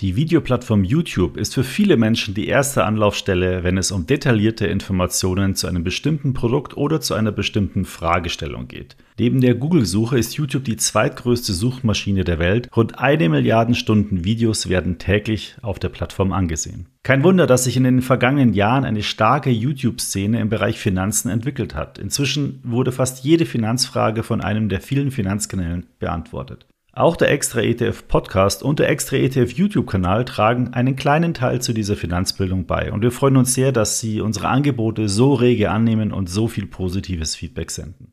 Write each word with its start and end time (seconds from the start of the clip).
Die 0.00 0.16
Videoplattform 0.16 0.82
YouTube 0.82 1.36
ist 1.36 1.52
für 1.52 1.62
viele 1.62 1.98
Menschen 1.98 2.32
die 2.32 2.48
erste 2.48 2.86
Anlaufstelle, 2.86 3.64
wenn 3.64 3.76
es 3.76 3.92
um 3.92 4.06
detaillierte 4.06 4.66
Informationen 4.66 5.54
zu 5.54 5.66
einem 5.66 5.84
bestimmten 5.84 6.32
Produkt 6.32 6.74
oder 6.74 7.02
zu 7.02 7.12
einer 7.12 7.32
bestimmten 7.32 7.84
Fragestellung 7.84 8.66
geht. 8.66 8.96
Neben 9.18 9.42
der 9.42 9.54
Google-Suche 9.54 10.18
ist 10.18 10.38
YouTube 10.38 10.64
die 10.64 10.78
zweitgrößte 10.78 11.52
Suchmaschine 11.52 12.24
der 12.24 12.38
Welt. 12.38 12.74
Rund 12.74 12.98
eine 12.98 13.28
Milliarde 13.28 13.74
Stunden 13.74 14.24
Videos 14.24 14.70
werden 14.70 14.96
täglich 14.96 15.56
auf 15.60 15.78
der 15.78 15.90
Plattform 15.90 16.32
angesehen. 16.32 16.86
Kein 17.02 17.22
Wunder, 17.22 17.46
dass 17.46 17.64
sich 17.64 17.76
in 17.76 17.84
den 17.84 18.00
vergangenen 18.00 18.54
Jahren 18.54 18.86
eine 18.86 19.02
starke 19.02 19.50
YouTube-Szene 19.50 20.40
im 20.40 20.48
Bereich 20.48 20.78
Finanzen 20.78 21.28
entwickelt 21.28 21.74
hat. 21.74 21.98
Inzwischen 21.98 22.60
wurde 22.64 22.92
fast 22.92 23.22
jede 23.22 23.44
Finanzfrage 23.44 24.22
von 24.22 24.40
einem 24.40 24.70
der 24.70 24.80
vielen 24.80 25.10
Finanzkanälen 25.10 25.88
beantwortet. 25.98 26.66
Auch 26.92 27.16
der 27.16 27.30
Extra 27.30 27.60
ETF 27.60 28.08
Podcast 28.08 28.64
und 28.64 28.80
der 28.80 28.88
Extra 28.88 29.16
ETF 29.16 29.52
YouTube-Kanal 29.52 30.24
tragen 30.24 30.74
einen 30.74 30.96
kleinen 30.96 31.34
Teil 31.34 31.62
zu 31.62 31.72
dieser 31.72 31.94
Finanzbildung 31.94 32.66
bei. 32.66 32.90
Und 32.90 33.02
wir 33.02 33.12
freuen 33.12 33.36
uns 33.36 33.54
sehr, 33.54 33.70
dass 33.70 34.00
Sie 34.00 34.20
unsere 34.20 34.48
Angebote 34.48 35.08
so 35.08 35.34
rege 35.34 35.70
annehmen 35.70 36.12
und 36.12 36.28
so 36.28 36.48
viel 36.48 36.66
positives 36.66 37.36
Feedback 37.36 37.70
senden. 37.70 38.12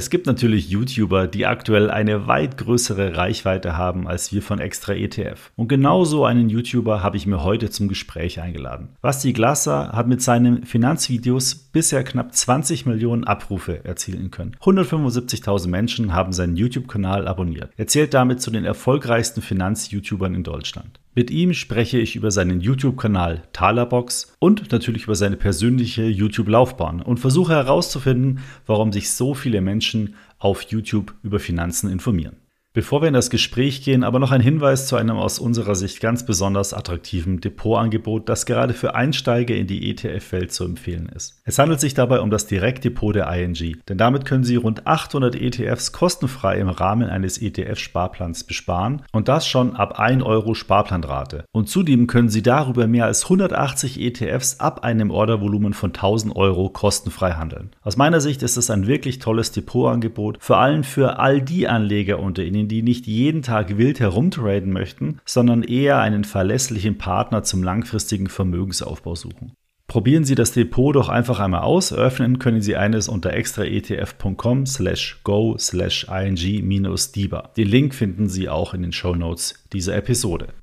Es 0.00 0.08
gibt 0.08 0.26
natürlich 0.26 0.70
YouTuber, 0.70 1.26
die 1.26 1.44
aktuell 1.44 1.90
eine 1.90 2.26
weit 2.26 2.56
größere 2.56 3.18
Reichweite 3.18 3.76
haben 3.76 4.08
als 4.08 4.32
wir 4.32 4.40
von 4.40 4.58
Extra 4.58 4.94
ETF. 4.94 5.52
Und 5.56 5.68
genau 5.68 6.06
so 6.06 6.24
einen 6.24 6.48
YouTuber 6.48 7.02
habe 7.02 7.18
ich 7.18 7.26
mir 7.26 7.44
heute 7.44 7.68
zum 7.68 7.86
Gespräch 7.86 8.40
eingeladen. 8.40 8.96
Basti 9.02 9.34
Glasser 9.34 9.92
hat 9.92 10.08
mit 10.08 10.22
seinen 10.22 10.64
Finanzvideos 10.64 11.54
bisher 11.54 12.02
knapp 12.02 12.34
20 12.34 12.86
Millionen 12.86 13.24
Abrufe 13.24 13.84
erzielen 13.84 14.30
können. 14.30 14.56
175.000 14.62 15.68
Menschen 15.68 16.14
haben 16.14 16.32
seinen 16.32 16.56
YouTube-Kanal 16.56 17.28
abonniert. 17.28 17.70
Er 17.76 17.86
zählt 17.86 18.14
damit 18.14 18.40
zu 18.40 18.50
den 18.50 18.64
erfolgreichsten 18.64 19.42
Finanz-YouTubern 19.42 20.34
in 20.34 20.44
Deutschland. 20.44 20.98
Mit 21.12 21.32
ihm 21.32 21.54
spreche 21.54 21.98
ich 21.98 22.14
über 22.14 22.30
seinen 22.30 22.60
YouTube-Kanal 22.60 23.42
Talerbox 23.52 24.36
und 24.38 24.70
natürlich 24.70 25.04
über 25.04 25.16
seine 25.16 25.36
persönliche 25.36 26.04
YouTube-Laufbahn 26.04 27.02
und 27.02 27.18
versuche 27.18 27.52
herauszufinden, 27.52 28.38
warum 28.66 28.92
sich 28.92 29.10
so 29.10 29.34
viele 29.34 29.60
Menschen 29.60 30.14
auf 30.38 30.62
YouTube 30.62 31.12
über 31.24 31.40
Finanzen 31.40 31.90
informieren. 31.90 32.36
Bevor 32.80 33.02
wir 33.02 33.08
in 33.08 33.14
das 33.14 33.28
Gespräch 33.28 33.82
gehen, 33.82 34.02
aber 34.02 34.18
noch 34.18 34.30
ein 34.30 34.40
Hinweis 34.40 34.86
zu 34.86 34.96
einem 34.96 35.18
aus 35.18 35.38
unserer 35.38 35.74
Sicht 35.74 36.00
ganz 36.00 36.24
besonders 36.24 36.72
attraktiven 36.72 37.38
Depotangebot, 37.38 38.26
das 38.26 38.46
gerade 38.46 38.72
für 38.72 38.94
Einsteiger 38.94 39.54
in 39.54 39.66
die 39.66 39.90
ETF-Welt 39.90 40.50
zu 40.50 40.64
empfehlen 40.64 41.10
ist. 41.14 41.42
Es 41.44 41.58
handelt 41.58 41.78
sich 41.78 41.92
dabei 41.92 42.20
um 42.20 42.30
das 42.30 42.46
Direktdepot 42.46 43.14
der 43.14 43.30
ING, 43.30 43.76
denn 43.86 43.98
damit 43.98 44.24
können 44.24 44.44
Sie 44.44 44.56
rund 44.56 44.86
800 44.86 45.34
ETFs 45.34 45.92
kostenfrei 45.92 46.56
im 46.58 46.70
Rahmen 46.70 47.10
eines 47.10 47.36
ETF-Sparplans 47.42 48.44
besparen 48.44 49.02
und 49.12 49.28
das 49.28 49.46
schon 49.46 49.76
ab 49.76 49.98
1 49.98 50.22
Euro 50.22 50.54
Sparplanrate. 50.54 51.44
Und 51.52 51.68
zudem 51.68 52.06
können 52.06 52.30
Sie 52.30 52.40
darüber 52.40 52.86
mehr 52.86 53.04
als 53.04 53.24
180 53.24 54.00
ETFs 54.00 54.58
ab 54.58 54.84
einem 54.84 55.10
Ordervolumen 55.10 55.74
von 55.74 55.90
1000 55.90 56.34
Euro 56.34 56.70
kostenfrei 56.70 57.32
handeln. 57.32 57.72
Aus 57.82 57.98
meiner 57.98 58.22
Sicht 58.22 58.42
ist 58.42 58.56
es 58.56 58.70
ein 58.70 58.86
wirklich 58.86 59.18
tolles 59.18 59.52
Depotangebot, 59.52 60.38
vor 60.40 60.56
allem 60.56 60.82
für 60.82 61.18
all 61.18 61.42
die 61.42 61.68
Anleger 61.68 62.20
unter 62.20 62.42
Ihnen, 62.42 62.69
die 62.70 62.82
nicht 62.82 63.06
jeden 63.06 63.42
Tag 63.42 63.76
wild 63.76 64.00
herumtraden 64.00 64.72
möchten, 64.72 65.20
sondern 65.26 65.62
eher 65.62 65.98
einen 65.98 66.24
verlässlichen 66.24 66.96
Partner 66.96 67.42
zum 67.42 67.62
langfristigen 67.62 68.28
Vermögensaufbau 68.28 69.14
suchen. 69.14 69.52
Probieren 69.90 70.22
Sie 70.22 70.36
das 70.36 70.52
Depot 70.52 70.94
doch 70.94 71.08
einfach 71.08 71.40
einmal 71.40 71.62
aus. 71.62 71.92
Öffnen 71.92 72.38
können 72.38 72.62
Sie 72.62 72.76
eines 72.76 73.08
unter 73.08 73.32
extraetf.com 73.32 74.64
slash 74.64 75.20
go 75.24 75.58
slash 75.58 76.06
ing-diba. 76.08 77.50
Den 77.56 77.66
Link 77.66 77.92
finden 77.92 78.28
Sie 78.28 78.48
auch 78.48 78.72
in 78.72 78.82
den 78.82 78.92
Show 78.92 79.16
Notes 79.16 79.66
dieser 79.72 79.96
Episode. 79.96 80.54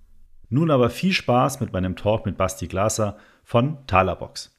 Nun 0.49 0.71
aber 0.71 0.89
viel 0.89 1.11
Spaß 1.11 1.59
mit 1.59 1.73
meinem 1.73 1.97
Talk 1.97 2.25
mit 2.25 2.37
Basti 2.37 2.67
Glaser 2.67 3.17
von 3.43 3.79
Talerbox. 3.85 4.57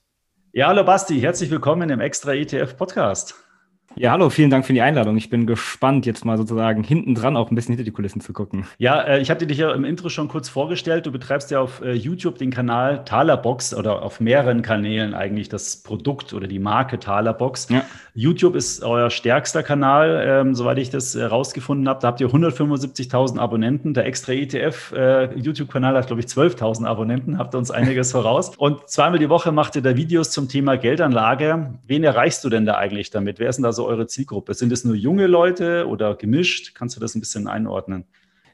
Ja, 0.53 0.69
hallo 0.69 0.85
Basti, 0.85 1.19
herzlich 1.19 1.51
willkommen 1.51 1.89
im 1.89 2.01
Extra 2.01 2.35
ETF 2.35 2.77
Podcast. 2.77 3.48
Ja, 3.97 4.13
hallo, 4.13 4.31
vielen 4.31 4.51
Dank 4.51 4.65
für 4.65 4.73
die 4.73 4.81
Einladung. 4.81 5.17
Ich 5.17 5.29
bin 5.29 5.45
gespannt, 5.47 6.07
jetzt 6.07 6.25
mal 6.25 6.37
sozusagen 6.37 6.85
hinten 6.85 7.15
dran 7.17 7.37
auch 7.37 7.51
ein 7.51 7.55
bisschen 7.55 7.73
hinter 7.73 7.85
die 7.85 7.91
Kulissen 7.91 8.21
zu 8.21 8.33
gucken. 8.33 8.65
Ja, 8.79 9.01
äh, 9.01 9.21
ich 9.21 9.29
hatte 9.29 9.47
dich 9.47 9.59
ja 9.59 9.73
im 9.73 9.85
Intro 9.85 10.09
schon 10.09 10.29
kurz 10.29 10.49
vorgestellt. 10.49 11.07
Du 11.07 11.11
betreibst 11.11 11.51
ja 11.51 11.61
auf 11.61 11.81
äh, 11.81 11.95
YouTube 11.95 12.39
den 12.39 12.51
Kanal 12.51 13.05
Talerbox 13.05 13.75
oder 13.75 14.03
auf 14.03 14.21
mehreren 14.21 14.63
Kanälen 14.63 15.15
eigentlich 15.15 15.49
das 15.49 15.83
Produkt 15.83 16.33
oder 16.33 16.47
die 16.47 16.61
Marke 16.61 17.01
Talerbox. 17.01 17.71
Ja. 17.71 17.83
YouTube 18.15 18.55
ist 18.55 18.85
euer 18.85 19.11
stärkster 19.11 19.63
Kanal, 19.63 20.23
ähm, 20.25 20.55
soweit 20.55 20.79
ich 20.79 20.91
das 20.91 21.15
herausgefunden 21.15 21.87
äh, 21.87 21.91
habe. 21.91 22.01
Da 22.01 22.09
habt 22.09 22.21
ihr 22.21 22.29
175.000 22.29 23.39
Abonnenten. 23.39 23.95
Der 23.95 24.07
extra 24.07 24.33
ETF 24.33 24.93
äh, 24.93 25.35
YouTube-Kanal 25.35 25.97
hat, 25.97 26.07
glaube 26.07 26.21
ich, 26.21 26.27
12.000 26.27 26.85
Abonnenten. 26.85 27.39
Habt 27.39 27.55
ihr 27.55 27.59
uns 27.59 27.71
einiges 27.71 28.13
voraus. 28.13 28.53
Und 28.59 28.89
zweimal 28.89 29.19
die 29.19 29.29
Woche 29.29 29.51
macht 29.51 29.75
ihr 29.75 29.83
da 29.83 29.97
Videos 29.97 30.31
zum 30.31 30.49
Thema 30.49 30.77
Geldanlage. 30.77 31.75
Wen 31.87 32.05
erreichst 32.05 32.45
du 32.45 32.49
denn 32.49 32.65
da 32.65 32.75
eigentlich 32.75 33.11
damit? 33.11 33.41
Wer 33.41 33.49
ist 33.49 33.57
denn 33.57 33.65
da 33.65 33.73
so 33.73 33.78
eure 33.85 34.07
Zielgruppe? 34.07 34.55
Sind 34.55 34.73
es 34.73 34.85
nur 34.85 34.95
junge 34.95 35.27
Leute 35.27 35.87
oder 35.87 36.15
gemischt? 36.15 36.75
Kannst 36.75 36.97
du 36.97 37.01
das 37.01 37.15
ein 37.15 37.21
bisschen 37.21 37.47
einordnen? 37.47 38.05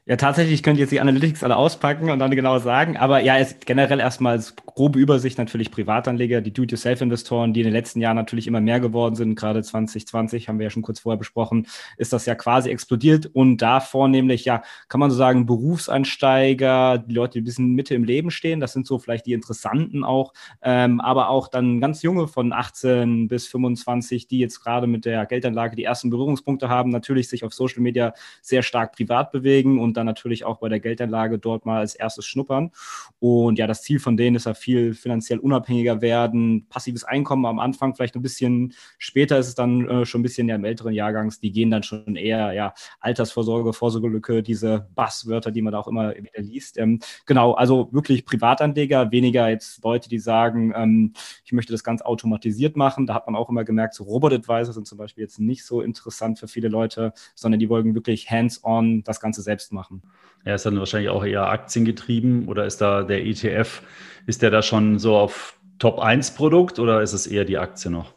Ja, 0.07 0.17
tatsächlich 0.17 0.61
könnt 0.61 0.77
ihr 0.77 0.81
jetzt 0.83 0.91
die 0.91 0.99
Analytics 0.99 1.43
alle 1.43 1.55
auspacken 1.55 2.11
und 2.11 2.19
dann 2.19 2.29
genau 2.29 2.59
sagen. 2.59 2.95
Aber 2.95 3.21
ja, 3.21 3.39
es 3.39 3.55
generell 3.65 3.99
erstmal 3.99 4.33
als 4.33 4.55
grobe 4.55 4.99
Übersicht 4.99 5.39
natürlich 5.39 5.71
Privatanleger, 5.71 6.41
die 6.41 6.53
Do-it-yourself-Investoren, 6.53 7.53
die 7.53 7.61
in 7.61 7.65
den 7.65 7.73
letzten 7.73 8.01
Jahren 8.01 8.15
natürlich 8.15 8.45
immer 8.45 8.61
mehr 8.61 8.79
geworden 8.79 9.15
sind. 9.15 9.33
Gerade 9.33 9.63
2020 9.63 10.47
haben 10.47 10.59
wir 10.59 10.65
ja 10.65 10.69
schon 10.69 10.83
kurz 10.83 10.99
vorher 10.99 11.17
besprochen, 11.17 11.65
ist 11.97 12.13
das 12.13 12.27
ja 12.27 12.35
quasi 12.35 12.69
explodiert. 12.69 13.25
Und 13.33 13.63
da 13.63 13.79
vornehmlich, 13.79 14.45
ja, 14.45 14.61
kann 14.89 14.99
man 14.99 15.09
so 15.09 15.17
sagen, 15.17 15.47
Berufseinsteiger, 15.47 16.99
die 16.99 17.13
Leute, 17.15 17.33
die 17.33 17.41
ein 17.41 17.45
bisschen 17.45 17.73
Mitte 17.73 17.95
im 17.95 18.03
Leben 18.03 18.29
stehen. 18.29 18.59
Das 18.59 18.73
sind 18.73 18.85
so 18.85 18.99
vielleicht 18.99 19.25
die 19.25 19.33
Interessanten 19.33 20.03
auch. 20.03 20.33
Ähm, 20.61 21.01
aber 21.01 21.29
auch 21.29 21.47
dann 21.47 21.81
ganz 21.81 22.03
junge 22.03 22.27
von 22.27 22.53
18 22.53 23.27
bis 23.27 23.47
25, 23.47 24.27
die 24.27 24.37
jetzt 24.37 24.59
gerade 24.59 24.85
mit 24.85 25.05
der 25.05 25.25
Geldanlage 25.25 25.75
die 25.75 25.85
ersten 25.85 26.11
Berührungspunkte 26.11 26.69
haben, 26.69 26.91
natürlich 26.91 27.27
sich 27.27 27.43
auf 27.43 27.55
Social 27.55 27.81
Media 27.81 28.13
sehr 28.43 28.61
stark 28.61 28.95
privat 28.95 29.31
bewegen 29.31 29.79
und 29.79 29.94
dann 29.97 30.05
natürlich 30.05 30.45
auch 30.45 30.59
bei 30.59 30.69
der 30.69 30.79
Geldanlage 30.79 31.39
dort 31.39 31.65
mal 31.65 31.79
als 31.79 31.95
erstes 31.95 32.25
schnuppern. 32.25 32.71
Und 33.19 33.57
ja, 33.57 33.67
das 33.67 33.81
Ziel 33.81 33.99
von 33.99 34.17
denen 34.17 34.35
ist 34.35 34.45
ja 34.45 34.53
viel 34.53 34.93
finanziell 34.93 35.39
unabhängiger 35.39 36.01
werden, 36.01 36.67
passives 36.69 37.03
Einkommen 37.03 37.45
am 37.45 37.59
Anfang, 37.59 37.95
vielleicht 37.95 38.15
ein 38.15 38.21
bisschen 38.21 38.73
später 38.97 39.37
ist 39.37 39.47
es 39.47 39.55
dann 39.55 39.87
äh, 39.87 40.05
schon 40.05 40.21
ein 40.21 40.23
bisschen 40.23 40.47
ja 40.47 40.55
im 40.55 40.65
älteren 40.65 40.93
Jahrgangs, 40.93 41.39
die 41.39 41.51
gehen 41.51 41.71
dann 41.71 41.83
schon 41.83 42.15
eher 42.15 42.53
ja 42.53 42.73
Altersvorsorge, 42.99 43.73
Vorsorgelücke, 43.73 44.43
diese 44.43 44.87
Basswörter, 44.95 45.51
die 45.51 45.61
man 45.61 45.73
da 45.73 45.79
auch 45.79 45.87
immer 45.87 46.15
wieder 46.15 46.41
liest. 46.41 46.77
Ähm, 46.77 46.99
genau, 47.25 47.53
also 47.53 47.89
wirklich 47.91 48.25
Privatanleger, 48.25 49.11
weniger 49.11 49.49
jetzt 49.49 49.83
Leute, 49.83 50.09
die 50.09 50.19
sagen, 50.19 50.73
ähm, 50.75 51.13
ich 51.43 51.51
möchte 51.51 51.71
das 51.71 51.83
ganz 51.83 52.01
automatisiert 52.01 52.75
machen. 52.75 53.05
Da 53.05 53.13
hat 53.13 53.27
man 53.27 53.35
auch 53.35 53.49
immer 53.49 53.63
gemerkt, 53.63 53.93
so 53.93 54.03
Robot-Advisor 54.03 54.73
sind 54.73 54.87
zum 54.87 54.97
Beispiel 54.97 55.23
jetzt 55.23 55.39
nicht 55.39 55.65
so 55.65 55.81
interessant 55.81 56.39
für 56.39 56.47
viele 56.47 56.67
Leute, 56.67 57.13
sondern 57.35 57.59
die 57.59 57.69
wollen 57.69 57.95
wirklich 57.95 58.29
hands-on 58.29 59.03
das 59.03 59.19
Ganze 59.19 59.41
selbst 59.41 59.71
machen 59.71 59.84
machen. 59.85 60.01
Er 60.43 60.55
ist 60.55 60.65
dann 60.65 60.77
wahrscheinlich 60.79 61.09
auch 61.09 61.23
eher 61.23 61.47
aktiengetrieben 61.47 62.47
oder 62.47 62.65
ist 62.65 62.81
da 62.81 63.03
der 63.03 63.25
ETF, 63.25 63.81
ist 64.25 64.41
der 64.41 64.51
da 64.51 64.61
schon 64.61 64.99
so 64.99 65.15
auf 65.15 65.59
Top 65.79 65.99
1 65.99 66.35
Produkt 66.35 66.79
oder 66.79 67.01
ist 67.01 67.13
es 67.13 67.27
eher 67.27 67.45
die 67.45 67.57
Aktie 67.57 67.91
noch? 67.91 68.14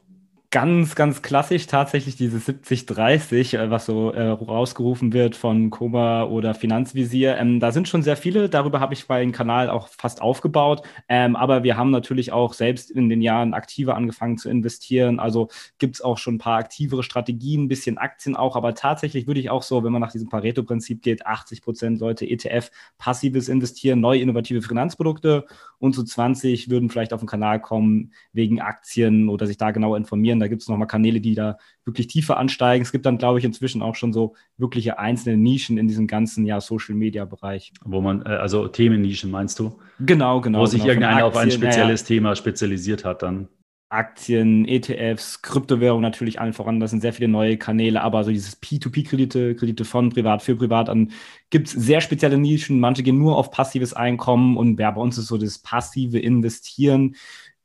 Ganz, 0.51 0.95
ganz 0.95 1.21
klassisch 1.21 1.67
tatsächlich 1.67 2.17
dieses 2.17 2.49
70-30, 2.49 3.59
äh, 3.59 3.71
was 3.71 3.85
so 3.85 4.13
äh, 4.13 4.29
rausgerufen 4.29 5.13
wird 5.13 5.37
von 5.37 5.69
Koma 5.69 6.25
oder 6.25 6.55
Finanzvisier. 6.55 7.37
Ähm, 7.37 7.61
da 7.61 7.71
sind 7.71 7.87
schon 7.87 8.03
sehr 8.03 8.17
viele. 8.17 8.49
Darüber 8.49 8.81
habe 8.81 8.95
ich 8.95 9.09
meinen 9.09 9.33
Kanal 9.33 9.69
auch 9.69 9.89
fast 9.89 10.23
aufgebaut. 10.23 10.83
Ähm, 11.07 11.37
aber 11.37 11.65
wir 11.65 11.77
haben 11.77 11.91
natürlich 11.91 12.33
auch 12.33 12.55
selbst 12.55 12.91
in 12.91 13.11
den 13.11 13.21
Jahren 13.21 13.53
aktiver 13.53 13.95
angefangen 13.95 14.39
zu 14.39 14.49
investieren. 14.49 15.21
Also 15.21 15.49
gibt 15.79 15.97
es 15.97 16.01
auch 16.01 16.17
schon 16.17 16.37
ein 16.37 16.39
paar 16.39 16.59
aktivere 16.59 17.03
Strategien, 17.03 17.65
ein 17.65 17.69
bisschen 17.69 17.99
Aktien 17.99 18.35
auch. 18.35 18.57
Aber 18.57 18.75
tatsächlich 18.75 19.27
würde 19.27 19.41
ich 19.41 19.51
auch 19.51 19.63
so, 19.63 19.85
wenn 19.85 19.93
man 19.93 20.01
nach 20.01 20.13
diesem 20.13 20.31
Pareto-Prinzip 20.31 21.03
geht, 21.03 21.27
80 21.27 21.61
Prozent 21.61 22.01
Leute 22.01 22.25
ETF, 22.25 22.71
passives 22.97 23.51
investieren, 23.51 24.01
neue 24.01 24.21
innovative 24.23 24.63
Finanzprodukte 24.63 25.45
und 25.79 25.95
so 25.95 26.03
20 26.03 26.71
würden 26.71 26.91
vielleicht 26.91 27.13
auf 27.13 27.21
den 27.21 27.29
Kanal 27.29 27.61
kommen 27.61 28.13
wegen 28.33 28.61
Aktien 28.61 29.29
oder 29.29 29.47
sich 29.47 29.57
da 29.57 29.71
genau 29.71 29.95
informieren. 29.95 30.38
Da 30.41 30.49
gibt 30.49 30.63
es 30.63 30.69
nochmal 30.69 30.89
Kanäle, 30.89 31.21
die 31.21 31.35
da 31.35 31.59
wirklich 31.85 32.07
tiefer 32.07 32.37
ansteigen. 32.37 32.83
Es 32.83 32.93
gibt 32.93 33.07
dann, 33.07 33.19
glaube 33.19 33.39
ich, 33.39 33.45
inzwischen 33.45 33.83
auch 33.83 33.95
schon 33.95 34.13
so 34.13 34.35
wirkliche 34.57 34.99
einzelne 34.99 35.37
Nischen 35.37 35.79
in 35.79 35.89
diesem 35.89 36.07
ganzen 36.07 36.45
ja, 36.45 36.61
Social-Media-Bereich. 36.61 37.73
Wo 37.85 38.01
man, 38.01 38.23
äh, 38.23 38.31
also 38.31 38.69
Themennischen 38.69 39.31
meinst 39.31 39.59
du? 39.59 39.79
Genau, 40.01 40.41
genau. 40.41 40.61
Wo 40.61 40.67
sich 40.67 40.81
genau, 40.81 40.93
irgendeiner 40.93 41.25
auf 41.27 41.37
ein 41.37 41.51
spezielles 41.51 42.03
ja, 42.03 42.07
Thema 42.07 42.37
spezialisiert 42.37 43.05
hat 43.05 43.23
dann. 43.23 43.49
Aktien, 43.91 44.67
ETFs, 44.67 45.41
Kryptowährung 45.41 46.03
natürlich 46.03 46.39
allen 46.39 46.53
voran. 46.53 46.79
Das 46.79 46.91
sind 46.91 47.01
sehr 47.01 47.15
viele 47.15 47.29
neue 47.29 47.57
Kanäle, 47.57 48.03
aber 48.03 48.23
so 48.23 48.31
dieses 48.31 48.61
P2P-Kredite, 48.61 49.55
Kredite 49.55 49.87
von 49.87 50.11
Privat 50.11 50.43
für 50.43 50.57
Privat 50.57 50.91
an, 50.91 51.13
gibt 51.49 51.69
es 51.69 51.73
sehr 51.73 52.03
spezielle 52.03 52.37
Nischen. 52.37 52.81
Manche 52.81 53.03
gehen 53.03 53.17
nur 53.17 53.39
auf 53.39 53.51
passives 53.51 53.95
Einkommen 53.95 54.59
und 54.59 54.79
ja, 54.79 54.91
bei 54.91 55.01
uns 55.01 55.17
ist 55.17 55.29
so 55.29 55.39
das 55.39 55.59
passive 55.59 56.19
Investieren. 56.19 57.17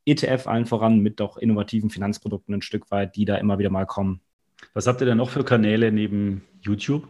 ETF 0.06 0.48
allen 0.48 0.66
voran 0.66 1.00
mit 1.00 1.20
doch 1.20 1.38
innovativen 1.38 1.90
Finanzprodukten 1.90 2.56
ein 2.56 2.62
Stück 2.62 2.92
weit, 2.92 3.16
die 3.16 3.26
da 3.26 3.36
immer 3.36 3.60
wieder 3.60 3.70
mal 3.70 3.86
kommen. 3.86 4.22
Was 4.74 4.88
habt 4.88 5.02
ihr 5.02 5.06
denn 5.06 5.18
noch 5.18 5.30
für 5.30 5.44
Kanäle 5.44 5.92
neben 5.92 6.44
YouTube? 6.62 7.08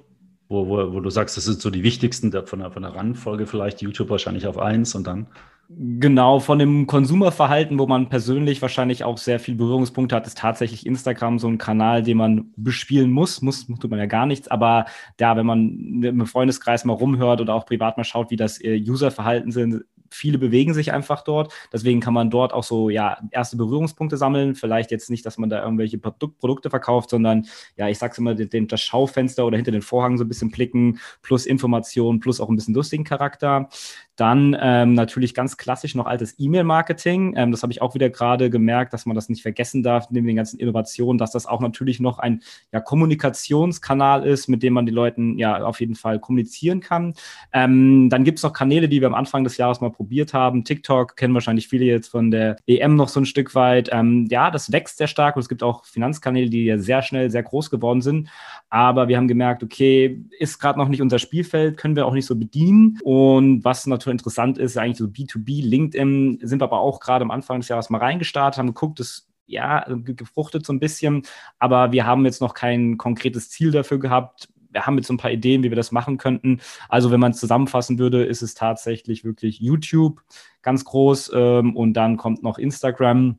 Wo, 0.50 0.68
wo, 0.68 0.94
wo 0.94 1.00
du 1.00 1.10
sagst, 1.10 1.38
das 1.38 1.46
sind 1.46 1.62
so 1.62 1.70
die 1.70 1.84
wichtigsten 1.84 2.32
von 2.46 2.60
der, 2.60 2.72
von 2.72 2.84
der 2.84 2.96
Randfolge 2.96 3.48
vielleicht, 3.48 3.82
YouTube 3.82 4.10
wahrscheinlich 4.10 4.46
auf 4.46 4.58
eins 4.58 4.94
und 4.96 5.08
dann? 5.08 5.28
Genau, 5.70 6.40
von 6.40 6.60
dem 6.60 6.88
Konsumerverhalten, 6.88 7.80
wo 7.80 7.88
man 7.88 8.10
persönlich 8.10 8.62
wahrscheinlich 8.62 9.06
auch 9.06 9.18
sehr 9.18 9.40
viel 9.40 9.56
Berührungspunkte 9.56 10.16
hat, 10.16 10.28
ist 10.28 10.38
tatsächlich 10.38 10.86
Instagram 10.86 11.40
so 11.40 11.48
ein 11.48 11.58
Kanal, 11.58 12.04
den 12.04 12.18
man 12.18 12.52
bespielen 12.58 13.12
muss. 13.12 13.42
Muss 13.42 13.66
tut 13.66 13.90
man 13.90 13.98
ja 13.98 14.06
gar 14.06 14.26
nichts, 14.26 14.50
aber 14.50 14.86
da, 15.18 15.38
wenn 15.38 15.46
man 15.46 16.04
im 16.04 16.26
Freundeskreis 16.28 16.84
mal 16.84 16.94
rumhört 16.94 17.40
oder 17.40 17.56
auch 17.56 17.66
privat 17.66 17.98
mal 17.98 18.04
schaut, 18.04 18.30
wie 18.30 18.36
das 18.36 18.62
äh, 18.62 18.78
Userverhalten 18.78 19.52
sind, 19.52 19.86
viele 20.14 20.38
bewegen 20.38 20.74
sich 20.74 20.94
einfach 20.94 21.24
dort. 21.24 21.54
Deswegen 21.72 22.00
kann 22.00 22.14
man 22.14 22.30
dort 22.30 22.54
auch 22.54 22.64
so 22.64 22.90
ja 22.90 23.18
erste 23.32 23.58
Berührungspunkte 23.58 24.18
sammeln. 24.18 24.56
Vielleicht 24.56 24.92
jetzt 24.92 25.10
nicht, 25.10 25.26
dass 25.26 25.38
man 25.38 25.50
da 25.50 25.64
irgendwelche 25.64 25.98
Produk 25.98 26.38
Produkte 26.40 26.70
verkauft, 26.70 27.10
sondern 27.10 27.46
ja, 27.76 27.90
ich 27.90 27.98
sag's 27.98 28.18
immer, 28.18 28.36
den, 28.36 28.68
das 28.68 28.82
Schaufenster 28.82 29.46
oder 29.46 29.58
hinter 29.58 29.72
den 29.72 29.82
Vorhang 29.82 30.18
so 30.18 30.24
ein 30.24 30.28
bisschen 30.28 30.52
blicken, 30.52 31.00
plus 31.22 31.46
Informationen, 31.46 32.20
plus 32.20 32.40
auch 32.40 32.50
ein 32.50 32.56
bisschen 32.56 32.74
lustigen 32.74 33.04
Charakter. 33.04 33.70
Dann 34.16 34.56
ähm, 34.62 34.94
natürlich 34.94 35.34
ganz 35.34 35.58
klassisch 35.58 35.96
noch 35.96 36.06
altes 36.06 36.36
E-Mail-Marketing. 36.38 37.34
Ähm, 37.36 37.52
das 37.52 37.64
habe 37.64 37.74
ich 37.74 37.82
auch 37.82 37.96
wieder 37.96 38.12
gerade 38.12 38.52
gemerkt, 38.52 38.94
dass 38.94 39.08
man 39.08 39.16
das 39.16 39.28
nicht 39.28 39.42
vergessen 39.42 39.82
darf, 39.82 40.12
neben 40.12 40.28
den 40.28 40.36
ganzen 40.36 40.60
Innovationen, 40.60 41.18
dass 41.18 41.32
das 41.32 41.48
auch 41.48 41.62
natürlich 41.62 42.00
noch 42.00 42.20
ein 42.20 42.44
ja, 42.72 42.80
Kommunikationskanal 42.80 44.24
ist, 44.24 44.48
mit 44.50 44.62
dem 44.62 44.74
man 44.74 44.86
die 44.86 44.92
Leuten 44.92 45.40
ja 45.40 45.66
auf 45.66 45.80
jeden 45.80 45.96
Fall 45.96 46.20
kommunizieren 46.20 46.80
kann. 46.80 47.16
Ähm, 47.54 48.10
dann 48.12 48.24
gibt 48.24 48.38
es 48.38 48.44
noch 48.44 48.54
Kanäle, 48.54 48.88
die 48.88 49.02
wir 49.02 49.08
am 49.08 49.16
Anfang 49.16 49.44
des 49.44 49.58
Jahres 49.58 49.82
mal 49.82 49.90
probiert 49.90 50.36
haben. 50.36 50.64
TikTok 50.64 51.16
kennen 51.16 51.34
wahrscheinlich 51.34 51.68
viele 51.68 51.86
jetzt 51.86 52.10
von 52.10 52.30
der 52.30 52.58
EM 52.68 52.96
noch 52.96 53.10
so 53.10 53.20
ein 53.20 53.26
Stück 53.26 53.56
weit. 53.56 53.90
Ähm, 53.92 54.28
ja, 54.30 54.52
das 54.52 54.72
wächst 54.72 54.98
sehr 54.98 55.08
stark 55.08 55.36
und 55.36 55.42
es 55.42 55.50
gibt 55.50 55.64
auch 55.64 55.86
Finanzkanäle, 55.86 56.52
die 56.52 56.66
ja 56.66 56.78
sehr 56.78 57.02
schnell 57.02 57.32
sehr 57.32 57.44
groß 57.44 57.72
geworden 57.72 58.02
sind. 58.02 58.30
Aber 58.70 59.08
wir 59.08 59.18
haben 59.18 59.28
gemerkt, 59.28 59.64
okay, 59.64 60.24
ist 60.38 60.60
gerade 60.60 60.78
noch 60.78 60.88
nicht 60.88 61.02
unser 61.02 61.18
Spielfeld, 61.18 61.78
können 61.78 61.96
wir 61.96 62.06
auch 62.06 62.14
nicht 62.14 62.28
so 62.28 62.36
bedienen. 62.36 63.00
Und 63.04 63.64
was 63.64 63.88
natürlich 63.88 64.03
interessant 64.12 64.58
ist, 64.58 64.78
eigentlich 64.78 64.98
so 64.98 65.06
B2B, 65.06 65.64
LinkedIn, 65.64 66.40
sind 66.42 66.62
wir 66.62 66.66
aber 66.66 66.80
auch 66.80 67.00
gerade 67.00 67.24
am 67.24 67.32
Anfang 67.32 67.60
des 67.60 67.70
Jahres 67.70 67.90
mal 67.90 68.00
reingestartet, 68.00 68.58
haben 68.58 68.68
geguckt, 68.68 69.00
das 69.00 69.28
ja, 69.46 69.86
gefruchtet 69.88 70.66
so 70.66 70.74
ein 70.74 70.80
bisschen, 70.80 71.24
aber 71.60 71.92
wir 71.92 72.06
haben 72.06 72.26
jetzt 72.26 72.42
noch 72.42 72.54
kein 72.54 72.98
konkretes 72.98 73.50
Ziel 73.50 73.72
dafür 73.72 74.00
gehabt. 74.00 74.50
Wir 74.72 74.86
haben 74.86 74.98
jetzt 74.98 75.08
so 75.08 75.14
ein 75.14 75.18
paar 75.18 75.32
Ideen, 75.32 75.64
wie 75.64 75.70
wir 75.70 75.76
das 75.76 75.92
machen 75.92 76.18
könnten. 76.18 76.60
Also, 76.90 77.12
wenn 77.12 77.20
man 77.20 77.32
es 77.32 77.40
zusammenfassen 77.40 78.00
würde, 78.00 78.24
ist 78.24 78.42
es 78.42 78.56
tatsächlich 78.56 79.24
wirklich 79.24 79.60
YouTube 79.60 80.22
ganz 80.62 80.86
groß 80.86 81.32
ähm, 81.36 81.76
und 81.76 81.94
dann 81.94 82.18
kommt 82.18 82.42
noch 82.42 82.58
Instagram. 82.58 83.38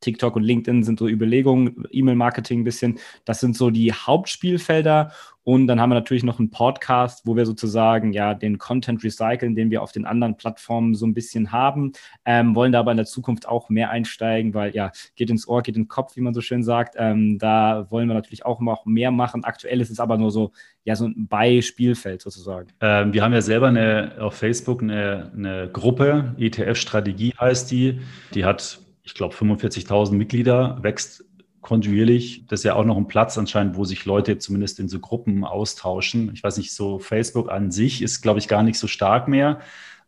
TikTok 0.00 0.36
und 0.36 0.42
LinkedIn 0.42 0.82
sind 0.82 0.98
so 0.98 1.08
Überlegungen, 1.08 1.84
E-Mail-Marketing 1.90 2.60
ein 2.60 2.64
bisschen. 2.64 2.98
Das 3.24 3.40
sind 3.40 3.56
so 3.56 3.70
die 3.70 3.92
Hauptspielfelder. 3.92 5.12
Und 5.42 5.66
dann 5.66 5.80
haben 5.80 5.90
wir 5.90 5.94
natürlich 5.94 6.22
noch 6.22 6.38
einen 6.38 6.50
Podcast, 6.50 7.26
wo 7.26 7.34
wir 7.34 7.46
sozusagen 7.46 8.12
ja 8.12 8.34
den 8.34 8.58
Content 8.58 9.02
recyceln, 9.02 9.54
den 9.54 9.70
wir 9.70 9.82
auf 9.82 9.90
den 9.90 10.04
anderen 10.04 10.36
Plattformen 10.36 10.94
so 10.94 11.06
ein 11.06 11.14
bisschen 11.14 11.50
haben. 11.50 11.92
Ähm, 12.26 12.54
wollen 12.54 12.72
da 12.72 12.80
aber 12.80 12.90
in 12.90 12.98
der 12.98 13.06
Zukunft 13.06 13.48
auch 13.48 13.70
mehr 13.70 13.90
einsteigen, 13.90 14.52
weil 14.52 14.74
ja, 14.74 14.92
geht 15.16 15.30
ins 15.30 15.48
Ohr, 15.48 15.62
geht 15.62 15.76
in 15.76 15.84
den 15.84 15.88
Kopf, 15.88 16.16
wie 16.16 16.20
man 16.20 16.34
so 16.34 16.42
schön 16.42 16.62
sagt. 16.62 16.94
Ähm, 16.98 17.38
da 17.38 17.90
wollen 17.90 18.06
wir 18.06 18.14
natürlich 18.14 18.44
auch 18.44 18.60
noch 18.60 18.84
mehr 18.84 19.10
machen. 19.10 19.42
Aktuell 19.44 19.80
ist 19.80 19.90
es 19.90 19.98
aber 19.98 20.18
nur 20.18 20.30
so, 20.30 20.52
ja, 20.84 20.94
so 20.94 21.06
ein 21.06 21.26
Beispielfeld 21.26 22.20
sozusagen. 22.20 22.68
Ähm, 22.80 23.12
wir 23.12 23.22
haben 23.22 23.32
ja 23.32 23.42
selber 23.42 23.68
eine, 23.68 24.12
auf 24.20 24.34
Facebook 24.34 24.82
eine, 24.82 25.32
eine 25.34 25.70
Gruppe, 25.72 26.34
ETF-Strategie 26.38 27.34
heißt 27.40 27.70
die. 27.70 28.00
Die 28.34 28.44
hat, 28.44 28.78
ich 29.02 29.14
glaube, 29.14 29.34
45.000 29.34 30.12
Mitglieder, 30.14 30.78
wächst 30.82 31.24
kontinuierlich. 31.60 32.46
Das 32.48 32.60
ist 32.60 32.64
ja 32.64 32.74
auch 32.74 32.84
noch 32.84 32.96
ein 32.96 33.08
Platz 33.08 33.36
anscheinend, 33.36 33.76
wo 33.76 33.84
sich 33.84 34.04
Leute 34.04 34.38
zumindest 34.38 34.80
in 34.80 34.88
so 34.88 34.98
Gruppen 34.98 35.44
austauschen. 35.44 36.30
Ich 36.32 36.42
weiß 36.42 36.56
nicht, 36.56 36.72
so 36.72 36.98
Facebook 36.98 37.50
an 37.50 37.70
sich 37.70 38.02
ist, 38.02 38.22
glaube 38.22 38.38
ich, 38.38 38.48
gar 38.48 38.62
nicht 38.62 38.78
so 38.78 38.86
stark 38.86 39.28
mehr. 39.28 39.60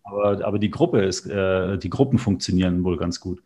Aber, 0.04 0.44
aber 0.44 0.58
die 0.58 0.70
Gruppe 0.70 1.02
ist, 1.02 1.26
äh, 1.26 1.78
die 1.78 1.90
Gruppen 1.90 2.18
funktionieren 2.18 2.84
wohl 2.84 2.96
ganz 2.96 3.20
gut. 3.20 3.42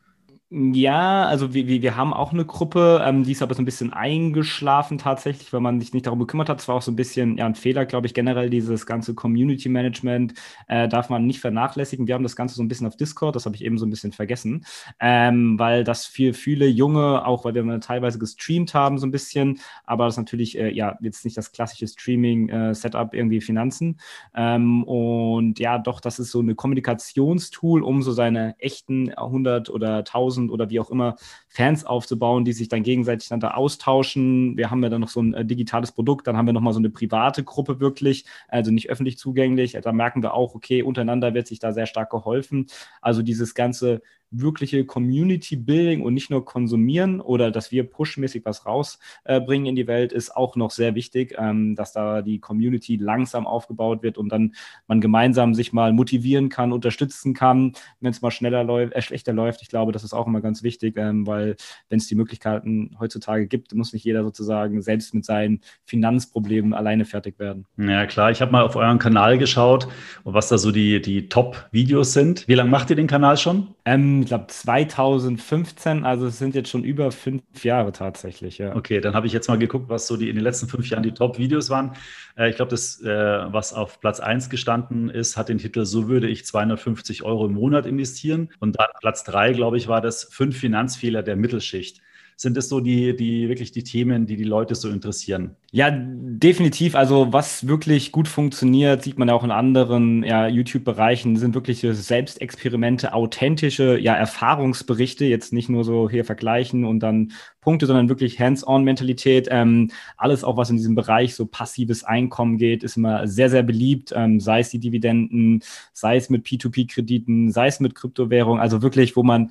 Ja, 0.49 1.25
also 1.27 1.55
wir, 1.55 1.67
wir 1.67 1.97
haben 1.97 2.15
auch 2.15 2.33
eine 2.33 2.45
Gruppe, 2.45 3.03
ähm, 3.05 3.25
die 3.25 3.33
ist 3.33 3.43
aber 3.43 3.57
so 3.57 3.63
ein 3.63 3.65
bisschen 3.65 3.93
eingeschlafen 3.93 4.97
tatsächlich, 4.97 5.53
weil 5.53 5.59
man 5.59 5.81
sich 5.81 5.93
nicht 5.93 6.07
darum 6.07 6.21
gekümmert 6.21 6.49
hat. 6.49 6.61
Es 6.61 6.69
war 6.69 6.77
auch 6.77 6.83
so 6.83 6.93
ein 6.93 6.97
bisschen 6.97 7.37
ja, 7.37 7.47
ein 7.47 7.57
Fehler, 7.57 7.85
glaube 7.85 8.07
ich, 8.07 8.15
generell 8.15 8.49
dieses 8.49 8.87
ganze 8.87 9.13
Community 9.17 9.69
Management 9.69 10.35
äh, 10.69 10.87
darf 10.87 11.11
man 11.11 11.27
nicht 11.27 11.41
vernachlässigen. 11.41 12.07
Wir 12.07 12.15
haben 12.15 12.23
das 12.23 12.37
Ganze 12.37 12.55
so 12.55 12.63
ein 12.63 12.69
bisschen 12.69 12.87
auf 12.87 12.97
Discord, 12.97 13.35
das 13.35 13.45
habe 13.45 13.57
ich 13.57 13.65
eben 13.65 13.77
so 13.77 13.87
ein 13.87 13.91
bisschen 13.91 14.13
vergessen, 14.13 14.65
ähm, 15.01 15.59
weil 15.59 15.83
das 15.83 16.07
für 16.07 16.33
viele 16.33 16.67
Junge, 16.69 17.27
auch 17.27 17.45
weil 17.45 17.55
wir 17.57 17.81
teilweise 17.81 18.21
gestreamt 18.21 18.73
haben 18.73 18.99
so 18.99 19.07
ein 19.09 19.11
bisschen, 19.11 19.59
aber 19.85 20.05
das 20.07 20.17
natürlich 20.17 20.57
äh, 20.57 20.71
ja 20.71 20.97
jetzt 21.01 21.25
nicht 21.25 21.37
das 21.37 21.51
klassische 21.51 21.89
Streaming-Setup 21.89 23.13
äh, 23.13 23.17
irgendwie 23.17 23.41
Finanzen. 23.41 23.99
Ähm, 24.35 24.85
und 24.85 25.59
ja, 25.59 25.79
doch, 25.79 26.01
das 26.01 26.19
ist 26.19 26.31
so 26.31 26.41
eine 26.41 26.55
Kommunikationstool, 26.55 27.83
um 27.83 28.03
so 28.03 28.13
seine 28.13 28.55
echten 28.59 29.13
100 29.13 29.71
oder 29.71 30.05
1000 30.05 30.46
1000 30.47 30.51
oder 30.51 30.71
wie 30.71 30.81
auch 30.81 30.91
immer 30.91 31.17
Fans 31.49 31.85
aufzubauen, 31.85 32.45
die 32.45 32.53
sich 32.53 32.69
dann 32.69 32.83
gegenseitig 32.83 33.29
dann 33.29 33.41
da 33.41 33.53
austauschen. 33.53 34.57
Wir 34.57 34.71
haben 34.71 34.83
ja 34.83 34.89
dann 34.89 35.01
noch 35.01 35.09
so 35.09 35.21
ein 35.21 35.35
äh, 35.35 35.45
digitales 35.45 35.93
Produkt, 35.93 36.27
dann 36.27 36.37
haben 36.37 36.47
wir 36.47 36.53
nochmal 36.53 36.73
so 36.73 36.79
eine 36.79 36.91
private 36.91 37.45
Gruppe 37.45 37.81
wirklich, 37.81 38.25
also 38.49 38.71
nicht 38.71 38.91
öffentlich 38.91 39.19
zugänglich. 39.19 39.79
Da 39.83 39.93
merken 39.93 40.23
wir 40.23 40.35
auch, 40.35 40.55
okay, 40.55 40.83
untereinander 40.83 41.35
wird 41.35 41.47
sich 41.47 41.59
da 41.59 41.73
sehr 41.73 41.87
stark 41.87 42.11
geholfen. 42.11 42.67
Also 43.01 43.23
dieses 43.23 43.55
ganze 43.55 44.03
wirkliche 44.31 44.85
Community 44.85 45.57
Building 45.57 46.03
und 46.03 46.15
nicht 46.15 46.31
nur 46.31 46.45
konsumieren 46.45 47.21
oder 47.21 47.51
dass 47.51 47.71
wir 47.71 47.85
pushmäßig 47.85 48.45
was 48.45 48.67
rausbringen 48.67 49.67
äh, 49.67 49.69
in 49.69 49.77
die 49.77 49.87
Welt, 49.87 50.13
ist 50.13 50.37
auch 50.37 50.57
noch 50.57 50.71
sehr 50.71 50.95
wichtig, 50.95 51.35
ähm, 51.39 51.77
dass 51.77 51.93
da 51.93 52.23
die 52.23 52.41
Community 52.41 52.97
langsam 52.97 53.47
aufgebaut 53.47 54.03
wird 54.03 54.19
und 54.19 54.31
dann 54.31 54.55
man 54.87 55.01
gemeinsam 55.01 55.55
sich 55.55 55.73
mal 55.73 55.93
motivieren 55.93 56.49
kann, 56.49 56.73
unterstützen 56.73 57.35
kann, 57.35 57.73
wenn 58.01 58.11
es 58.11 58.23
mal 58.23 58.31
schneller 58.31 58.65
läuft, 58.65 58.95
äh, 58.95 59.03
schlechter 59.03 59.33
läuft. 59.33 59.63
Ich 59.63 59.69
glaube, 59.69 59.93
das 59.93 60.05
ist 60.05 60.13
auch 60.13 60.27
immer 60.27 60.41
ganz 60.41 60.63
wichtig, 60.63 60.97
ähm, 60.97 61.27
weil 61.27 61.57
wenn 61.89 61.99
es 61.99 62.07
die 62.07 62.15
Möglichkeiten 62.15 62.97
heutzutage 62.99 63.47
gibt, 63.47 63.75
muss 63.75 63.93
nicht 63.93 64.05
jeder 64.05 64.23
sozusagen 64.23 64.83
selbst 64.83 65.15
mit 65.15 65.25
seinen 65.25 65.61
Finanzproblemen 65.85 66.75
alleine 66.75 67.05
fertig 67.05 67.39
werden. 67.39 67.67
Ja, 67.77 68.07
klar. 68.07 68.31
Ich 68.31 68.41
habe 68.41 68.53
mal 68.53 68.65
auf 68.65 68.77
euren 68.77 68.99
Kanal 68.99 69.39
geschaut 69.39 69.89
und 70.25 70.35
was 70.35 70.49
da 70.49 70.59
so 70.59 70.73
die, 70.73 71.01
die 71.01 71.29
Top-Videos 71.29 72.13
sind. 72.13 72.47
Wie 72.49 72.55
lange 72.55 72.71
macht 72.71 72.91
ihr 72.91 72.97
den 72.97 73.07
Kanal 73.07 73.37
schon? 73.37 73.69
Ähm, 73.85 74.16
ich 74.23 74.29
glaube 74.29 74.47
2015, 74.49 76.05
also 76.05 76.27
es 76.27 76.39
sind 76.39 76.55
jetzt 76.55 76.69
schon 76.69 76.85
über 76.85 77.11
fünf 77.13 77.43
Jahre 77.63 77.93
tatsächlich, 77.93 78.59
ja. 78.59 78.75
Okay, 78.75 79.01
dann 79.01 79.15
habe 79.15 79.27
ich 79.27 79.33
jetzt 79.33 79.49
mal 79.49 79.59
geguckt, 79.59 79.89
was 79.89 80.07
so 80.07 80.17
die 80.17 80.29
in 80.29 80.37
den 80.37 80.45
letzten 80.45 80.69
fünf 80.69 80.89
Jahren 80.89 81.03
die 81.03 81.13
Top-Videos 81.13 81.71
waren. 81.71 81.93
Äh, 82.37 82.51
ich 82.51 82.57
glaube, 82.57 82.71
das, 82.71 83.01
äh, 83.03 83.07
was 83.09 83.73
auf 83.73 84.01
Platz 84.01 84.21
1 84.21 84.51
gestanden 84.51 85.09
ist, 85.09 85.37
hat 85.37 85.49
den 85.49 85.59
Titel 85.59 85.85
So 85.85 86.09
würde 86.09 86.29
ich 86.29 86.45
250 86.47 87.23
Euro 87.23 87.47
im 87.47 87.53
Monat 87.53 87.87
investieren. 87.87 88.51
Und 88.61 88.79
dann 88.79 88.89
Platz 89.01 89.25
3, 89.25 89.53
glaube 89.53 89.77
ich, 89.77 89.89
war 89.89 90.01
das 90.01 90.25
Fünf 90.25 90.57
Finanzfehler 90.57 91.23
der 91.23 91.37
Mittelschicht. 91.37 92.03
Sind 92.39 92.55
es 92.59 92.69
so 92.69 92.81
die, 92.81 93.17
die 93.17 93.49
wirklich 93.49 93.73
die 93.73 93.83
Themen, 93.83 94.27
die 94.27 94.37
die 94.37 94.45
Leute 94.45 94.75
so 94.75 94.91
interessieren? 94.91 95.57
Ja, 95.73 95.91
definitiv. 95.91 96.95
Also 96.95 97.33
was 97.33 97.67
wirklich 97.67 98.13
gut 98.13 98.29
funktioniert, 98.29 99.03
sieht 99.03 99.19
man 99.19 99.29
ja 99.29 99.35
auch 99.35 99.43
in 99.43 99.51
anderen 99.51 100.23
ja, 100.23 100.47
YouTube-Bereichen, 100.47 101.37
sind 101.37 101.55
wirklich 101.55 101.81
Selbstexperimente, 101.81 103.15
authentische 103.15 103.99
ja, 103.99 104.15
Erfahrungsberichte, 104.15 105.25
jetzt 105.25 105.55
nicht 105.55 105.71
nur 105.71 105.83
so 105.83 106.11
hier 106.11 106.27
vergleichen 106.27 106.85
und 106.85 107.01
dann 107.01 107.33
Punkte, 107.63 107.87
sondern 107.87 108.11
wirklich 108.11 108.39
Hands-on-Mentalität. 108.39 109.49
Ähm, 109.51 109.91
alles 110.19 110.45
auch, 110.45 110.59
was 110.59 110.69
in 110.69 110.77
diesem 110.77 110.95
Bereich 110.95 111.35
so 111.35 111.47
passives 111.47 112.05
Einkommen 112.05 112.59
geht, 112.59 112.85
ist 112.85 112.99
immer 112.99 113.27
sehr, 113.27 113.49
sehr 113.49 113.63
beliebt, 113.63 114.13
ähm, 114.15 114.41
sei 114.41 114.61
es 114.61 114.69
die 114.69 114.79
Dividenden, 114.79 115.63
sei 115.95 116.17
es 116.17 116.29
mit 116.29 116.47
P2P-Krediten, 116.47 117.51
sei 117.51 117.69
es 117.69 117.81
mit 117.81 117.95
Kryptowährung, 117.95 118.61
also 118.61 118.83
wirklich, 118.83 119.17
wo 119.17 119.23
man 119.23 119.51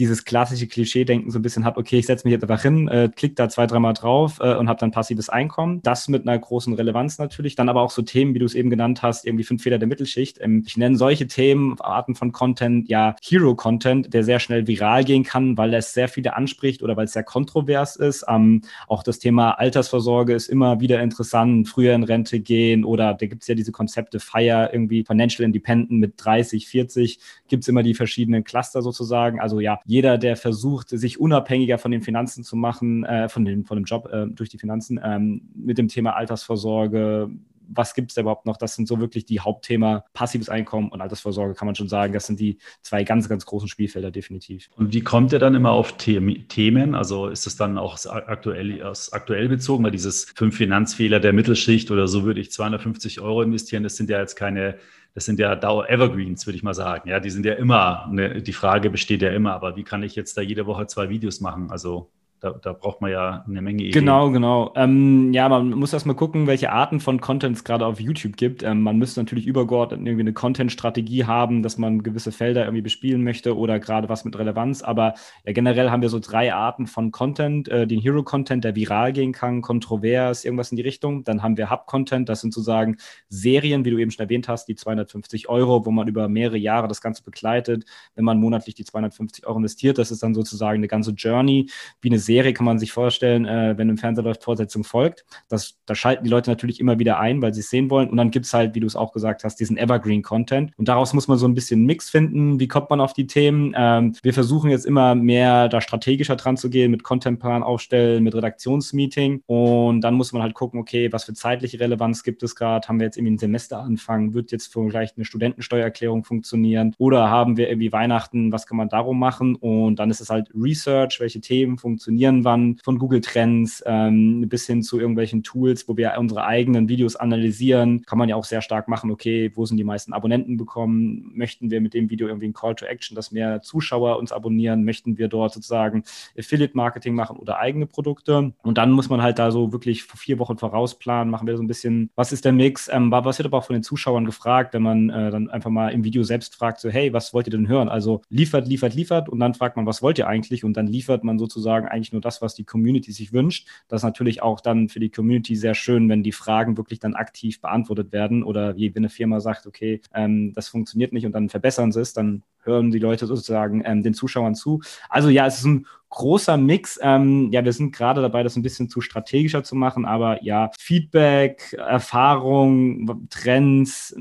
dieses 0.00 0.24
klassische 0.24 0.66
Klischee-Denken 0.66 1.30
so 1.30 1.38
ein 1.38 1.42
bisschen 1.42 1.66
hat, 1.66 1.76
okay, 1.76 1.98
ich 1.98 2.06
setze 2.06 2.26
mich 2.26 2.32
jetzt 2.32 2.42
einfach 2.42 2.62
hin, 2.62 2.88
äh, 2.88 3.10
klick 3.14 3.36
da 3.36 3.50
zwei, 3.50 3.66
dreimal 3.66 3.92
drauf 3.92 4.38
äh, 4.40 4.54
und 4.54 4.68
habe 4.68 4.80
dann 4.80 4.90
passives 4.90 5.28
Einkommen. 5.28 5.82
Das 5.82 6.08
mit 6.08 6.26
einer 6.26 6.38
großen 6.38 6.72
Relevanz 6.72 7.18
natürlich. 7.18 7.54
Dann 7.54 7.68
aber 7.68 7.82
auch 7.82 7.90
so 7.90 8.00
Themen, 8.00 8.34
wie 8.34 8.38
du 8.38 8.46
es 8.46 8.54
eben 8.54 8.70
genannt 8.70 9.02
hast, 9.02 9.26
irgendwie 9.26 9.44
fünf 9.44 9.62
Fehler 9.62 9.78
der 9.78 9.88
Mittelschicht. 9.88 10.38
Ähm, 10.40 10.64
ich 10.66 10.78
nenne 10.78 10.96
solche 10.96 11.26
Themen, 11.26 11.78
Arten 11.80 12.14
von 12.14 12.32
Content, 12.32 12.88
ja, 12.88 13.14
Hero-Content, 13.22 14.14
der 14.14 14.24
sehr 14.24 14.40
schnell 14.40 14.66
viral 14.66 15.04
gehen 15.04 15.22
kann, 15.22 15.58
weil 15.58 15.74
es 15.74 15.92
sehr 15.92 16.08
viele 16.08 16.34
anspricht 16.34 16.82
oder 16.82 16.96
weil 16.96 17.04
es 17.04 17.12
sehr 17.12 17.24
kontrovers 17.24 17.96
ist. 17.96 18.24
Ähm, 18.26 18.62
auch 18.88 19.02
das 19.02 19.18
Thema 19.18 19.52
Altersvorsorge 19.52 20.32
ist 20.32 20.48
immer 20.48 20.80
wieder 20.80 21.02
interessant, 21.02 21.68
früher 21.68 21.94
in 21.94 22.04
Rente 22.04 22.40
gehen 22.40 22.86
oder 22.86 23.12
da 23.12 23.26
gibt 23.26 23.42
es 23.42 23.48
ja 23.48 23.54
diese 23.54 23.70
Konzepte 23.70 24.18
Fire, 24.18 24.70
irgendwie 24.72 25.04
Financial 25.04 25.44
Independent 25.44 26.00
mit 26.00 26.14
30, 26.16 26.66
40, 26.66 27.18
gibt 27.48 27.64
es 27.64 27.68
immer 27.68 27.82
die 27.82 27.92
verschiedenen 27.92 28.44
Cluster 28.44 28.80
sozusagen. 28.80 29.40
Also 29.40 29.60
ja, 29.60 29.80
jeder, 29.90 30.18
der 30.18 30.36
versucht, 30.36 30.90
sich 30.90 31.18
unabhängiger 31.18 31.76
von 31.76 31.90
den 31.90 32.00
Finanzen 32.00 32.44
zu 32.44 32.54
machen, 32.54 33.02
äh, 33.02 33.28
von, 33.28 33.44
dem, 33.44 33.64
von 33.64 33.76
dem 33.76 33.82
Job 33.82 34.08
äh, 34.12 34.28
durch 34.28 34.48
die 34.48 34.56
Finanzen, 34.56 35.00
ähm, 35.02 35.42
mit 35.52 35.78
dem 35.78 35.88
Thema 35.88 36.14
Altersvorsorge, 36.14 37.28
was 37.72 37.94
gibt 37.94 38.10
es 38.10 38.14
da 38.14 38.22
überhaupt 38.22 38.46
noch? 38.46 38.56
Das 38.56 38.74
sind 38.74 38.88
so 38.88 39.00
wirklich 39.00 39.24
die 39.24 39.40
Hauptthema 39.40 40.04
passives 40.12 40.48
Einkommen 40.48 40.90
und 40.90 41.00
Altersvorsorge, 41.00 41.54
kann 41.54 41.66
man 41.66 41.74
schon 41.74 41.88
sagen. 41.88 42.12
Das 42.12 42.26
sind 42.26 42.40
die 42.40 42.58
zwei 42.82 43.04
ganz, 43.04 43.28
ganz 43.28 43.46
großen 43.46 43.68
Spielfelder 43.68 44.10
definitiv. 44.10 44.68
Und 44.76 44.92
wie 44.92 45.02
kommt 45.02 45.32
ihr 45.32 45.38
dann 45.38 45.54
immer 45.54 45.70
auf 45.70 45.96
Themen? 45.96 46.94
Also 46.94 47.28
ist 47.28 47.46
das 47.46 47.56
dann 47.56 47.78
auch 47.78 47.98
aktuell, 48.06 48.82
aktuell 49.12 49.48
bezogen? 49.48 49.84
Weil 49.84 49.90
dieses 49.90 50.32
fünf 50.36 50.56
Finanzfehler 50.56 51.20
der 51.20 51.32
Mittelschicht 51.32 51.90
oder 51.90 52.08
so 52.08 52.24
würde 52.24 52.40
ich 52.40 52.52
250 52.52 53.20
Euro 53.20 53.42
investieren, 53.42 53.82
das 53.82 53.96
sind 53.96 54.10
ja 54.10 54.20
jetzt 54.20 54.36
keine 54.36 54.76
das 55.14 55.24
sind 55.24 55.40
ja 55.40 55.56
Dauer 55.56 55.88
Evergreens, 55.88 56.46
würde 56.46 56.56
ich 56.56 56.62
mal 56.62 56.74
sagen. 56.74 57.08
Ja, 57.08 57.18
die 57.18 57.30
sind 57.30 57.44
ja 57.44 57.54
immer, 57.54 58.08
ne, 58.12 58.42
die 58.42 58.52
Frage 58.52 58.90
besteht 58.90 59.22
ja 59.22 59.30
immer, 59.30 59.52
aber 59.52 59.76
wie 59.76 59.82
kann 59.82 60.02
ich 60.02 60.14
jetzt 60.14 60.36
da 60.36 60.40
jede 60.40 60.66
Woche 60.66 60.86
zwei 60.86 61.08
Videos 61.08 61.40
machen? 61.40 61.70
Also 61.70 62.10
da, 62.40 62.52
da, 62.52 62.72
braucht 62.72 63.02
man 63.02 63.10
ja 63.10 63.44
eine 63.46 63.60
Menge 63.60 63.82
Ideen. 63.82 63.92
Genau, 63.92 64.30
genau. 64.30 64.72
Ähm, 64.74 65.30
ja, 65.34 65.46
man 65.48 65.70
muss 65.70 65.92
erst 65.92 66.06
mal 66.06 66.14
gucken, 66.14 66.46
welche 66.46 66.72
Arten 66.72 66.98
von 66.98 67.20
Content 67.20 67.54
es 67.54 67.64
gerade 67.64 67.84
auf 67.84 68.00
YouTube 68.00 68.36
gibt. 68.38 68.62
Ähm, 68.62 68.80
man 68.80 68.96
müsste 68.96 69.20
natürlich 69.20 69.46
übergeordnet 69.46 70.00
irgendwie 70.00 70.22
eine 70.22 70.32
Content-Strategie 70.32 71.26
haben, 71.26 71.62
dass 71.62 71.76
man 71.76 72.02
gewisse 72.02 72.32
Felder 72.32 72.64
irgendwie 72.64 72.80
bespielen 72.80 73.22
möchte 73.22 73.56
oder 73.56 73.78
gerade 73.78 74.08
was 74.08 74.24
mit 74.24 74.38
Relevanz. 74.38 74.82
Aber 74.82 75.14
ja, 75.44 75.52
generell 75.52 75.90
haben 75.90 76.00
wir 76.00 76.08
so 76.08 76.18
drei 76.18 76.54
Arten 76.54 76.86
von 76.86 77.12
Content. 77.12 77.68
Äh, 77.68 77.86
den 77.86 78.00
Hero-Content, 78.00 78.64
der 78.64 78.74
viral 78.74 79.12
gehen 79.12 79.32
kann, 79.32 79.60
kontrovers, 79.60 80.46
irgendwas 80.46 80.70
in 80.70 80.76
die 80.76 80.82
Richtung. 80.82 81.24
Dann 81.24 81.42
haben 81.42 81.58
wir 81.58 81.70
Hub-Content, 81.70 82.28
das 82.30 82.40
sind 82.40 82.54
sozusagen 82.54 82.96
Serien, 83.28 83.84
wie 83.84 83.90
du 83.90 83.98
eben 83.98 84.10
schon 84.10 84.24
erwähnt 84.24 84.48
hast, 84.48 84.66
die 84.66 84.76
250 84.76 85.50
Euro, 85.50 85.84
wo 85.84 85.90
man 85.90 86.08
über 86.08 86.26
mehrere 86.28 86.56
Jahre 86.56 86.88
das 86.88 87.02
Ganze 87.02 87.22
begleitet. 87.22 87.84
Wenn 88.14 88.24
man 88.24 88.40
monatlich 88.40 88.74
die 88.74 88.84
250 88.84 89.46
Euro 89.46 89.58
investiert, 89.58 89.98
das 89.98 90.10
ist 90.10 90.22
dann 90.22 90.34
sozusagen 90.34 90.78
eine 90.78 90.88
ganze 90.88 91.10
Journey, 91.10 91.68
wie 92.00 92.08
eine 92.08 92.18
Serie 92.18 92.29
kann 92.38 92.66
man 92.66 92.78
sich 92.78 92.92
vorstellen, 92.92 93.44
äh, 93.44 93.76
wenn 93.76 93.88
im 93.88 93.98
Fernseher 93.98 94.24
läuft, 94.24 94.44
Fortsetzung 94.44 94.84
folgt. 94.84 95.24
Das, 95.48 95.78
da 95.86 95.94
schalten 95.94 96.24
die 96.24 96.30
Leute 96.30 96.50
natürlich 96.50 96.80
immer 96.80 96.98
wieder 96.98 97.18
ein, 97.18 97.42
weil 97.42 97.52
sie 97.52 97.60
es 97.60 97.70
sehen 97.70 97.90
wollen. 97.90 98.08
Und 98.08 98.16
dann 98.16 98.30
gibt 98.30 98.46
es 98.46 98.54
halt, 98.54 98.74
wie 98.74 98.80
du 98.80 98.86
es 98.86 98.96
auch 98.96 99.12
gesagt 99.12 99.44
hast, 99.44 99.56
diesen 99.56 99.76
Evergreen-Content. 99.76 100.72
Und 100.76 100.88
daraus 100.88 101.12
muss 101.12 101.28
man 101.28 101.38
so 101.38 101.46
ein 101.46 101.54
bisschen 101.54 101.84
Mix 101.84 102.08
finden. 102.08 102.60
Wie 102.60 102.68
kommt 102.68 102.90
man 102.90 103.00
auf 103.00 103.12
die 103.12 103.26
Themen? 103.26 103.74
Ähm, 103.76 104.14
wir 104.22 104.32
versuchen 104.32 104.70
jetzt 104.70 104.86
immer 104.86 105.14
mehr 105.14 105.68
da 105.68 105.80
strategischer 105.80 106.36
dran 106.36 106.56
zu 106.56 106.70
gehen, 106.70 106.90
mit 106.90 107.02
Contentplan 107.02 107.62
aufstellen, 107.62 108.22
mit 108.22 108.34
Redaktionsmeeting. 108.34 109.42
Und 109.46 110.00
dann 110.02 110.14
muss 110.14 110.32
man 110.32 110.42
halt 110.42 110.54
gucken, 110.54 110.80
okay, 110.80 111.12
was 111.12 111.24
für 111.24 111.34
zeitliche 111.34 111.80
Relevanz 111.80 112.22
gibt 112.22 112.42
es 112.42 112.54
gerade? 112.54 112.86
Haben 112.86 113.00
wir 113.00 113.06
jetzt 113.06 113.16
irgendwie 113.16 113.32
einen 113.32 113.38
Semesteranfang? 113.38 114.34
Wird 114.34 114.52
jetzt 114.52 114.72
vielleicht 114.72 115.16
eine 115.16 115.24
Studentensteuererklärung 115.24 116.24
funktionieren? 116.24 116.94
Oder 116.98 117.28
haben 117.28 117.56
wir 117.56 117.68
irgendwie 117.68 117.92
Weihnachten? 117.92 118.52
Was 118.52 118.66
kann 118.66 118.76
man 118.76 118.88
darum 118.88 119.18
machen? 119.18 119.56
Und 119.56 119.96
dann 119.96 120.10
ist 120.10 120.20
es 120.20 120.30
halt 120.30 120.48
Research, 120.54 121.18
welche 121.20 121.40
Themen 121.40 121.76
funktionieren 121.76 122.19
definieren 122.20 122.44
wann, 122.44 122.76
von 122.84 122.98
Google 122.98 123.20
Trends 123.22 123.82
ähm, 123.86 124.46
bis 124.48 124.66
hin 124.66 124.82
zu 124.82 124.98
irgendwelchen 124.98 125.42
Tools, 125.42 125.88
wo 125.88 125.96
wir 125.96 126.14
unsere 126.18 126.44
eigenen 126.44 126.88
Videos 126.88 127.16
analysieren. 127.16 128.02
Kann 128.02 128.18
man 128.18 128.28
ja 128.28 128.36
auch 128.36 128.44
sehr 128.44 128.60
stark 128.60 128.88
machen, 128.88 129.10
okay, 129.10 129.50
wo 129.54 129.64
sind 129.64 129.78
die 129.78 129.84
meisten 129.84 130.12
Abonnenten 130.12 130.58
bekommen? 130.58 131.32
Möchten 131.34 131.70
wir 131.70 131.80
mit 131.80 131.94
dem 131.94 132.10
Video 132.10 132.28
irgendwie 132.28 132.48
ein 132.48 132.52
Call 132.52 132.74
to 132.74 132.84
Action, 132.84 133.14
dass 133.14 133.32
mehr 133.32 133.62
Zuschauer 133.62 134.18
uns 134.18 134.32
abonnieren? 134.32 134.84
Möchten 134.84 135.16
wir 135.16 135.28
dort 135.28 135.54
sozusagen 135.54 136.04
Affiliate 136.38 136.76
Marketing 136.76 137.14
machen 137.14 137.38
oder 137.38 137.58
eigene 137.58 137.86
Produkte? 137.86 138.52
Und 138.62 138.76
dann 138.76 138.90
muss 138.90 139.08
man 139.08 139.22
halt 139.22 139.38
da 139.38 139.50
so 139.50 139.72
wirklich 139.72 140.02
vier 140.02 140.38
Wochen 140.38 140.58
vorausplanen, 140.58 141.30
machen 141.30 141.46
wir 141.46 141.56
so 141.56 141.62
ein 141.62 141.68
bisschen, 141.68 142.10
was 142.16 142.32
ist 142.32 142.44
der 142.44 142.52
Mix? 142.52 142.90
Ähm, 142.92 143.10
was 143.10 143.38
wird 143.38 143.46
aber 143.46 143.58
auch 143.58 143.64
von 143.64 143.74
den 143.74 143.82
Zuschauern 143.82 144.26
gefragt, 144.26 144.74
wenn 144.74 144.82
man 144.82 145.08
äh, 145.08 145.30
dann 145.30 145.48
einfach 145.48 145.70
mal 145.70 145.88
im 145.88 146.04
Video 146.04 146.22
selbst 146.22 146.54
fragt, 146.54 146.80
so, 146.80 146.90
hey, 146.90 147.14
was 147.14 147.32
wollt 147.32 147.46
ihr 147.46 147.52
denn 147.52 147.68
hören? 147.68 147.88
Also 147.88 148.20
liefert, 148.28 148.68
liefert, 148.68 148.94
liefert 148.94 149.28
und 149.30 149.40
dann 149.40 149.54
fragt 149.54 149.76
man, 149.76 149.86
was 149.86 150.02
wollt 150.02 150.18
ihr 150.18 150.28
eigentlich? 150.28 150.64
Und 150.64 150.76
dann 150.76 150.86
liefert 150.86 151.24
man 151.24 151.38
sozusagen 151.38 151.86
eigentlich 151.86 152.09
eigentlich 152.10 152.12
nur 152.12 152.20
das, 152.20 152.42
was 152.42 152.54
die 152.54 152.64
Community 152.64 153.12
sich 153.12 153.32
wünscht. 153.32 153.68
Das 153.88 154.00
ist 154.00 154.04
natürlich 154.04 154.42
auch 154.42 154.60
dann 154.60 154.88
für 154.88 155.00
die 155.00 155.10
Community 155.10 155.56
sehr 155.56 155.74
schön, 155.74 156.08
wenn 156.08 156.22
die 156.22 156.32
Fragen 156.32 156.76
wirklich 156.76 156.98
dann 156.98 157.14
aktiv 157.14 157.60
beantwortet 157.60 158.12
werden 158.12 158.42
oder 158.42 158.76
wie 158.76 158.94
wenn 158.94 159.02
eine 159.02 159.08
Firma 159.08 159.40
sagt, 159.40 159.66
okay, 159.66 160.00
ähm, 160.14 160.52
das 160.54 160.68
funktioniert 160.68 161.12
nicht 161.12 161.26
und 161.26 161.32
dann 161.32 161.48
verbessern 161.48 161.92
sie 161.92 162.00
es, 162.00 162.12
dann 162.12 162.42
hören 162.62 162.90
die 162.90 162.98
Leute 162.98 163.26
sozusagen 163.26 163.82
ähm, 163.84 164.02
den 164.02 164.14
Zuschauern 164.14 164.54
zu. 164.54 164.82
Also 165.08 165.30
ja, 165.30 165.46
es 165.46 165.58
ist 165.58 165.64
ein 165.64 165.86
großer 166.10 166.56
Mix. 166.56 166.98
Ähm, 167.02 167.50
ja, 167.52 167.64
wir 167.64 167.72
sind 167.72 167.94
gerade 167.94 168.20
dabei, 168.20 168.42
das 168.42 168.56
ein 168.56 168.62
bisschen 168.62 168.88
zu 168.88 169.00
strategischer 169.00 169.62
zu 169.62 169.76
machen, 169.76 170.04
aber 170.04 170.42
ja, 170.42 170.70
Feedback, 170.78 171.72
Erfahrung, 171.72 173.28
Trends, 173.30 174.14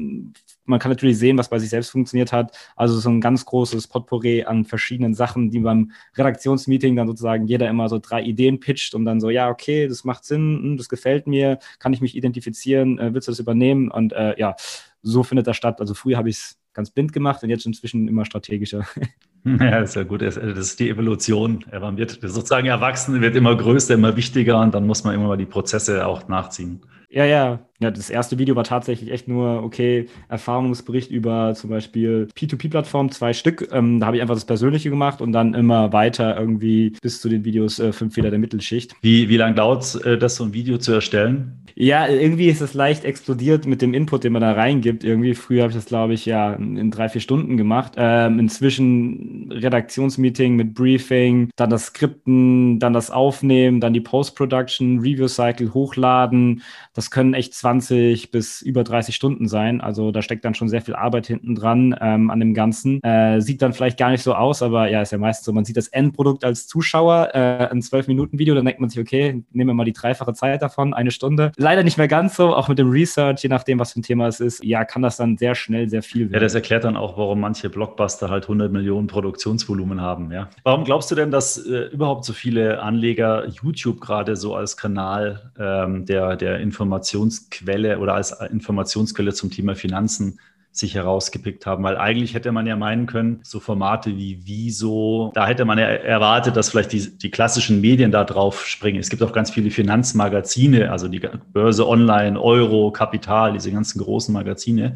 man 0.69 0.79
kann 0.79 0.91
natürlich 0.91 1.17
sehen, 1.17 1.37
was 1.37 1.49
bei 1.49 1.59
sich 1.59 1.69
selbst 1.69 1.89
funktioniert 1.89 2.31
hat. 2.31 2.57
Also 2.75 2.97
so 2.97 3.09
ein 3.09 3.21
ganz 3.21 3.45
großes 3.45 3.87
Potpourri 3.87 4.43
an 4.43 4.65
verschiedenen 4.65 5.13
Sachen, 5.13 5.49
die 5.49 5.59
beim 5.59 5.91
Redaktionsmeeting 6.15 6.95
dann 6.95 7.07
sozusagen 7.07 7.47
jeder 7.47 7.67
immer 7.69 7.89
so 7.89 7.99
drei 7.99 8.21
Ideen 8.21 8.59
pitcht 8.59 8.95
und 8.95 9.05
dann 9.05 9.19
so, 9.19 9.29
ja, 9.29 9.49
okay, 9.49 9.87
das 9.87 10.03
macht 10.03 10.23
Sinn, 10.23 10.59
hm, 10.61 10.77
das 10.77 10.87
gefällt 10.87 11.27
mir, 11.27 11.59
kann 11.79 11.93
ich 11.93 12.01
mich 12.01 12.15
identifizieren, 12.15 12.99
äh, 12.99 13.13
willst 13.13 13.27
du 13.27 13.31
das 13.31 13.39
übernehmen? 13.39 13.89
Und 13.89 14.13
äh, 14.13 14.39
ja, 14.39 14.55
so 15.01 15.23
findet 15.23 15.47
das 15.47 15.57
statt. 15.57 15.81
Also 15.81 15.93
früher 15.93 16.17
habe 16.17 16.29
ich 16.29 16.37
es 16.37 16.57
ganz 16.73 16.91
blind 16.91 17.11
gemacht 17.11 17.43
und 17.43 17.49
jetzt 17.49 17.65
inzwischen 17.65 18.07
immer 18.07 18.25
strategischer. 18.25 18.85
Ja, 19.59 19.79
ist 19.79 19.95
ja 19.95 20.03
gut. 20.03 20.21
Das 20.21 20.37
ist 20.37 20.79
die 20.79 20.89
Evolution. 20.89 21.65
Man 21.71 21.97
wird 21.97 22.19
sozusagen 22.21 22.67
erwachsen, 22.67 23.21
wird 23.21 23.35
immer 23.35 23.55
größer, 23.55 23.93
immer 23.93 24.15
wichtiger 24.15 24.59
und 24.59 24.73
dann 24.73 24.85
muss 24.85 25.03
man 25.03 25.15
immer 25.15 25.27
mal 25.27 25.37
die 25.37 25.45
Prozesse 25.45 26.05
auch 26.05 26.27
nachziehen. 26.27 26.81
Ja, 27.09 27.25
ja. 27.25 27.59
Ja, 27.81 27.91
das 27.91 28.09
erste 28.09 28.37
Video 28.37 28.57
war 28.57 28.65
tatsächlich 28.65 29.09
echt 29.09 29.29
nur, 29.29 29.63
okay, 29.63 30.07
Erfahrungsbericht 30.27 31.11
über 31.11 31.53
zum 31.55 31.69
Beispiel 31.69 32.27
P2P-Plattformen, 32.35 33.09
zwei 33.09 33.31
Stück. 33.31 33.69
Ähm, 33.71 34.01
da 34.01 34.07
habe 34.07 34.17
ich 34.17 34.21
einfach 34.21 34.35
das 34.35 34.43
Persönliche 34.43 34.89
gemacht 34.89 35.21
und 35.21 35.31
dann 35.31 35.53
immer 35.53 35.93
weiter 35.93 36.37
irgendwie 36.37 36.93
bis 37.01 37.21
zu 37.21 37.29
den 37.29 37.45
Videos 37.45 37.79
äh, 37.79 37.93
fünf 37.93 38.15
Fehler 38.15 38.31
der 38.31 38.39
Mittelschicht. 38.39 38.95
Wie, 39.01 39.29
wie 39.29 39.37
lange 39.37 39.55
dauert 39.55 39.83
es, 39.83 39.95
äh, 39.95 40.17
das 40.17 40.35
so 40.35 40.43
ein 40.43 40.53
Video 40.53 40.77
zu 40.77 40.91
erstellen? 40.91 41.55
Ja, 41.75 42.09
irgendwie 42.09 42.49
ist 42.49 42.59
es 42.59 42.73
leicht 42.73 43.05
explodiert 43.05 43.65
mit 43.65 43.81
dem 43.81 43.93
Input, 43.93 44.25
den 44.25 44.33
man 44.33 44.41
da 44.41 44.51
reingibt. 44.51 45.05
Irgendwie 45.05 45.33
früher 45.33 45.61
habe 45.63 45.71
ich 45.71 45.77
das, 45.77 45.85
glaube 45.85 46.13
ich, 46.13 46.25
ja 46.25 46.51
in 46.51 46.91
drei, 46.91 47.07
vier 47.07 47.21
Stunden 47.21 47.55
gemacht. 47.55 47.93
Ähm, 47.95 48.39
inzwischen 48.39 49.49
Redaktionsmeeting 49.53 50.57
mit 50.57 50.73
Briefing, 50.73 51.49
dann 51.55 51.69
das 51.69 51.85
Skripten, 51.85 52.79
dann 52.79 52.91
das 52.91 53.09
Aufnehmen, 53.11 53.79
dann 53.79 53.93
die 53.93 54.01
Post-Production, 54.01 54.99
Review-Cycle 54.99 55.73
hochladen. 55.73 56.63
Das 56.99 57.11
können 57.11 57.33
echt 57.33 57.53
20 57.53 58.29
bis 58.29 58.61
über 58.61 58.83
30 58.83 59.15
Stunden 59.15 59.47
sein. 59.47 59.79
Also 59.79 60.11
da 60.11 60.21
steckt 60.21 60.43
dann 60.43 60.53
schon 60.53 60.67
sehr 60.67 60.81
viel 60.81 60.95
Arbeit 60.95 61.27
hinten 61.27 61.55
dran 61.55 61.95
ähm, 62.01 62.29
an 62.29 62.41
dem 62.41 62.53
Ganzen. 62.53 63.01
Äh, 63.03 63.39
sieht 63.39 63.61
dann 63.61 63.71
vielleicht 63.71 63.97
gar 63.97 64.09
nicht 64.09 64.21
so 64.21 64.35
aus, 64.35 64.61
aber 64.61 64.89
ja, 64.89 65.01
ist 65.01 65.13
ja 65.13 65.17
meistens 65.17 65.45
so. 65.45 65.53
Man 65.53 65.63
sieht 65.63 65.77
das 65.77 65.87
Endprodukt 65.87 66.43
als 66.43 66.67
Zuschauer, 66.67 67.29
äh, 67.33 67.69
ein 67.71 67.79
12-Minuten-Video, 67.79 68.53
dann 68.53 68.65
denkt 68.65 68.81
man 68.81 68.89
sich, 68.89 68.99
okay, 68.99 69.41
nehmen 69.53 69.69
wir 69.69 69.73
mal 69.75 69.85
die 69.85 69.93
dreifache 69.93 70.33
Zeit 70.33 70.61
davon, 70.61 70.93
eine 70.93 71.11
Stunde. 71.11 71.53
Leider 71.55 71.83
nicht 71.83 71.97
mehr 71.97 72.09
ganz 72.09 72.35
so, 72.35 72.53
auch 72.53 72.67
mit 72.67 72.77
dem 72.77 72.89
Research, 72.89 73.43
je 73.43 73.49
nachdem, 73.49 73.79
was 73.79 73.93
für 73.93 74.01
ein 74.01 74.03
Thema 74.03 74.27
es 74.27 74.41
ist. 74.41 74.61
Ja, 74.61 74.83
kann 74.83 75.01
das 75.01 75.15
dann 75.15 75.37
sehr 75.37 75.55
schnell 75.55 75.87
sehr 75.87 76.03
viel 76.03 76.23
werden. 76.23 76.33
Ja, 76.33 76.39
das 76.41 76.53
erklärt 76.53 76.83
dann 76.83 76.97
auch, 76.97 77.17
warum 77.17 77.39
manche 77.39 77.69
Blockbuster 77.69 78.29
halt 78.29 78.43
100 78.43 78.73
Millionen 78.73 79.07
Produktionsvolumen 79.07 80.01
haben. 80.01 80.33
Ja. 80.33 80.49
Warum 80.65 80.83
glaubst 80.83 81.09
du 81.11 81.15
denn, 81.15 81.31
dass 81.31 81.65
äh, 81.65 81.83
überhaupt 81.93 82.25
so 82.25 82.33
viele 82.33 82.81
Anleger 82.81 83.47
YouTube 83.47 84.01
gerade 84.01 84.35
so 84.35 84.53
als 84.53 84.75
Kanal 84.75 85.53
ähm, 85.57 86.05
der, 86.05 86.35
der 86.35 86.59
Informationsquelle 86.89 87.99
oder 87.99 88.15
als 88.15 88.31
Informationsquelle 88.31 89.33
zum 89.33 89.51
Thema 89.51 89.75
Finanzen 89.75 90.39
sich 90.71 90.95
herausgepickt 90.95 91.65
haben, 91.65 91.83
weil 91.83 91.97
eigentlich 91.97 92.35
hätte 92.35 92.51
man 92.51 92.67
ja 92.67 92.75
meinen 92.75 93.07
können, 93.07 93.39
so 93.43 93.59
Formate 93.59 94.15
wie 94.15 94.39
Wieso, 94.45 95.31
da 95.33 95.47
hätte 95.47 95.65
man 95.65 95.77
ja 95.79 95.85
erwartet, 95.85 96.55
dass 96.55 96.69
vielleicht 96.69 96.91
die, 96.93 97.17
die 97.17 97.31
klassischen 97.31 97.81
Medien 97.81 98.11
da 98.11 98.23
drauf 98.23 98.65
springen. 98.65 98.99
Es 98.99 99.09
gibt 99.09 99.23
auch 99.23 99.33
ganz 99.33 99.49
viele 99.49 99.71
Finanzmagazine, 99.71 100.91
also 100.91 101.07
die 101.07 101.21
Börse 101.51 101.87
Online, 101.87 102.39
Euro, 102.39 102.91
Kapital, 102.91 103.53
diese 103.53 103.71
ganzen 103.71 103.99
großen 103.99 104.31
Magazine. 104.31 104.93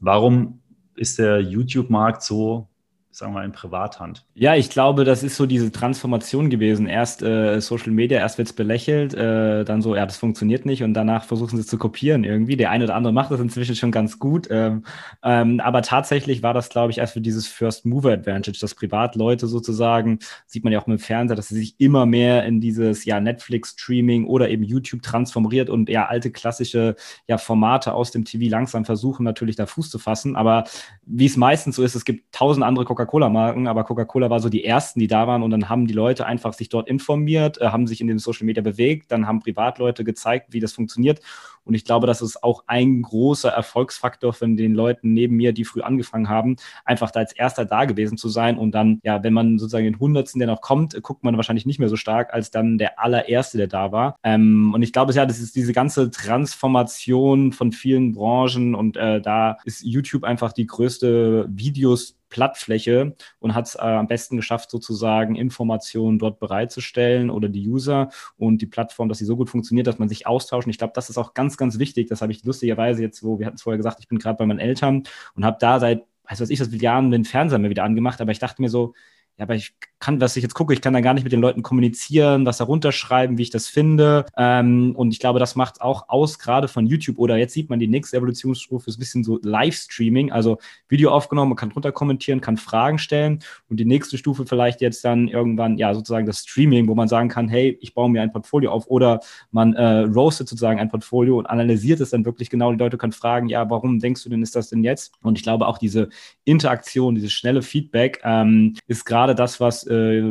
Warum 0.00 0.60
ist 0.96 1.18
der 1.18 1.40
YouTube-Markt 1.40 2.22
so 2.22 2.69
sagen 3.12 3.32
wir 3.32 3.40
mal, 3.40 3.44
in 3.44 3.52
Privathand? 3.52 4.24
Ja, 4.34 4.54
ich 4.54 4.70
glaube, 4.70 5.04
das 5.04 5.22
ist 5.22 5.36
so 5.36 5.46
diese 5.46 5.72
Transformation 5.72 6.48
gewesen. 6.48 6.86
Erst 6.86 7.22
äh, 7.22 7.60
Social 7.60 7.90
Media, 7.90 8.18
erst 8.18 8.38
wird 8.38 8.48
es 8.48 8.52
belächelt, 8.52 9.14
äh, 9.14 9.64
dann 9.64 9.82
so, 9.82 9.96
ja, 9.96 10.06
das 10.06 10.16
funktioniert 10.16 10.64
nicht 10.64 10.82
und 10.84 10.94
danach 10.94 11.24
versuchen 11.24 11.56
sie 11.56 11.62
es 11.62 11.66
zu 11.66 11.76
kopieren 11.76 12.22
irgendwie. 12.22 12.56
Der 12.56 12.70
eine 12.70 12.84
oder 12.84 12.94
andere 12.94 13.12
macht 13.12 13.30
das 13.32 13.40
inzwischen 13.40 13.74
schon 13.74 13.90
ganz 13.90 14.18
gut. 14.18 14.46
Ähm, 14.50 14.84
ähm, 15.24 15.60
aber 15.60 15.82
tatsächlich 15.82 16.42
war 16.42 16.54
das, 16.54 16.68
glaube 16.68 16.92
ich, 16.92 16.98
erst 16.98 17.14
für 17.14 17.20
dieses 17.20 17.48
First 17.48 17.84
Mover 17.84 18.12
Advantage, 18.12 18.58
dass 18.60 18.74
Privatleute 18.74 19.48
sozusagen, 19.48 20.20
sieht 20.46 20.62
man 20.62 20.72
ja 20.72 20.78
auch 20.78 20.84
dem 20.84 20.98
Fernseher, 20.98 21.36
dass 21.36 21.48
sie 21.48 21.56
sich 21.56 21.74
immer 21.78 22.06
mehr 22.06 22.44
in 22.44 22.60
dieses 22.60 23.04
ja 23.04 23.18
Netflix-Streaming 23.20 24.26
oder 24.26 24.48
eben 24.50 24.62
YouTube 24.62 25.02
transformiert 25.02 25.68
und 25.68 25.88
ja 25.88 26.06
alte 26.06 26.30
klassische 26.30 26.94
ja, 27.26 27.38
Formate 27.38 27.92
aus 27.92 28.12
dem 28.12 28.24
TV 28.24 28.50
langsam 28.50 28.84
versuchen, 28.84 29.24
natürlich 29.24 29.56
da 29.56 29.66
Fuß 29.66 29.90
zu 29.90 29.98
fassen. 29.98 30.36
Aber 30.36 30.64
wie 31.04 31.26
es 31.26 31.36
meistens 31.36 31.76
so 31.76 31.82
ist, 31.82 31.96
es 31.96 32.04
gibt 32.04 32.32
tausend 32.32 32.64
andere 32.64 32.84
Coca-Cola-Marken, 33.00 33.66
aber 33.66 33.84
Coca-Cola 33.84 34.30
war 34.30 34.40
so 34.40 34.48
die 34.48 34.64
ersten, 34.64 35.00
die 35.00 35.06
da 35.06 35.26
waren 35.26 35.42
und 35.42 35.50
dann 35.50 35.68
haben 35.68 35.86
die 35.86 35.94
Leute 35.94 36.26
einfach 36.26 36.52
sich 36.52 36.68
dort 36.68 36.88
informiert, 36.88 37.60
äh, 37.60 37.68
haben 37.68 37.86
sich 37.86 38.00
in 38.00 38.06
den 38.06 38.18
Social 38.18 38.44
Media 38.44 38.62
bewegt, 38.62 39.10
dann 39.10 39.26
haben 39.26 39.40
Privatleute 39.40 40.04
gezeigt, 40.04 40.52
wie 40.52 40.60
das 40.60 40.72
funktioniert 40.72 41.20
und 41.64 41.74
ich 41.74 41.84
glaube, 41.84 42.06
das 42.06 42.22
ist 42.22 42.42
auch 42.42 42.64
ein 42.66 43.02
großer 43.02 43.50
Erfolgsfaktor 43.50 44.32
von 44.32 44.56
den 44.56 44.74
Leuten 44.74 45.12
neben 45.12 45.36
mir, 45.36 45.52
die 45.52 45.64
früh 45.64 45.82
angefangen 45.82 46.28
haben, 46.28 46.56
einfach 46.84 47.10
da 47.10 47.20
als 47.20 47.32
erster 47.32 47.64
da 47.64 47.84
gewesen 47.84 48.16
zu 48.16 48.28
sein. 48.28 48.58
Und 48.58 48.72
dann, 48.72 49.00
ja, 49.02 49.22
wenn 49.22 49.32
man 49.32 49.58
sozusagen 49.58 49.84
den 49.84 49.98
Hundertsten, 49.98 50.38
der 50.38 50.48
noch 50.48 50.60
kommt, 50.60 51.00
guckt 51.02 51.22
man 51.22 51.36
wahrscheinlich 51.36 51.66
nicht 51.66 51.78
mehr 51.78 51.88
so 51.88 51.96
stark 51.96 52.32
als 52.32 52.50
dann 52.50 52.78
der 52.78 52.98
allererste, 52.98 53.58
der 53.58 53.68
da 53.68 53.92
war. 53.92 54.16
Ähm, 54.22 54.72
und 54.74 54.82
ich 54.82 54.92
glaube, 54.92 55.12
ja, 55.12 55.26
das 55.26 55.40
ist 55.40 55.54
diese 55.54 55.72
ganze 55.72 56.10
Transformation 56.10 57.52
von 57.52 57.72
vielen 57.72 58.12
Branchen 58.12 58.74
und 58.74 58.96
äh, 58.96 59.20
da 59.20 59.58
ist 59.64 59.82
YouTube 59.82 60.24
einfach 60.24 60.52
die 60.52 60.66
größte 60.66 61.46
Videos 61.50 62.16
Plattfläche 62.30 63.14
und 63.40 63.54
hat 63.54 63.66
es 63.66 63.74
äh, 63.74 63.80
am 63.80 64.06
besten 64.06 64.36
geschafft, 64.36 64.70
sozusagen 64.70 65.34
Informationen 65.34 66.18
dort 66.18 66.38
bereitzustellen 66.38 67.28
oder 67.28 67.48
die 67.48 67.68
User 67.68 68.08
und 68.38 68.62
die 68.62 68.66
Plattform, 68.66 69.08
dass 69.08 69.18
sie 69.18 69.24
so 69.26 69.36
gut 69.36 69.50
funktioniert, 69.50 69.86
dass 69.86 69.98
man 69.98 70.08
sich 70.08 70.26
austauscht. 70.26 70.66
Und 70.66 70.70
ich 70.70 70.78
glaube, 70.78 70.92
das 70.94 71.10
ist 71.10 71.18
auch 71.18 71.34
ganz, 71.34 71.49
ganz 71.56 71.78
wichtig. 71.78 72.08
Das 72.08 72.22
habe 72.22 72.32
ich 72.32 72.44
lustigerweise 72.44 73.02
jetzt, 73.02 73.22
wo 73.22 73.38
wir 73.38 73.46
hatten 73.46 73.56
es 73.56 73.62
vorher 73.62 73.76
gesagt, 73.76 73.98
ich 74.00 74.08
bin 74.08 74.18
gerade 74.18 74.36
bei 74.36 74.46
meinen 74.46 74.58
Eltern 74.58 75.04
und 75.34 75.44
habe 75.44 75.56
da 75.60 75.80
seit, 75.80 76.04
weiß 76.28 76.40
was 76.40 76.50
ich, 76.50 76.58
das 76.58 76.68
Jahren 76.80 77.10
den 77.10 77.24
Fernseher 77.24 77.58
mir 77.58 77.70
wieder 77.70 77.84
angemacht, 77.84 78.20
aber 78.20 78.32
ich 78.32 78.38
dachte 78.38 78.62
mir 78.62 78.68
so, 78.68 78.94
ja, 79.40 79.44
aber 79.44 79.54
ich 79.54 79.72
kann, 80.00 80.20
was 80.20 80.36
ich 80.36 80.42
jetzt 80.42 80.54
gucke, 80.54 80.74
ich 80.74 80.82
kann 80.82 80.92
da 80.92 81.00
gar 81.00 81.14
nicht 81.14 81.24
mit 81.24 81.32
den 81.32 81.40
Leuten 81.40 81.62
kommunizieren, 81.62 82.44
was 82.44 82.58
da 82.58 82.64
runterschreiben, 82.64 83.38
wie 83.38 83.42
ich 83.42 83.50
das 83.50 83.68
finde. 83.68 84.26
Ähm, 84.36 84.94
und 84.96 85.12
ich 85.12 85.18
glaube, 85.18 85.38
das 85.38 85.56
macht 85.56 85.80
auch 85.80 86.10
aus, 86.10 86.38
gerade 86.38 86.68
von 86.68 86.86
YouTube. 86.86 87.18
Oder 87.18 87.38
jetzt 87.38 87.54
sieht 87.54 87.70
man 87.70 87.78
die 87.78 87.86
nächste 87.86 88.18
Evolutionsstufe, 88.18 88.90
ist 88.90 88.96
ein 88.96 89.00
bisschen 89.00 89.24
so 89.24 89.38
Livestreaming, 89.42 90.30
also 90.30 90.58
Video 90.88 91.10
aufgenommen, 91.10 91.50
man 91.50 91.56
kann 91.56 91.70
drunter 91.70 91.90
kommentieren, 91.90 92.42
kann 92.42 92.58
Fragen 92.58 92.98
stellen. 92.98 93.38
Und 93.70 93.80
die 93.80 93.86
nächste 93.86 94.18
Stufe 94.18 94.44
vielleicht 94.44 94.82
jetzt 94.82 95.02
dann 95.06 95.26
irgendwann, 95.26 95.78
ja, 95.78 95.94
sozusagen 95.94 96.26
das 96.26 96.40
Streaming, 96.40 96.86
wo 96.86 96.94
man 96.94 97.08
sagen 97.08 97.30
kann, 97.30 97.48
hey, 97.48 97.78
ich 97.80 97.94
baue 97.94 98.10
mir 98.10 98.20
ein 98.20 98.32
Portfolio 98.32 98.72
auf. 98.72 98.88
Oder 98.88 99.20
man 99.52 99.72
äh, 99.72 100.00
roastet 100.00 100.50
sozusagen 100.50 100.80
ein 100.80 100.90
Portfolio 100.90 101.38
und 101.38 101.46
analysiert 101.46 102.00
es 102.00 102.10
dann 102.10 102.26
wirklich 102.26 102.50
genau. 102.50 102.72
Die 102.72 102.78
Leute 102.78 102.98
können 102.98 103.12
fragen, 103.12 103.48
ja, 103.48 103.70
warum 103.70 104.00
denkst 104.00 104.22
du 104.22 104.28
denn, 104.28 104.42
ist 104.42 104.54
das 104.54 104.68
denn 104.68 104.84
jetzt? 104.84 105.14
Und 105.22 105.38
ich 105.38 105.44
glaube 105.44 105.66
auch 105.66 105.78
diese 105.78 106.10
Interaktion, 106.44 107.14
dieses 107.14 107.32
schnelle 107.32 107.62
Feedback 107.62 108.20
ähm, 108.22 108.76
ist 108.86 109.06
gerade 109.06 109.29
das, 109.34 109.60
was 109.60 109.86
äh, 109.86 110.22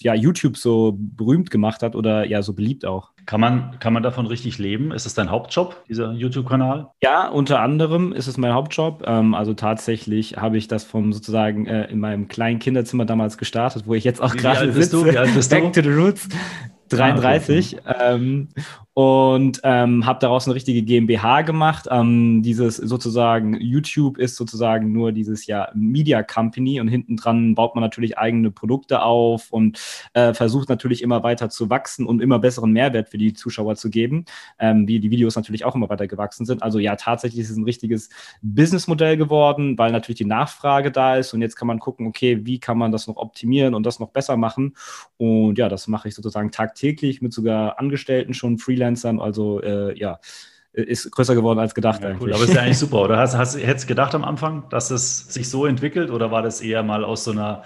ja, 0.00 0.14
YouTube 0.14 0.56
so 0.56 0.96
berühmt 0.96 1.50
gemacht 1.50 1.82
hat 1.82 1.94
oder 1.94 2.24
ja 2.26 2.42
so 2.42 2.52
beliebt 2.52 2.84
auch. 2.84 3.10
Kann 3.26 3.40
man, 3.40 3.78
kann 3.80 3.92
man 3.92 4.04
davon 4.04 4.26
richtig 4.26 4.58
leben? 4.58 4.92
Ist 4.92 5.04
es 5.04 5.14
dein 5.14 5.30
Hauptjob, 5.30 5.84
dieser 5.88 6.12
YouTube-Kanal? 6.12 6.88
Ja, 7.02 7.28
unter 7.28 7.60
anderem 7.60 8.12
ist 8.12 8.28
es 8.28 8.38
mein 8.38 8.54
Hauptjob. 8.54 9.02
Ähm, 9.06 9.34
also 9.34 9.52
tatsächlich 9.52 10.36
habe 10.36 10.58
ich 10.58 10.68
das 10.68 10.84
vom 10.84 11.12
sozusagen 11.12 11.66
äh, 11.66 11.90
in 11.90 11.98
meinem 11.98 12.28
kleinen 12.28 12.60
Kinderzimmer 12.60 13.04
damals 13.04 13.36
gestartet, 13.36 13.84
wo 13.86 13.94
ich 13.94 14.04
jetzt 14.04 14.22
auch 14.22 14.36
gerade 14.36 14.72
sitze. 14.72 14.90
Du? 14.90 15.04
Wie 15.06 15.18
alt 15.18 15.34
bist 15.34 15.50
Back 15.50 15.72
du? 15.72 15.82
to 15.82 15.88
the 15.88 15.94
Roots. 15.94 16.28
33 16.88 17.78
ah, 17.84 17.90
okay. 17.90 18.14
ähm, 18.14 18.48
und 18.96 19.60
ähm, 19.62 20.06
habe 20.06 20.20
daraus 20.20 20.46
eine 20.46 20.54
richtige 20.54 20.80
GmbH 20.82 21.42
gemacht. 21.42 21.86
Ähm, 21.90 22.40
dieses 22.42 22.76
sozusagen 22.76 23.60
YouTube 23.60 24.16
ist 24.16 24.36
sozusagen 24.36 24.90
nur 24.90 25.12
dieses 25.12 25.46
ja 25.46 25.68
Media 25.74 26.22
Company 26.22 26.80
und 26.80 26.88
hinten 26.88 27.18
dran 27.18 27.54
baut 27.54 27.74
man 27.74 27.84
natürlich 27.84 28.16
eigene 28.16 28.50
Produkte 28.50 29.02
auf 29.02 29.52
und 29.52 29.78
äh, 30.14 30.32
versucht 30.32 30.70
natürlich 30.70 31.02
immer 31.02 31.22
weiter 31.22 31.50
zu 31.50 31.68
wachsen 31.68 32.06
und 32.06 32.22
immer 32.22 32.38
besseren 32.38 32.72
Mehrwert 32.72 33.10
für 33.10 33.18
die 33.18 33.34
Zuschauer 33.34 33.76
zu 33.76 33.90
geben, 33.90 34.24
ähm, 34.58 34.88
wie 34.88 34.98
die 34.98 35.10
Videos 35.10 35.36
natürlich 35.36 35.66
auch 35.66 35.74
immer 35.74 35.90
weiter 35.90 36.06
gewachsen 36.06 36.46
sind. 36.46 36.62
Also 36.62 36.78
ja, 36.78 36.96
tatsächlich 36.96 37.42
ist 37.42 37.50
es 37.50 37.58
ein 37.58 37.64
richtiges 37.64 38.08
Businessmodell 38.40 39.18
geworden, 39.18 39.76
weil 39.76 39.92
natürlich 39.92 40.20
die 40.20 40.24
Nachfrage 40.24 40.90
da 40.90 41.16
ist 41.16 41.34
und 41.34 41.42
jetzt 41.42 41.56
kann 41.56 41.68
man 41.68 41.80
gucken, 41.80 42.06
okay, 42.06 42.46
wie 42.46 42.60
kann 42.60 42.78
man 42.78 42.92
das 42.92 43.06
noch 43.06 43.16
optimieren 43.16 43.74
und 43.74 43.84
das 43.84 44.00
noch 44.00 44.08
besser 44.08 44.38
machen 44.38 44.74
und 45.18 45.58
ja, 45.58 45.68
das 45.68 45.86
mache 45.86 46.08
ich 46.08 46.14
sozusagen 46.14 46.50
tagtäglich 46.50 47.20
mit 47.20 47.34
sogar 47.34 47.78
Angestellten 47.78 48.32
schon 48.32 48.56
Freelance 48.56 48.85
Freelancern. 48.86 49.20
Also 49.20 49.60
äh, 49.62 49.98
ja, 49.98 50.18
ist 50.72 51.10
größer 51.10 51.34
geworden 51.34 51.58
als 51.58 51.74
gedacht 51.74 52.02
ja, 52.02 52.14
Cool, 52.20 52.34
aber 52.34 52.44
ist 52.44 52.52
ja 52.52 52.60
eigentlich 52.60 52.78
super, 52.86 53.02
oder? 53.02 53.16
Hast, 53.16 53.36
hast, 53.36 53.56
hättest 53.56 53.84
du 53.84 53.88
gedacht 53.88 54.14
am 54.14 54.24
Anfang, 54.24 54.64
dass 54.68 54.90
es 54.90 55.32
sich 55.32 55.48
so 55.48 55.64
entwickelt 55.64 56.10
oder 56.10 56.30
war 56.30 56.42
das 56.42 56.60
eher 56.60 56.82
mal 56.82 57.02
aus 57.02 57.24
so 57.24 57.30
einer 57.30 57.62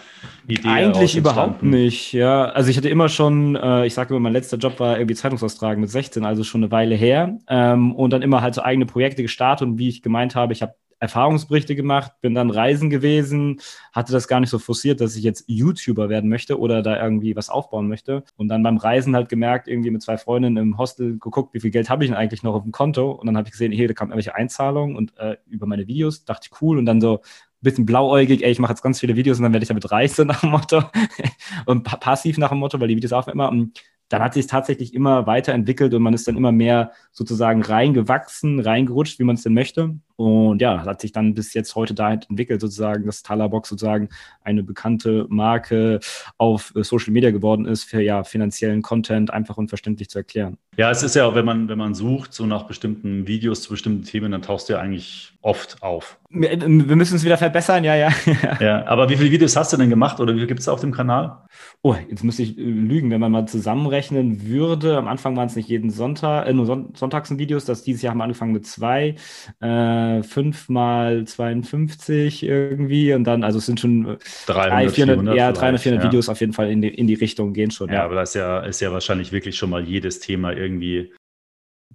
Idee? 0.47 0.68
Eigentlich 0.68 1.16
überhaupt 1.16 1.64
nicht, 1.64 2.12
ja. 2.12 2.45
Also 2.45 2.71
ich 2.71 2.77
hatte 2.77 2.88
immer 2.88 3.09
schon, 3.09 3.57
äh, 3.57 3.85
ich 3.85 3.95
sage 3.95 4.11
immer, 4.11 4.21
mein 4.21 4.33
letzter 4.33 4.59
Job 4.59 4.79
war 4.79 4.97
irgendwie 4.97 5.16
Zeitungsaustragen 5.16 5.81
mit 5.81 5.90
16, 5.90 6.25
also 6.25 6.45
schon 6.45 6.62
eine 6.62 6.71
Weile 6.71 6.95
her. 6.95 7.37
Ähm, 7.49 7.97
und 7.97 8.11
dann 8.12 8.23
immer 8.23 8.42
halt 8.42 8.55
so 8.55 8.62
eigene 8.62 8.87
Projekte 8.87 9.23
gestartet 9.23 9.66
und 9.66 9.79
wie 9.79 9.88
ich 9.88 10.03
gemeint 10.03 10.37
habe, 10.37 10.53
ich 10.53 10.62
habe 10.62 10.75
Erfahrungsberichte 11.01 11.75
gemacht, 11.75 12.13
bin 12.21 12.35
dann 12.35 12.51
reisen 12.51 12.91
gewesen, 12.91 13.61
hatte 13.93 14.13
das 14.13 14.29
gar 14.29 14.39
nicht 14.41 14.51
so 14.51 14.59
forciert, 14.59 15.01
dass 15.01 15.17
ich 15.17 15.25
jetzt 15.25 15.45
YouTuber 15.49 16.09
werden 16.09 16.31
möchte 16.31 16.59
oder 16.59 16.83
da 16.83 17.03
irgendwie 17.03 17.35
was 17.35 17.49
aufbauen 17.49 17.89
möchte. 17.89 18.23
Und 18.37 18.49
dann 18.49 18.63
beim 18.63 18.77
Reisen 18.77 19.17
halt 19.17 19.29
gemerkt, 19.29 19.67
irgendwie 19.67 19.91
mit 19.91 20.03
zwei 20.03 20.19
Freundinnen 20.19 20.57
im 20.59 20.79
Hostel 20.79 21.19
geguckt, 21.19 21.55
wie 21.55 21.61
viel 21.61 21.71
Geld 21.71 21.91
habe 21.91 22.05
ich 22.05 22.11
denn 22.11 22.17
eigentlich 22.17 22.43
noch 22.43 22.55
auf 22.55 22.63
dem 22.63 22.73
Konto? 22.73 23.11
Und 23.13 23.27
dann 23.27 23.37
habe 23.37 23.49
ich 23.49 23.53
gesehen, 23.53 23.73
hier, 23.73 23.89
da 23.89 23.95
kam 23.95 24.09
irgendwelche 24.09 24.35
Einzahlungen 24.35 24.95
und 24.95 25.17
äh, 25.19 25.37
über 25.47 25.67
meine 25.67 25.87
Videos, 25.87 26.25
dachte 26.25 26.49
ich 26.51 26.63
cool. 26.63 26.79
Und 26.79 26.87
dann 26.87 27.01
so, 27.01 27.21
bisschen 27.63 27.87
blauäugig, 27.87 28.43
ey, 28.43 28.51
ich 28.51 28.59
mache 28.59 28.73
jetzt 28.73 28.83
ganz 28.83 29.01
viele 29.01 29.17
Videos 29.17 29.39
und 29.39 29.43
dann 29.45 29.53
werde 29.53 29.65
ich 29.65 29.69
damit 29.69 29.91
reich, 29.91 30.13
so 30.13 30.25
nach 30.25 30.41
dem 30.41 30.51
Motto. 30.51 30.83
und 31.67 31.85
passiv 31.85 32.39
nach 32.39 32.51
dem 32.51 32.59
Motto, 32.59 32.81
weil 32.81 32.89
die 32.89 32.97
Videos 32.97 33.13
auch 33.13 33.29
immer. 33.29 33.51
Und 33.51 33.79
dann 34.09 34.23
hat 34.23 34.35
sich 34.35 34.49
tatsächlich 34.49 34.93
immer 34.93 35.27
weiterentwickelt 35.27 35.95
und 35.95 36.03
man 36.03 36.15
ist 36.15 36.27
dann 36.27 36.37
immer 36.37 36.53
mehr 36.53 36.93
sozusagen 37.13 37.63
reingewachsen, 37.63 38.59
reingerutscht, 38.59 39.19
wie 39.21 39.25
man 39.25 39.37
es 39.37 39.43
denn 39.43 39.55
möchte. 39.55 39.95
Und 40.21 40.61
ja, 40.61 40.85
hat 40.85 41.01
sich 41.01 41.13
dann 41.13 41.33
bis 41.33 41.55
jetzt 41.55 41.75
heute 41.75 41.95
dahin 41.95 42.21
entwickelt, 42.29 42.61
sozusagen, 42.61 43.07
dass 43.07 43.23
Talabox 43.23 43.71
sozusagen 43.71 44.11
eine 44.45 44.63
bekannte 44.63 45.25
Marke 45.31 45.99
auf 46.37 46.75
äh, 46.77 46.85
Social 46.85 47.15
Media 47.15 47.31
geworden 47.31 47.65
ist, 47.65 47.85
für 47.85 48.03
ja 48.03 48.23
finanziellen 48.23 48.83
Content 48.83 49.31
einfach 49.31 49.57
und 49.57 49.69
verständlich 49.69 50.11
zu 50.11 50.19
erklären. 50.19 50.59
Ja, 50.77 50.91
es 50.91 51.03
ist 51.03 51.17
ja 51.17 51.25
auch, 51.25 51.35
wenn 51.35 51.47
man, 51.47 51.69
wenn 51.69 51.79
man 51.79 51.95
sucht, 51.95 52.35
so 52.35 52.45
nach 52.45 52.65
bestimmten 52.65 53.27
Videos 53.27 53.63
zu 53.63 53.71
bestimmten 53.71 54.03
Themen, 54.03 54.31
dann 54.31 54.43
tauchst 54.43 54.69
du 54.69 54.75
ja 54.75 54.81
eigentlich 54.81 55.33
oft 55.43 55.83
auf. 55.83 56.19
Wir, 56.29 56.61
wir 56.61 56.97
müssen 56.97 57.17
es 57.17 57.25
wieder 57.25 57.37
verbessern, 57.39 57.83
ja, 57.83 57.95
ja. 57.97 58.11
ja, 58.61 58.87
aber 58.87 59.09
wie 59.09 59.17
viele 59.17 59.31
Videos 59.31 59.57
hast 59.57 59.73
du 59.73 59.79
denn 59.79 59.91
gemacht 59.91 60.21
oder 60.21 60.35
wie 60.35 60.39
viel 60.39 60.47
gibt 60.47 60.61
es 60.61 60.69
auf 60.69 60.81
dem 60.81 60.93
Kanal? 60.93 61.39
Oh, 61.83 61.97
jetzt 62.09 62.23
müsste 62.25 62.43
ich 62.43 62.59
äh, 62.59 62.63
lügen, 62.63 63.11
wenn 63.11 63.21
man 63.21 63.33
mal 63.33 63.47
zusammenrechnen 63.47 64.47
würde. 64.47 64.97
Am 64.97 65.09
Anfang 65.09 65.37
waren 65.37 65.47
es 65.47 65.57
nicht 65.57 65.69
jeden 65.69 65.91
Sonntag, 65.91 66.47
äh, 66.47 66.53
nur 66.53 66.67
Son 66.67 66.93
Sonntags 66.95 67.37
Videos. 67.37 67.65
Das 67.65 67.83
dieses 67.83 68.03
Jahr 68.03 68.13
haben 68.13 68.19
wir 68.19 68.25
angefangen 68.25 68.53
mit 68.53 68.67
zwei. 68.67 69.17
Äh, 69.61 70.10
5 70.23 70.68
mal 70.68 71.25
52 71.25 72.42
irgendwie 72.42 73.14
und 73.14 73.25
dann, 73.25 73.44
also 73.44 73.59
es 73.59 73.66
sind 73.66 73.81
schon 73.81 74.18
300, 74.46 74.92
400, 74.92 74.94
400 74.94 75.37
ja, 75.37 75.53
300, 75.53 75.81
400 75.81 76.05
ja. 76.05 76.11
Videos 76.11 76.29
auf 76.29 76.40
jeden 76.40 76.53
Fall 76.53 76.70
in 76.70 76.83
die, 76.83 76.88
in 76.88 77.07
die 77.07 77.14
Richtung 77.14 77.53
gehen 77.53 77.70
schon. 77.70 77.88
Ja, 77.88 77.94
ja, 77.94 78.05
aber 78.05 78.16
das 78.16 78.31
ist 78.31 78.35
ja, 78.37 78.61
ist 78.61 78.81
ja 78.81 78.92
wahrscheinlich 78.92 79.33
wirklich 79.33 79.57
schon 79.57 79.70
mal 79.70 79.83
jedes 79.83 80.20
Thema 80.20 80.53
irgendwie 80.53 81.12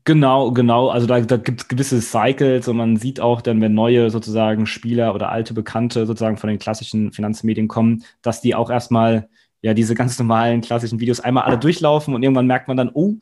Genau, 0.07 0.51
genau. 0.51 0.89
Also 0.89 1.07
da, 1.07 1.19
da 1.19 1.37
gibt 1.37 1.61
es 1.61 1.67
gewisse 1.67 1.99
Cycles 1.99 2.67
und 2.67 2.77
man 2.77 2.95
sieht 2.95 3.19
auch 3.19 3.41
dann, 3.41 3.59
wenn 3.59 3.73
neue 3.73 4.11
sozusagen 4.11 4.67
Spieler 4.67 5.15
oder 5.15 5.31
alte 5.31 5.55
Bekannte 5.55 6.05
sozusagen 6.05 6.37
von 6.37 6.47
den 6.47 6.59
klassischen 6.59 7.11
Finanzmedien 7.11 7.67
kommen, 7.67 8.03
dass 8.21 8.39
die 8.39 8.53
auch 8.53 8.69
erstmal 8.69 9.27
ja 9.63 9.73
diese 9.73 9.95
ganz 9.95 10.19
normalen 10.19 10.61
klassischen 10.61 10.99
Videos 10.99 11.21
einmal 11.21 11.45
alle 11.45 11.57
durchlaufen 11.57 12.13
und 12.13 12.21
irgendwann 12.21 12.45
merkt 12.45 12.67
man 12.67 12.77
dann, 12.77 12.91
oh, 12.93 13.15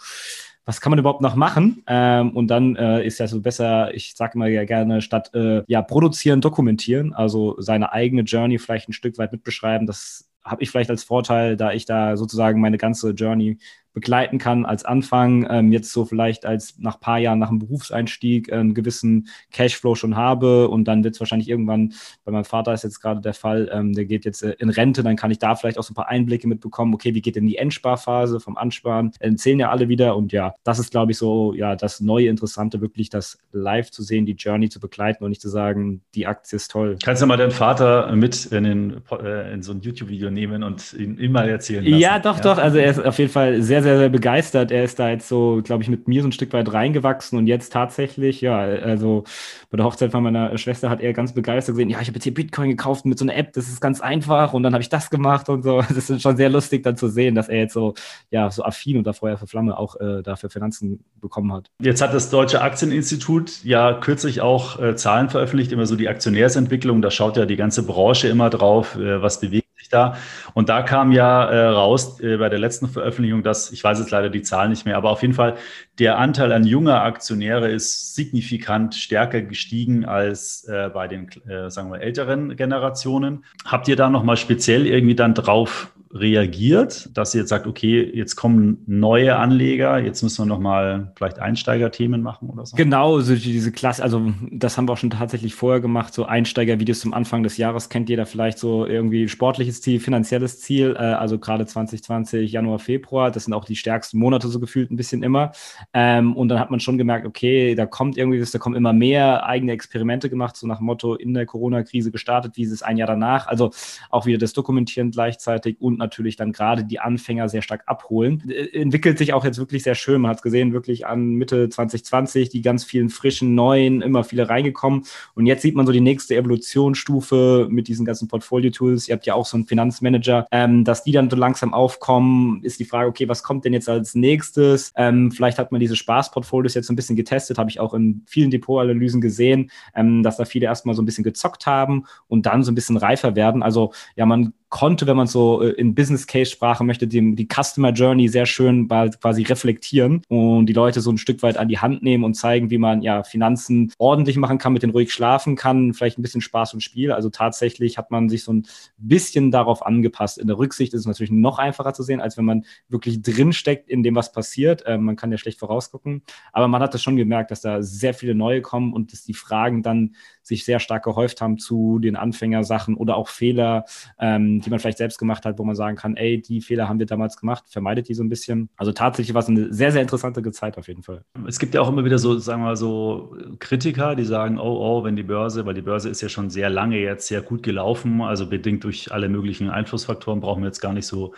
was 0.65 0.79
kann 0.79 0.91
man 0.91 0.99
überhaupt 0.99 1.21
noch 1.21 1.35
machen? 1.35 1.83
Ähm, 1.87 2.31
und 2.31 2.47
dann 2.47 2.75
äh, 2.75 3.05
ist 3.05 3.19
ja 3.19 3.27
so 3.27 3.41
besser, 3.41 3.93
ich 3.93 4.13
sage 4.15 4.33
immer 4.35 4.47
ja 4.47 4.63
gerne, 4.63 5.01
statt 5.01 5.31
äh, 5.33 5.63
ja 5.67 5.81
produzieren, 5.81 6.41
dokumentieren, 6.41 7.13
also 7.13 7.55
seine 7.59 7.91
eigene 7.91 8.21
Journey 8.21 8.59
vielleicht 8.59 8.89
ein 8.89 8.93
Stück 8.93 9.17
weit 9.17 9.31
mitbeschreiben. 9.31 9.87
Das 9.87 10.29
habe 10.43 10.63
ich 10.63 10.69
vielleicht 10.69 10.89
als 10.89 11.03
Vorteil, 11.03 11.57
da 11.57 11.71
ich 11.71 11.85
da 11.85 12.17
sozusagen 12.17 12.61
meine 12.61 12.77
ganze 12.77 13.11
Journey 13.11 13.57
begleiten 13.93 14.37
kann 14.37 14.65
als 14.65 14.85
Anfang, 14.85 15.47
ähm, 15.49 15.71
jetzt 15.71 15.91
so 15.91 16.05
vielleicht 16.05 16.45
als 16.45 16.75
nach 16.79 16.99
paar 16.99 17.19
Jahren 17.19 17.39
nach 17.39 17.49
dem 17.49 17.59
Berufseinstieg 17.59 18.51
einen 18.51 18.73
gewissen 18.73 19.27
Cashflow 19.51 19.95
schon 19.95 20.15
habe 20.15 20.67
und 20.67 20.85
dann 20.85 21.03
wird 21.03 21.15
es 21.15 21.19
wahrscheinlich 21.19 21.49
irgendwann, 21.49 21.93
bei 22.25 22.31
meinem 22.31 22.45
Vater 22.45 22.73
ist 22.73 22.83
jetzt 22.83 22.99
gerade 22.99 23.21
der 23.21 23.33
Fall, 23.33 23.69
ähm, 23.71 23.93
der 23.93 24.05
geht 24.05 24.25
jetzt 24.25 24.43
äh, 24.43 24.55
in 24.59 24.69
Rente, 24.69 25.03
dann 25.03 25.15
kann 25.15 25.31
ich 25.31 25.39
da 25.39 25.55
vielleicht 25.55 25.77
auch 25.77 25.83
so 25.83 25.91
ein 25.91 25.95
paar 25.95 26.09
Einblicke 26.09 26.47
mitbekommen, 26.47 26.93
okay, 26.93 27.13
wie 27.13 27.21
geht 27.21 27.35
denn 27.35 27.47
die 27.47 27.57
Endsparphase 27.57 28.39
vom 28.39 28.57
Ansparen, 28.57 29.11
äh, 29.19 29.33
zählen 29.35 29.59
ja 29.59 29.69
alle 29.69 29.89
wieder 29.89 30.15
und 30.15 30.31
ja, 30.31 30.55
das 30.63 30.79
ist 30.79 30.91
glaube 30.91 31.11
ich 31.11 31.17
so, 31.17 31.53
ja, 31.53 31.75
das 31.75 31.99
neue 32.01 32.27
Interessante, 32.27 32.81
wirklich 32.81 33.09
das 33.09 33.37
live 33.51 33.91
zu 33.91 34.01
sehen, 34.01 34.25
die 34.25 34.33
Journey 34.33 34.69
zu 34.69 34.79
begleiten 34.79 35.23
und 35.23 35.29
nicht 35.29 35.41
zu 35.41 35.49
sagen, 35.49 36.01
die 36.15 36.25
Aktie 36.25 36.55
ist 36.55 36.71
toll. 36.71 36.97
Kannst 37.03 37.21
du 37.21 37.27
mal 37.27 37.37
deinen 37.37 37.51
Vater 37.51 38.11
mit 38.15 38.45
in, 38.47 38.63
den, 38.63 39.01
äh, 39.11 39.53
in 39.53 39.61
so 39.61 39.71
ein 39.73 39.81
YouTube-Video 39.81 40.31
nehmen 40.31 40.63
und 40.63 40.93
ihn, 40.93 41.17
ihn 41.17 41.31
mal 41.31 41.47
erzählen 41.47 41.83
lassen? 41.83 41.99
Ja, 41.99 42.19
doch, 42.19 42.37
ja. 42.37 42.43
doch, 42.43 42.57
also 42.57 42.77
er 42.77 42.89
ist 42.89 42.99
auf 43.03 43.17
jeden 43.19 43.31
Fall 43.31 43.61
sehr, 43.61 43.82
sehr, 43.83 43.97
sehr 43.97 44.09
begeistert. 44.09 44.71
Er 44.71 44.83
ist 44.83 44.97
da 44.97 45.09
jetzt 45.09 45.27
so, 45.27 45.61
glaube 45.63 45.83
ich, 45.83 45.89
mit 45.89 46.07
mir 46.07 46.21
so 46.21 46.27
ein 46.27 46.31
Stück 46.31 46.53
weit 46.53 46.73
reingewachsen 46.73 47.37
und 47.37 47.47
jetzt 47.47 47.71
tatsächlich, 47.71 48.41
ja, 48.41 48.57
also 48.57 49.23
bei 49.69 49.77
der 49.77 49.85
Hochzeit 49.85 50.11
von 50.11 50.23
meiner 50.23 50.57
Schwester 50.57 50.89
hat 50.89 51.01
er 51.01 51.13
ganz 51.13 51.33
begeistert 51.33 51.75
gesehen, 51.75 51.89
ja, 51.89 52.01
ich 52.01 52.07
habe 52.07 52.15
jetzt 52.15 52.23
hier 52.23 52.33
Bitcoin 52.33 52.69
gekauft 52.69 53.05
mit 53.05 53.19
so 53.19 53.25
einer 53.25 53.35
App, 53.35 53.53
das 53.53 53.67
ist 53.67 53.81
ganz 53.81 54.01
einfach 54.01 54.53
und 54.53 54.63
dann 54.63 54.73
habe 54.73 54.81
ich 54.81 54.89
das 54.89 55.09
gemacht 55.09 55.49
und 55.49 55.63
so. 55.63 55.81
Das 55.93 56.09
ist 56.09 56.21
schon 56.21 56.37
sehr 56.37 56.49
lustig 56.49 56.83
dann 56.83 56.97
zu 56.97 57.07
sehen, 57.07 57.35
dass 57.35 57.49
er 57.49 57.59
jetzt 57.59 57.73
so, 57.73 57.93
ja, 58.31 58.49
so 58.49 58.63
affin 58.63 58.97
und 58.97 59.05
da 59.05 59.13
Feuer 59.13 59.37
für 59.37 59.47
Flamme 59.47 59.77
auch 59.77 59.99
äh, 59.99 60.23
dafür 60.23 60.49
Finanzen 60.49 61.03
bekommen 61.21 61.53
hat. 61.53 61.69
Jetzt 61.79 62.01
hat 62.01 62.13
das 62.13 62.29
Deutsche 62.29 62.61
Aktieninstitut 62.61 63.63
ja 63.63 63.93
kürzlich 63.93 64.41
auch 64.41 64.79
äh, 64.79 64.95
Zahlen 64.95 65.29
veröffentlicht, 65.29 65.71
immer 65.71 65.85
so 65.85 65.95
die 65.95 66.09
Aktionärsentwicklung, 66.09 67.01
da 67.01 67.11
schaut 67.11 67.37
ja 67.37 67.45
die 67.45 67.57
ganze 67.57 67.83
Branche 67.83 68.27
immer 68.27 68.49
drauf, 68.49 68.95
äh, 68.95 69.21
was 69.21 69.39
bewegt 69.39 69.62
sich 69.83 69.89
da. 69.89 70.17
Und 70.53 70.69
da 70.69 70.81
kam 70.81 71.11
ja 71.11 71.45
äh, 71.45 71.67
raus 71.67 72.19
äh, 72.19 72.37
bei 72.37 72.49
der 72.49 72.59
letzten 72.59 72.87
Veröffentlichung, 72.87 73.43
dass, 73.43 73.71
ich 73.71 73.83
weiß 73.83 73.99
jetzt 73.99 74.11
leider 74.11 74.29
die 74.29 74.41
Zahl 74.41 74.69
nicht 74.69 74.85
mehr, 74.85 74.97
aber 74.97 75.11
auf 75.11 75.21
jeden 75.21 75.33
Fall 75.33 75.55
der 75.99 76.17
Anteil 76.17 76.51
an 76.51 76.65
junger 76.65 77.03
Aktionäre 77.03 77.69
ist 77.69 78.15
signifikant 78.15 78.95
stärker 78.95 79.41
gestiegen 79.41 80.05
als 80.05 80.63
äh, 80.65 80.89
bei 80.89 81.07
den, 81.07 81.29
äh, 81.47 81.69
sagen 81.69 81.91
wir, 81.91 82.01
älteren 82.01 82.55
Generationen. 82.55 83.45
Habt 83.65 83.87
ihr 83.87 83.95
da 83.95 84.09
nochmal 84.09 84.37
speziell 84.37 84.87
irgendwie 84.87 85.15
dann 85.15 85.33
drauf 85.33 85.92
reagiert, 86.13 87.09
dass 87.17 87.33
ihr 87.33 87.41
jetzt 87.41 87.49
sagt, 87.49 87.65
okay, 87.65 88.03
jetzt 88.13 88.35
kommen 88.35 88.83
neue 88.85 89.35
Anleger, 89.35 89.97
jetzt 89.97 90.21
müssen 90.21 90.43
wir 90.43 90.45
nochmal 90.45 91.11
vielleicht 91.15 91.39
Einsteigerthemen 91.39 92.21
machen 92.21 92.49
oder 92.49 92.67
so? 92.67 92.77
Genau, 92.77 93.19
so 93.19 93.35
diese 93.35 93.71
Klasse, 93.71 94.03
also 94.03 94.31
das 94.51 94.77
haben 94.77 94.87
wir 94.87 94.93
auch 94.93 94.97
schon 94.97 95.09
tatsächlich 95.09 95.55
vorher 95.55 95.81
gemacht, 95.81 96.13
so 96.13 96.25
Einsteigervideos 96.25 96.99
zum 96.99 97.15
Anfang 97.15 97.41
des 97.41 97.57
Jahres 97.57 97.89
kennt 97.89 98.09
jeder 98.09 98.27
vielleicht 98.27 98.59
so 98.59 98.85
irgendwie 98.85 99.27
sportliches 99.27 99.81
Ziel, 99.81 99.99
finanzielles 99.99 100.59
Ziel, 100.59 100.95
äh, 100.95 100.99
also 100.99 101.39
gerade 101.39 101.65
2020, 101.65 102.51
Januar, 102.51 102.77
Februar, 102.77 103.31
das 103.31 103.45
sind 103.45 103.53
auch 103.53 103.65
die 103.65 103.75
stärksten 103.75 104.19
Monate 104.19 104.49
so 104.49 104.59
gefühlt 104.59 104.91
ein 104.91 104.97
bisschen 104.97 105.23
immer. 105.23 105.51
Ähm, 105.93 106.35
und 106.35 106.49
dann 106.49 106.59
hat 106.59 106.69
man 106.69 106.79
schon 106.79 106.99
gemerkt, 106.99 107.25
okay, 107.25 107.73
da 107.73 107.87
kommt 107.87 108.17
irgendwie 108.17 108.39
was, 108.39 108.51
da 108.51 108.59
kommen 108.59 108.75
immer 108.75 108.93
mehr 108.93 109.47
eigene 109.47 109.71
Experimente 109.71 110.29
gemacht, 110.29 110.55
so 110.57 110.67
nach 110.67 110.77
dem 110.77 110.85
Motto 110.85 111.15
in 111.15 111.33
der 111.33 111.47
Corona-Krise 111.47 112.11
gestartet, 112.11 112.55
wie 112.55 112.63
ist 112.63 112.71
es 112.71 112.83
ein 112.83 112.97
Jahr 112.97 113.07
danach, 113.07 113.47
also 113.47 113.71
auch 114.11 114.27
wieder 114.27 114.37
das 114.37 114.53
Dokumentieren 114.53 115.09
gleichzeitig 115.09 115.77
und 115.79 116.02
natürlich 116.03 116.35
dann 116.35 116.51
gerade 116.51 116.83
die 116.83 116.99
Anfänger 116.99 117.49
sehr 117.49 117.61
stark 117.61 117.83
abholen. 117.85 118.43
Äh, 118.49 118.81
entwickelt 118.81 119.17
sich 119.17 119.33
auch 119.33 119.45
jetzt 119.45 119.57
wirklich 119.57 119.83
sehr 119.83 119.95
schön. 119.95 120.21
Man 120.21 120.29
hat 120.29 120.37
es 120.37 120.43
gesehen, 120.43 120.73
wirklich 120.73 121.05
an 121.05 121.33
Mitte 121.33 121.69
2020, 121.69 122.49
die 122.49 122.61
ganz 122.61 122.83
vielen 122.83 123.09
frischen, 123.09 123.55
neuen, 123.55 124.01
immer 124.01 124.23
viele 124.23 124.49
reingekommen. 124.49 125.03
Und 125.35 125.45
jetzt 125.45 125.61
sieht 125.61 125.75
man 125.75 125.85
so 125.85 125.91
die 125.91 126.01
nächste 126.01 126.35
Evolutionsstufe 126.35 127.67
mit 127.69 127.87
diesen 127.87 128.05
ganzen 128.05 128.27
Portfolio-Tools. 128.27 129.07
Ihr 129.07 129.15
habt 129.15 129.25
ja 129.25 129.33
auch 129.33 129.45
so 129.45 129.57
einen 129.57 129.65
Finanzmanager, 129.65 130.47
ähm, 130.51 130.83
dass 130.83 131.03
die 131.03 131.11
dann 131.11 131.29
so 131.29 131.35
langsam 131.35 131.73
aufkommen, 131.73 132.63
ist 132.63 132.79
die 132.79 132.85
Frage, 132.85 133.09
okay, 133.09 133.27
was 133.27 133.43
kommt 133.43 133.65
denn 133.65 133.73
jetzt 133.73 133.89
als 133.89 134.15
nächstes? 134.15 134.91
Ähm, 134.95 135.31
vielleicht 135.31 135.57
hat 135.57 135.71
man 135.71 135.79
diese 135.79 135.95
Spaßportfolios 135.95 136.73
jetzt 136.73 136.87
so 136.87 136.93
ein 136.93 136.95
bisschen 136.95 137.15
getestet, 137.15 137.57
habe 137.57 137.69
ich 137.69 137.79
auch 137.79 137.93
in 137.93 138.23
vielen 138.25 138.51
Depotanalysen 138.51 139.21
gesehen, 139.21 139.71
ähm, 139.95 140.23
dass 140.23 140.37
da 140.37 140.45
viele 140.45 140.65
erstmal 140.65 140.95
so 140.95 141.01
ein 141.01 141.05
bisschen 141.05 141.23
gezockt 141.23 141.65
haben 141.65 142.05
und 142.27 142.45
dann 142.45 142.63
so 142.63 142.71
ein 142.71 142.75
bisschen 142.75 142.97
reifer 142.97 143.35
werden. 143.35 143.63
Also 143.63 143.93
ja, 144.15 144.25
man 144.25 144.53
konnte, 144.73 145.05
wenn 145.05 145.15
man 145.15 145.27
so 145.27 145.61
äh, 145.61 145.69
in 145.69 145.93
Business 145.93 146.25
Case 146.25 146.49
Sprache 146.49 146.83
möchte, 146.83 147.05
die, 147.05 147.35
die 147.35 147.47
Customer 147.47 147.91
Journey 147.91 148.27
sehr 148.27 148.47
schön 148.47 148.87
quasi 148.87 149.43
reflektieren 149.43 150.23
und 150.29 150.65
die 150.65 150.73
Leute 150.73 150.99
so 150.99 151.11
ein 151.11 151.19
Stück 151.19 151.43
weit 151.43 151.57
an 151.57 151.67
die 151.67 151.77
Hand 151.77 152.01
nehmen 152.01 152.23
und 152.23 152.33
zeigen, 152.33 152.71
wie 152.71 152.79
man 152.79 153.03
ja 153.03 153.23
Finanzen 153.23 153.93
ordentlich 153.99 154.35
machen 154.35 154.57
kann, 154.57 154.73
mit 154.73 154.81
denen 154.81 154.91
ruhig 154.91 155.13
schlafen 155.13 155.55
kann, 155.55 155.93
vielleicht 155.93 156.17
ein 156.17 156.23
bisschen 156.23 156.41
Spaß 156.41 156.73
und 156.73 156.81
Spiel. 156.81 157.11
Also 157.11 157.29
tatsächlich 157.29 157.99
hat 157.99 158.09
man 158.09 158.29
sich 158.29 158.43
so 158.43 158.51
ein 158.51 158.65
bisschen 158.97 159.51
darauf 159.51 159.85
angepasst. 159.85 160.39
In 160.39 160.47
der 160.47 160.57
Rücksicht 160.57 160.95
ist 160.95 161.01
es 161.01 161.05
natürlich 161.05 161.31
noch 161.31 161.59
einfacher 161.59 161.93
zu 161.93 162.01
sehen, 162.01 162.19
als 162.19 162.35
wenn 162.37 162.45
man 162.45 162.65
wirklich 162.89 163.21
drinsteckt 163.21 163.87
in 163.87 164.01
dem, 164.01 164.15
was 164.15 164.31
passiert. 164.31 164.83
Äh, 164.87 164.97
man 164.97 165.15
kann 165.15 165.31
ja 165.31 165.37
schlecht 165.37 165.59
vorausgucken, 165.59 166.23
aber 166.51 166.67
man 166.67 166.81
hat 166.81 166.95
das 166.95 167.03
schon 167.03 167.15
gemerkt, 167.15 167.51
dass 167.51 167.61
da 167.61 167.83
sehr 167.83 168.15
viele 168.15 168.33
neue 168.33 168.61
kommen 168.61 168.91
und 168.91 169.13
dass 169.13 169.23
die 169.23 169.35
Fragen 169.35 169.83
dann 169.83 170.15
sich 170.41 170.65
sehr 170.65 170.79
stark 170.79 171.03
gehäuft 171.03 171.41
haben 171.41 171.59
zu 171.59 171.99
den 171.99 172.15
Anfängersachen 172.15 172.95
oder 172.95 173.15
auch 173.17 173.29
Fehler, 173.29 173.85
ähm, 174.19 174.62
die 174.63 174.69
man 174.69 174.79
vielleicht 174.79 174.97
selbst 174.97 175.17
gemacht 175.17 175.45
hat, 175.45 175.59
wo 175.59 175.63
man 175.63 175.75
sagen 175.75 175.95
kann, 175.95 176.15
ey, 176.15 176.41
die 176.41 176.61
Fehler 176.61 176.89
haben 176.89 176.99
wir 176.99 177.05
damals 177.05 177.37
gemacht, 177.37 177.65
vermeidet 177.69 178.09
die 178.09 178.13
so 178.13 178.23
ein 178.23 178.29
bisschen. 178.29 178.69
Also 178.77 178.91
tatsächlich 178.91 179.33
war 179.33 179.41
es 179.41 179.49
eine 179.49 179.73
sehr, 179.73 179.91
sehr 179.91 180.01
interessante 180.01 180.41
Zeit 180.51 180.77
auf 180.77 180.87
jeden 180.87 181.03
Fall. 181.03 181.23
Es 181.47 181.59
gibt 181.59 181.73
ja 181.73 181.81
auch 181.81 181.89
immer 181.89 182.05
wieder 182.05 182.19
so, 182.19 182.37
sagen 182.37 182.61
wir 182.61 182.67
mal 182.67 182.75
so, 182.75 183.35
Kritiker, 183.59 184.15
die 184.15 184.25
sagen, 184.25 184.59
oh, 184.59 184.77
oh, 184.79 185.03
wenn 185.03 185.15
die 185.15 185.23
Börse, 185.23 185.65
weil 185.65 185.73
die 185.73 185.81
Börse 185.81 186.09
ist 186.09 186.21
ja 186.21 186.29
schon 186.29 186.49
sehr 186.49 186.69
lange 186.69 186.97
jetzt 186.99 187.27
sehr 187.27 187.41
gut 187.41 187.63
gelaufen, 187.63 188.21
also 188.21 188.47
bedingt 188.47 188.83
durch 188.83 189.11
alle 189.11 189.29
möglichen 189.29 189.69
Einflussfaktoren, 189.69 190.39
brauchen 190.39 190.63
wir 190.63 190.67
jetzt 190.67 190.81
gar 190.81 190.93
nicht 190.93 191.07
so 191.07 191.33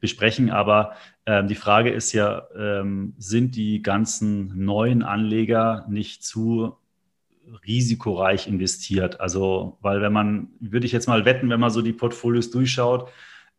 besprechen. 0.00 0.50
Aber 0.50 0.92
ähm, 1.24 1.48
die 1.48 1.54
Frage 1.54 1.90
ist 1.90 2.12
ja, 2.12 2.42
ähm, 2.56 3.14
sind 3.18 3.56
die 3.56 3.82
ganzen 3.82 4.64
neuen 4.64 5.02
Anleger 5.02 5.86
nicht 5.88 6.24
zu 6.24 6.76
risikoreich 7.66 8.46
investiert. 8.46 9.20
Also, 9.20 9.78
weil 9.80 10.00
wenn 10.00 10.12
man, 10.12 10.48
würde 10.60 10.86
ich 10.86 10.92
jetzt 10.92 11.08
mal 11.08 11.24
wetten, 11.24 11.50
wenn 11.50 11.60
man 11.60 11.70
so 11.70 11.82
die 11.82 11.92
Portfolios 11.92 12.50
durchschaut, 12.50 13.08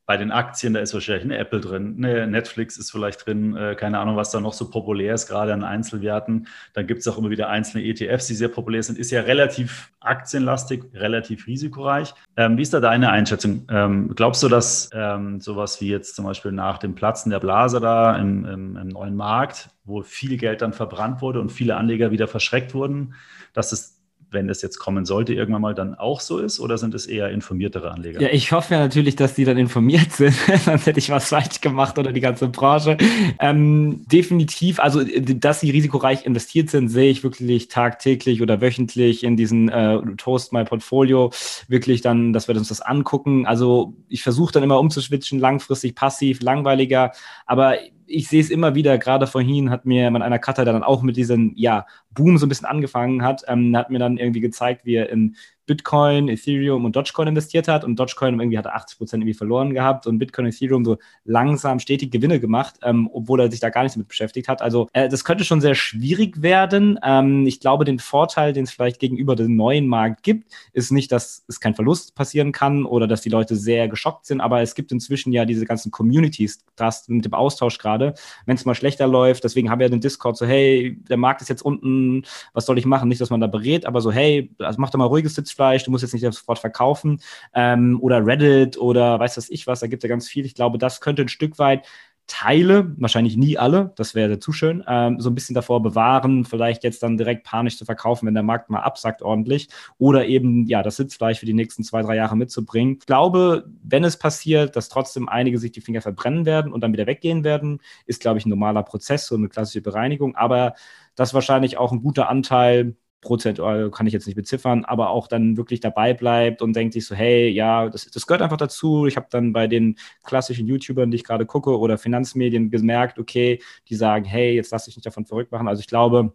bei 0.05 0.17
den 0.17 0.31
Aktien, 0.31 0.73
da 0.73 0.81
ist 0.81 0.93
wahrscheinlich 0.93 1.23
eine 1.23 1.37
Apple 1.37 1.61
drin, 1.61 1.95
eine 1.97 2.27
Netflix 2.27 2.77
ist 2.77 2.91
vielleicht 2.91 3.25
drin, 3.25 3.55
äh, 3.55 3.75
keine 3.75 3.99
Ahnung, 3.99 4.17
was 4.17 4.31
da 4.31 4.41
noch 4.41 4.51
so 4.51 4.69
populär 4.69 5.13
ist, 5.13 5.27
gerade 5.27 5.53
an 5.53 5.63
Einzelwerten. 5.63 6.47
Dann 6.73 6.87
gibt 6.87 6.99
es 7.01 7.07
auch 7.07 7.17
immer 7.17 7.29
wieder 7.29 7.47
einzelne 7.47 7.85
ETFs, 7.85 8.27
die 8.27 8.35
sehr 8.35 8.49
populär 8.49 8.83
sind. 8.83 8.99
Ist 8.99 9.11
ja 9.11 9.21
relativ 9.21 9.91
aktienlastig, 10.01 10.83
relativ 10.93 11.47
risikoreich. 11.47 12.13
Ähm, 12.35 12.57
wie 12.57 12.63
ist 12.63 12.73
da 12.73 12.81
deine 12.81 13.11
Einschätzung? 13.11 13.65
Ähm, 13.69 14.13
glaubst 14.13 14.43
du, 14.43 14.49
dass 14.49 14.89
ähm, 14.93 15.39
sowas 15.39 15.79
wie 15.79 15.89
jetzt 15.89 16.15
zum 16.15 16.25
Beispiel 16.25 16.51
nach 16.51 16.79
dem 16.79 16.95
Platzen 16.95 17.29
der 17.29 17.39
Blase 17.39 17.79
da 17.79 18.17
im, 18.17 18.45
im, 18.45 18.75
im 18.75 18.87
neuen 18.89 19.15
Markt, 19.15 19.69
wo 19.85 20.01
viel 20.01 20.37
Geld 20.37 20.61
dann 20.61 20.73
verbrannt 20.73 21.21
wurde 21.21 21.39
und 21.39 21.49
viele 21.49 21.77
Anleger 21.77 22.11
wieder 22.11 22.27
verschreckt 22.27 22.73
wurden, 22.73 23.13
dass 23.53 23.71
es 23.71 24.02
wenn 24.33 24.49
es 24.49 24.61
jetzt 24.61 24.79
kommen 24.79 25.05
sollte, 25.05 25.33
irgendwann 25.33 25.61
mal 25.61 25.73
dann 25.73 25.95
auch 25.95 26.19
so 26.19 26.39
ist? 26.39 26.59
Oder 26.59 26.77
sind 26.77 26.93
es 26.93 27.05
eher 27.05 27.29
informiertere 27.29 27.91
Anleger? 27.91 28.21
Ja, 28.21 28.29
ich 28.29 28.51
hoffe 28.51 28.73
ja 28.73 28.79
natürlich, 28.79 29.15
dass 29.15 29.35
die 29.35 29.45
dann 29.45 29.57
informiert 29.57 30.11
sind, 30.11 30.33
sonst 30.33 30.85
hätte 30.85 30.99
ich 30.99 31.09
was 31.09 31.29
falsch 31.29 31.61
gemacht 31.61 31.97
oder 31.97 32.11
die 32.11 32.21
ganze 32.21 32.47
Branche. 32.47 32.97
Ähm, 33.39 34.01
definitiv, 34.11 34.79
also 34.79 35.03
dass 35.03 35.61
sie 35.61 35.69
risikoreich 35.69 36.25
investiert 36.25 36.69
sind, 36.69 36.89
sehe 36.89 37.09
ich 37.09 37.23
wirklich 37.23 37.67
tagtäglich 37.67 38.41
oder 38.41 38.61
wöchentlich 38.61 39.23
in 39.23 39.37
diesen 39.37 39.69
äh, 39.69 39.99
Toast 40.17 40.53
My 40.53 40.63
Portfolio 40.63 41.31
wirklich 41.67 42.01
dann, 42.01 42.33
dass 42.33 42.47
wir 42.47 42.55
uns 42.55 42.69
das 42.69 42.81
angucken. 42.81 43.45
Also 43.45 43.93
ich 44.09 44.23
versuche 44.23 44.51
dann 44.51 44.63
immer 44.63 44.79
umzuschwitchen, 44.79 45.39
langfristig, 45.39 45.95
passiv, 45.95 46.41
langweiliger, 46.41 47.11
aber 47.45 47.77
ich 48.07 48.27
sehe 48.27 48.41
es 48.41 48.49
immer 48.49 48.75
wieder, 48.75 48.97
gerade 48.97 49.27
vorhin 49.27 49.69
hat 49.69 49.85
mir 49.85 50.09
man 50.11 50.21
einer 50.21 50.39
Cutter, 50.39 50.65
der 50.65 50.73
dann 50.73 50.83
auch 50.83 51.01
mit 51.01 51.17
diesem 51.17 51.53
ja, 51.55 51.85
Boom 52.11 52.37
so 52.37 52.45
ein 52.45 52.49
bisschen 52.49 52.67
angefangen 52.67 53.23
hat, 53.23 53.43
ähm, 53.47 53.75
hat 53.75 53.89
mir 53.89 53.99
dann 53.99 54.17
irgendwie 54.17 54.41
gezeigt, 54.41 54.85
wie 54.85 54.95
er 54.95 55.09
in 55.09 55.35
Bitcoin, 55.65 56.27
Ethereum 56.27 56.85
und 56.85 56.95
Dogecoin 56.95 57.29
investiert 57.29 57.67
hat 57.67 57.83
und 57.83 57.97
Dogecoin 57.97 58.39
irgendwie 58.39 58.57
hat 58.57 58.67
80 58.67 58.97
Prozent 58.97 59.21
irgendwie 59.21 59.37
verloren 59.37 59.73
gehabt 59.73 60.07
und 60.07 60.17
Bitcoin 60.17 60.47
Ethereum 60.47 60.83
so 60.83 60.97
langsam 61.23 61.79
stetig 61.79 62.11
Gewinne 62.11 62.39
gemacht, 62.39 62.75
ähm, 62.83 63.09
obwohl 63.13 63.39
er 63.39 63.51
sich 63.51 63.59
da 63.59 63.69
gar 63.69 63.83
nicht 63.83 63.95
damit 63.95 64.07
beschäftigt 64.07 64.47
hat. 64.47 64.61
Also 64.61 64.87
äh, 64.93 65.07
das 65.07 65.23
könnte 65.23 65.45
schon 65.45 65.61
sehr 65.61 65.75
schwierig 65.75 66.41
werden. 66.41 66.99
Ähm, 67.03 67.47
ich 67.47 67.59
glaube, 67.59 67.85
den 67.85 67.99
Vorteil, 67.99 68.53
den 68.53 68.65
es 68.65 68.71
vielleicht 68.71 68.99
gegenüber 68.99 69.35
dem 69.35 69.55
neuen 69.55 69.87
Markt 69.87 70.23
gibt, 70.23 70.51
ist 70.73 70.91
nicht, 70.91 71.11
dass 71.11 71.45
es 71.47 71.59
kein 71.59 71.75
Verlust 71.75 72.15
passieren 72.15 72.51
kann 72.51 72.85
oder 72.85 73.07
dass 73.07 73.21
die 73.21 73.29
Leute 73.29 73.55
sehr 73.55 73.87
geschockt 73.87 74.25
sind, 74.25 74.41
aber 74.41 74.61
es 74.61 74.75
gibt 74.75 74.91
inzwischen 74.91 75.31
ja 75.31 75.45
diese 75.45 75.65
ganzen 75.65 75.91
Communities, 75.91 76.65
das 76.75 77.07
mit 77.07 77.25
dem 77.25 77.33
Austausch 77.33 77.77
gerade, 77.77 78.13
wenn 78.45 78.55
es 78.55 78.65
mal 78.65 78.75
schlechter 78.75 79.07
läuft. 79.07 79.43
Deswegen 79.43 79.69
haben 79.69 79.79
wir 79.79 79.85
ja 79.85 79.91
den 79.91 80.01
Discord 80.01 80.35
so, 80.37 80.45
hey, 80.45 80.97
der 81.09 81.17
Markt 81.17 81.41
ist 81.41 81.49
jetzt 81.49 81.61
unten, 81.61 82.23
was 82.53 82.65
soll 82.65 82.77
ich 82.77 82.85
machen? 82.85 83.07
Nicht, 83.07 83.21
dass 83.21 83.29
man 83.29 83.39
da 83.39 83.47
berät, 83.47 83.85
aber 83.85 84.01
so, 84.01 84.11
hey, 84.11 84.51
also 84.59 84.79
mach 84.81 84.89
doch 84.89 84.99
mal 84.99 85.05
ruhiges 85.05 85.35
Sitz 85.35 85.52
Sitzfleisch, 85.53 85.83
du 85.83 85.91
musst 85.91 86.01
jetzt 86.01 86.13
nicht 86.13 86.23
sofort 86.23 86.59
verkaufen. 86.59 87.21
Ähm, 87.53 87.99
oder 88.01 88.25
Reddit 88.25 88.77
oder 88.77 89.19
weiß 89.19 89.37
was 89.37 89.49
ich 89.49 89.67
was, 89.67 89.79
da 89.79 89.87
gibt 89.87 90.03
es 90.03 90.07
ja 90.07 90.13
ganz 90.13 90.27
viel. 90.27 90.45
Ich 90.45 90.55
glaube, 90.55 90.77
das 90.77 91.01
könnte 91.01 91.21
ein 91.21 91.29
Stück 91.29 91.59
weit 91.59 91.85
Teile, 92.25 92.95
wahrscheinlich 92.97 93.35
nie 93.35 93.57
alle, 93.57 93.91
das 93.97 94.15
wäre 94.15 94.39
zu 94.39 94.53
schön, 94.53 94.81
ähm, 94.87 95.19
so 95.19 95.29
ein 95.29 95.35
bisschen 95.35 95.55
davor 95.55 95.83
bewahren, 95.83 96.45
vielleicht 96.45 96.85
jetzt 96.85 97.03
dann 97.03 97.17
direkt 97.17 97.43
panisch 97.43 97.77
zu 97.77 97.83
verkaufen, 97.83 98.25
wenn 98.25 98.33
der 98.33 98.43
Markt 98.43 98.69
mal 98.69 98.79
absackt 98.79 99.21
ordentlich 99.21 99.67
oder 99.97 100.25
eben 100.25 100.65
ja 100.67 100.83
das 100.83 100.95
Sitzfleisch 100.95 101.39
für 101.39 101.45
die 101.45 101.53
nächsten 101.53 101.83
zwei, 101.83 102.01
drei 102.01 102.15
Jahre 102.15 102.37
mitzubringen. 102.37 102.95
Ich 103.01 103.05
glaube, 103.05 103.65
wenn 103.83 104.05
es 104.05 104.15
passiert, 104.15 104.77
dass 104.77 104.87
trotzdem 104.87 105.27
einige 105.27 105.59
sich 105.59 105.73
die 105.73 105.81
Finger 105.81 105.99
verbrennen 105.99 106.45
werden 106.45 106.71
und 106.71 106.79
dann 106.79 106.93
wieder 106.93 107.07
weggehen 107.07 107.43
werden, 107.43 107.81
ist, 108.05 108.21
glaube 108.21 108.39
ich, 108.39 108.45
ein 108.45 108.49
normaler 108.49 108.83
Prozess, 108.83 109.27
so 109.27 109.35
eine 109.35 109.49
klassische 109.49 109.81
Bereinigung, 109.81 110.37
aber 110.37 110.75
das 111.15 111.33
wahrscheinlich 111.33 111.77
auch 111.77 111.91
ein 111.91 112.01
guter 112.01 112.29
Anteil 112.29 112.95
prozentual 113.23 113.89
kann 113.89 114.05
ich 114.05 114.13
jetzt 114.13 114.27
nicht 114.27 114.35
beziffern, 114.35 114.85
aber 114.85 115.09
auch 115.09 115.27
dann 115.27 115.57
wirklich 115.57 115.79
dabei 115.79 116.13
bleibt 116.13 116.61
und 116.61 116.75
denkt 116.75 116.93
sich 116.93 117.05
so, 117.05 117.15
hey, 117.15 117.49
ja, 117.49 117.89
das, 117.89 118.05
das 118.11 118.27
gehört 118.27 118.41
einfach 118.41 118.57
dazu. 118.57 119.07
Ich 119.07 119.15
habe 119.15 119.27
dann 119.31 119.53
bei 119.53 119.67
den 119.67 119.97
klassischen 120.23 120.67
YouTubern, 120.67 121.09
die 121.09 121.15
ich 121.15 121.23
gerade 121.23 121.45
gucke, 121.45 121.77
oder 121.79 121.97
Finanzmedien 121.97 122.69
gemerkt, 122.69 123.17
okay, 123.17 123.59
die 123.89 123.95
sagen, 123.95 124.25
hey, 124.25 124.53
jetzt 124.53 124.71
lass 124.71 124.85
dich 124.85 124.95
nicht 124.95 125.05
davon 125.05 125.25
verrückt 125.25 125.51
machen. 125.51 125.67
Also 125.67 125.79
ich 125.79 125.87
glaube, 125.87 126.33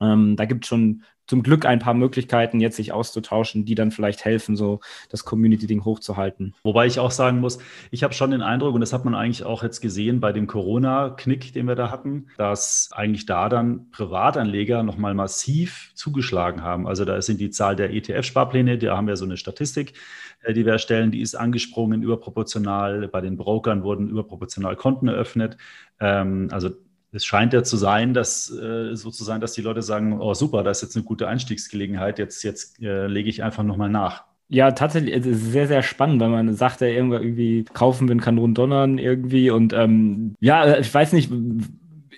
ähm, 0.00 0.36
da 0.36 0.44
gibt 0.44 0.64
es 0.64 0.68
schon 0.68 1.02
zum 1.32 1.42
Glück 1.42 1.64
ein 1.64 1.78
paar 1.78 1.94
Möglichkeiten, 1.94 2.60
jetzt 2.60 2.76
sich 2.76 2.92
auszutauschen, 2.92 3.64
die 3.64 3.74
dann 3.74 3.90
vielleicht 3.90 4.22
helfen, 4.22 4.54
so 4.54 4.80
das 5.08 5.24
Community-Ding 5.24 5.82
hochzuhalten. 5.82 6.54
Wobei 6.62 6.84
ich 6.84 6.98
auch 6.98 7.10
sagen 7.10 7.40
muss, 7.40 7.58
ich 7.90 8.02
habe 8.02 8.12
schon 8.12 8.32
den 8.32 8.42
Eindruck, 8.42 8.74
und 8.74 8.82
das 8.82 8.92
hat 8.92 9.06
man 9.06 9.14
eigentlich 9.14 9.42
auch 9.42 9.62
jetzt 9.62 9.80
gesehen 9.80 10.20
bei 10.20 10.34
dem 10.34 10.46
Corona-Knick, 10.46 11.54
den 11.54 11.66
wir 11.68 11.74
da 11.74 11.90
hatten, 11.90 12.26
dass 12.36 12.90
eigentlich 12.92 13.24
da 13.24 13.48
dann 13.48 13.88
Privatanleger 13.92 14.82
nochmal 14.82 15.14
massiv 15.14 15.92
zugeschlagen 15.94 16.62
haben. 16.62 16.86
Also 16.86 17.06
da 17.06 17.22
sind 17.22 17.40
die 17.40 17.48
Zahl 17.48 17.76
der 17.76 17.94
ETF-Sparpläne, 17.94 18.76
da 18.76 18.94
haben 18.94 19.06
wir 19.06 19.16
so 19.16 19.24
eine 19.24 19.38
Statistik, 19.38 19.94
äh, 20.42 20.52
die 20.52 20.66
wir 20.66 20.72
erstellen, 20.72 21.12
die 21.12 21.22
ist 21.22 21.34
angesprungen, 21.34 22.02
überproportional. 22.02 23.08
Bei 23.08 23.22
den 23.22 23.38
Brokern 23.38 23.84
wurden 23.84 24.10
überproportional 24.10 24.76
Konten 24.76 25.08
eröffnet. 25.08 25.56
Ähm, 25.98 26.48
also 26.52 26.68
es 27.12 27.24
scheint 27.24 27.52
ja 27.52 27.62
zu 27.62 27.76
sein, 27.76 28.14
dass 28.14 28.50
äh, 28.50 28.96
sozusagen, 28.96 29.40
dass 29.40 29.52
die 29.52 29.62
Leute 29.62 29.82
sagen, 29.82 30.18
oh 30.20 30.34
super, 30.34 30.62
da 30.62 30.70
ist 30.70 30.82
jetzt 30.82 30.96
eine 30.96 31.04
gute 31.04 31.28
Einstiegsgelegenheit, 31.28 32.18
jetzt, 32.18 32.42
jetzt 32.42 32.82
äh, 32.82 33.06
lege 33.06 33.28
ich 33.28 33.42
einfach 33.42 33.62
nochmal 33.62 33.90
nach. 33.90 34.24
Ja, 34.48 34.72
tatsächlich, 34.72 35.14
es 35.14 35.24
ist 35.24 35.52
sehr, 35.52 35.66
sehr 35.66 35.82
spannend, 35.82 36.20
weil 36.20 36.28
man 36.28 36.54
sagt 36.54 36.80
ja 36.80 36.86
irgendwie, 36.86 37.64
kaufen, 37.72 38.08
wenn 38.08 38.20
Kanonen 38.20 38.54
donnern 38.54 38.98
irgendwie 38.98 39.50
und 39.50 39.72
ähm, 39.72 40.34
ja, 40.40 40.78
ich 40.78 40.92
weiß 40.92 41.12
nicht, 41.12 41.30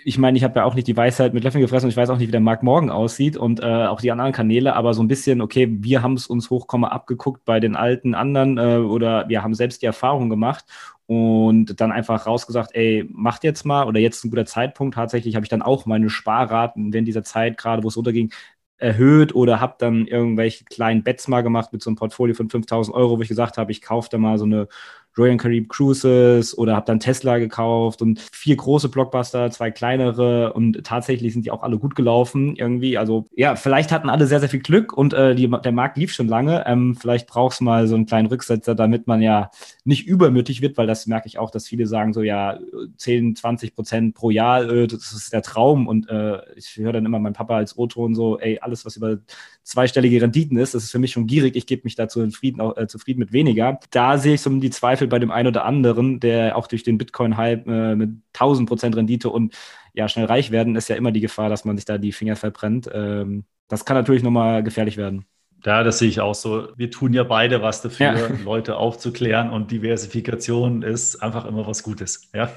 ich 0.05 0.19
meine, 0.19 0.37
ich 0.37 0.45
habe 0.45 0.61
ja 0.61 0.64
auch 0.64 0.75
nicht 0.75 0.87
die 0.87 0.97
Weisheit 0.97 1.35
mit 1.35 1.45
Löffeln 1.45 1.62
gefressen 1.62 1.87
und 1.87 1.90
ich 1.90 1.97
weiß 1.97 2.11
auch 2.11 2.19
nicht, 2.19 2.29
wie 2.29 2.33
der 2.33 2.40
Markt 2.40 2.62
morgen 2.62 2.90
aussieht 2.90 3.37
und 3.37 3.61
äh, 3.61 3.87
auch 3.87 4.01
die 4.01 4.12
anderen 4.12 4.33
Kanäle, 4.33 4.77
aber 4.77 4.95
so 4.95 5.03
ein 5.03 5.09
bisschen, 5.09 5.40
okay, 5.40 5.69
wir 5.81 6.03
haben 6.03 6.14
es 6.14 6.27
uns 6.27 6.51
hochkomma 6.51 6.88
abgeguckt 6.88 7.45
bei 7.45 7.59
den 7.61 7.75
alten 7.75 8.14
anderen 8.14 8.59
äh, 8.59 8.77
oder 8.77 9.29
wir 9.29 9.43
haben 9.43 9.55
selbst 9.55 9.83
die 9.83 9.87
Erfahrung 9.87 10.29
gemacht 10.29 10.64
und 11.07 11.81
dann 11.81 11.93
einfach 11.93 12.27
rausgesagt, 12.27 12.75
ey, 12.75 13.09
macht 13.12 13.45
jetzt 13.45 13.64
mal 13.64 13.87
oder 13.87 14.01
jetzt 14.01 14.25
ein 14.25 14.31
guter 14.31 14.47
Zeitpunkt. 14.47 14.95
Tatsächlich 14.95 15.35
habe 15.37 15.45
ich 15.45 15.51
dann 15.51 15.62
auch 15.62 15.87
meine 15.87 16.11
Sparraten 16.11 16.93
während 16.93 17.09
dieser 17.09 17.25
Zeit, 17.25 17.57
gerade 17.59 17.83
wo 17.83 17.88
es 17.88 17.97
runterging, 17.97 18.31
erhöht 18.79 19.35
oder 19.35 19.61
habe 19.61 19.77
dann 19.79 20.07
irgendwelche 20.07 20.64
kleinen 20.64 21.03
Bets 21.05 21.29
mal 21.29 21.43
gemacht 21.43 21.73
mit 21.73 21.83
so 21.83 21.90
einem 21.90 21.97
Portfolio 21.97 22.35
von 22.35 22.51
5000 22.51 22.95
Euro, 22.95 23.19
wo 23.19 23.23
ich 23.23 23.29
gesagt 23.29 23.57
habe, 23.57 23.73
ich 23.73 23.83
kaufe 23.83 24.09
da 24.11 24.19
mal 24.19 24.38
so 24.38 24.45
eine 24.45 24.69
Royal 25.16 25.37
Caribbean 25.37 25.68
Cruises 25.68 26.57
oder 26.57 26.74
habe 26.74 26.87
dann 26.87 27.00
Tesla 27.00 27.38
gekauft 27.38 28.03
und 28.03 28.20
vier 28.33 28.57
große 28.57 28.88
Blockbuster, 28.88 29.50
zwei 29.50 29.70
kleinere 29.70 30.53
und 30.53 30.85
tatsächlich 30.85 31.33
sind 31.33 31.44
die 31.46 31.50
auch 31.50 31.62
alle 31.62 31.79
gut 31.79 31.94
gelaufen 31.94 32.57
irgendwie. 32.57 32.98
Also 32.98 33.29
ja, 33.35 33.57
vielleicht 33.57 33.92
hatten 33.92 34.11
alle 34.11 34.27
sehr, 34.27 34.40
sehr 34.40 34.48
viel 34.48 34.61
Glück 34.61 34.92
und 34.92 35.14
äh, 35.14 35.35
die, 35.35 35.48
der 35.48 35.72
Markt 35.72 35.96
lief 35.96 36.12
schon 36.12 36.29
lange. 36.29 36.64
Ähm, 36.66 36.96
vielleicht 36.96 37.27
brauchst 37.27 37.61
du 37.61 37.64
mal 37.64 37.87
so 37.87 37.94
einen 37.94 38.07
kleinen 38.07 38.27
Rücksetzer, 38.27 38.74
damit 38.74 39.07
man 39.07 39.22
ja 39.22 39.50
nicht 39.85 40.07
übermütig 40.07 40.62
wird, 40.62 40.77
weil 40.77 40.87
das 40.87 41.07
merke 41.07 41.29
ich 41.29 41.38
auch, 41.38 41.50
dass 41.50 41.66
viele 41.66 41.87
sagen 41.87 42.12
so, 42.12 42.22
ja, 42.22 42.59
10, 42.96 43.37
20 43.37 43.74
Prozent 43.74 44.14
pro 44.14 44.31
Jahr, 44.31 44.68
äh, 44.68 44.87
das 44.87 45.12
ist 45.12 45.33
der 45.33 45.42
Traum 45.42 45.87
und 45.87 46.09
äh, 46.09 46.38
ich 46.57 46.77
höre 46.77 46.92
dann 46.92 47.07
immer 47.07 47.18
meinen 47.18 47.35
Papa 47.35 47.57
als 47.57 47.79
O-Ton 47.79 48.14
so, 48.14 48.38
ey, 48.38 48.59
alles, 48.61 48.85
was 48.85 48.96
über 48.96 49.18
zweistellige 49.62 50.20
Renditen 50.20 50.59
ist, 50.59 50.74
das 50.74 50.85
ist 50.85 50.90
für 50.90 50.98
mich 50.98 51.12
schon 51.12 51.27
gierig, 51.27 51.57
ich 51.57 51.66
gebe 51.66 51.83
mich 51.85 51.94
dazu 51.94 52.27
zufrieden, 52.27 52.61
auch, 52.61 52.77
äh, 52.77 52.87
zufrieden 52.87 53.20
mit 53.20 53.33
weniger. 53.33 53.81
Da 53.90 54.18
sehe 54.18 54.35
ich 54.35 54.42
so 54.42 54.50
die 54.50 54.70
Zweifel 54.70 55.04
bei 55.07 55.19
dem 55.19 55.31
einen 55.31 55.49
oder 55.49 55.64
anderen, 55.64 56.21
der 56.21 56.57
auch 56.57 56.67
durch 56.67 56.83
den 56.83 56.99
Bitcoin-Hype 56.99 57.67
äh, 57.67 57.95
mit 57.95 58.11
1000 58.35 58.69
Prozent 58.69 58.97
Rendite 58.97 59.31
und 59.31 59.55
ja, 59.93 60.09
schnell 60.09 60.27
reich 60.27 60.51
werden, 60.51 60.77
ist 60.77 60.88
ja 60.88 60.97
immer 60.97 61.12
die 61.12 61.21
Gefahr, 61.21 61.49
dass 61.49 61.64
man 61.64 61.77
sich 61.77 61.85
da 61.85 61.99
die 61.99 62.12
Finger 62.12 62.37
verbrennt. 62.37 62.90
Ähm, 62.93 63.45
das 63.69 63.85
kann 63.85 63.97
natürlich 63.97 64.23
nochmal 64.23 64.62
gefährlich 64.62 64.97
werden. 64.97 65.25
Ja, 65.64 65.83
das 65.83 65.99
sehe 65.99 66.09
ich 66.09 66.21
auch 66.21 66.35
so. 66.35 66.69
Wir 66.77 66.90
tun 66.90 67.14
ja 67.14 67.23
beide 67.23 67.62
was 67.62 67.81
dafür, 67.81 68.14
ja. 68.14 68.29
Leute 68.45 68.77
aufzuklären 68.77 69.51
und 69.51 69.71
Diversifikation 69.71 70.83
ist 70.83 71.23
einfach 71.23 71.47
immer 71.47 71.67
was 71.67 71.83
Gutes. 71.83 72.29
Ja? 72.35 72.51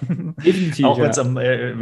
Definitiv. 0.45 0.85
auch 0.85 0.99
wenn 0.99 1.09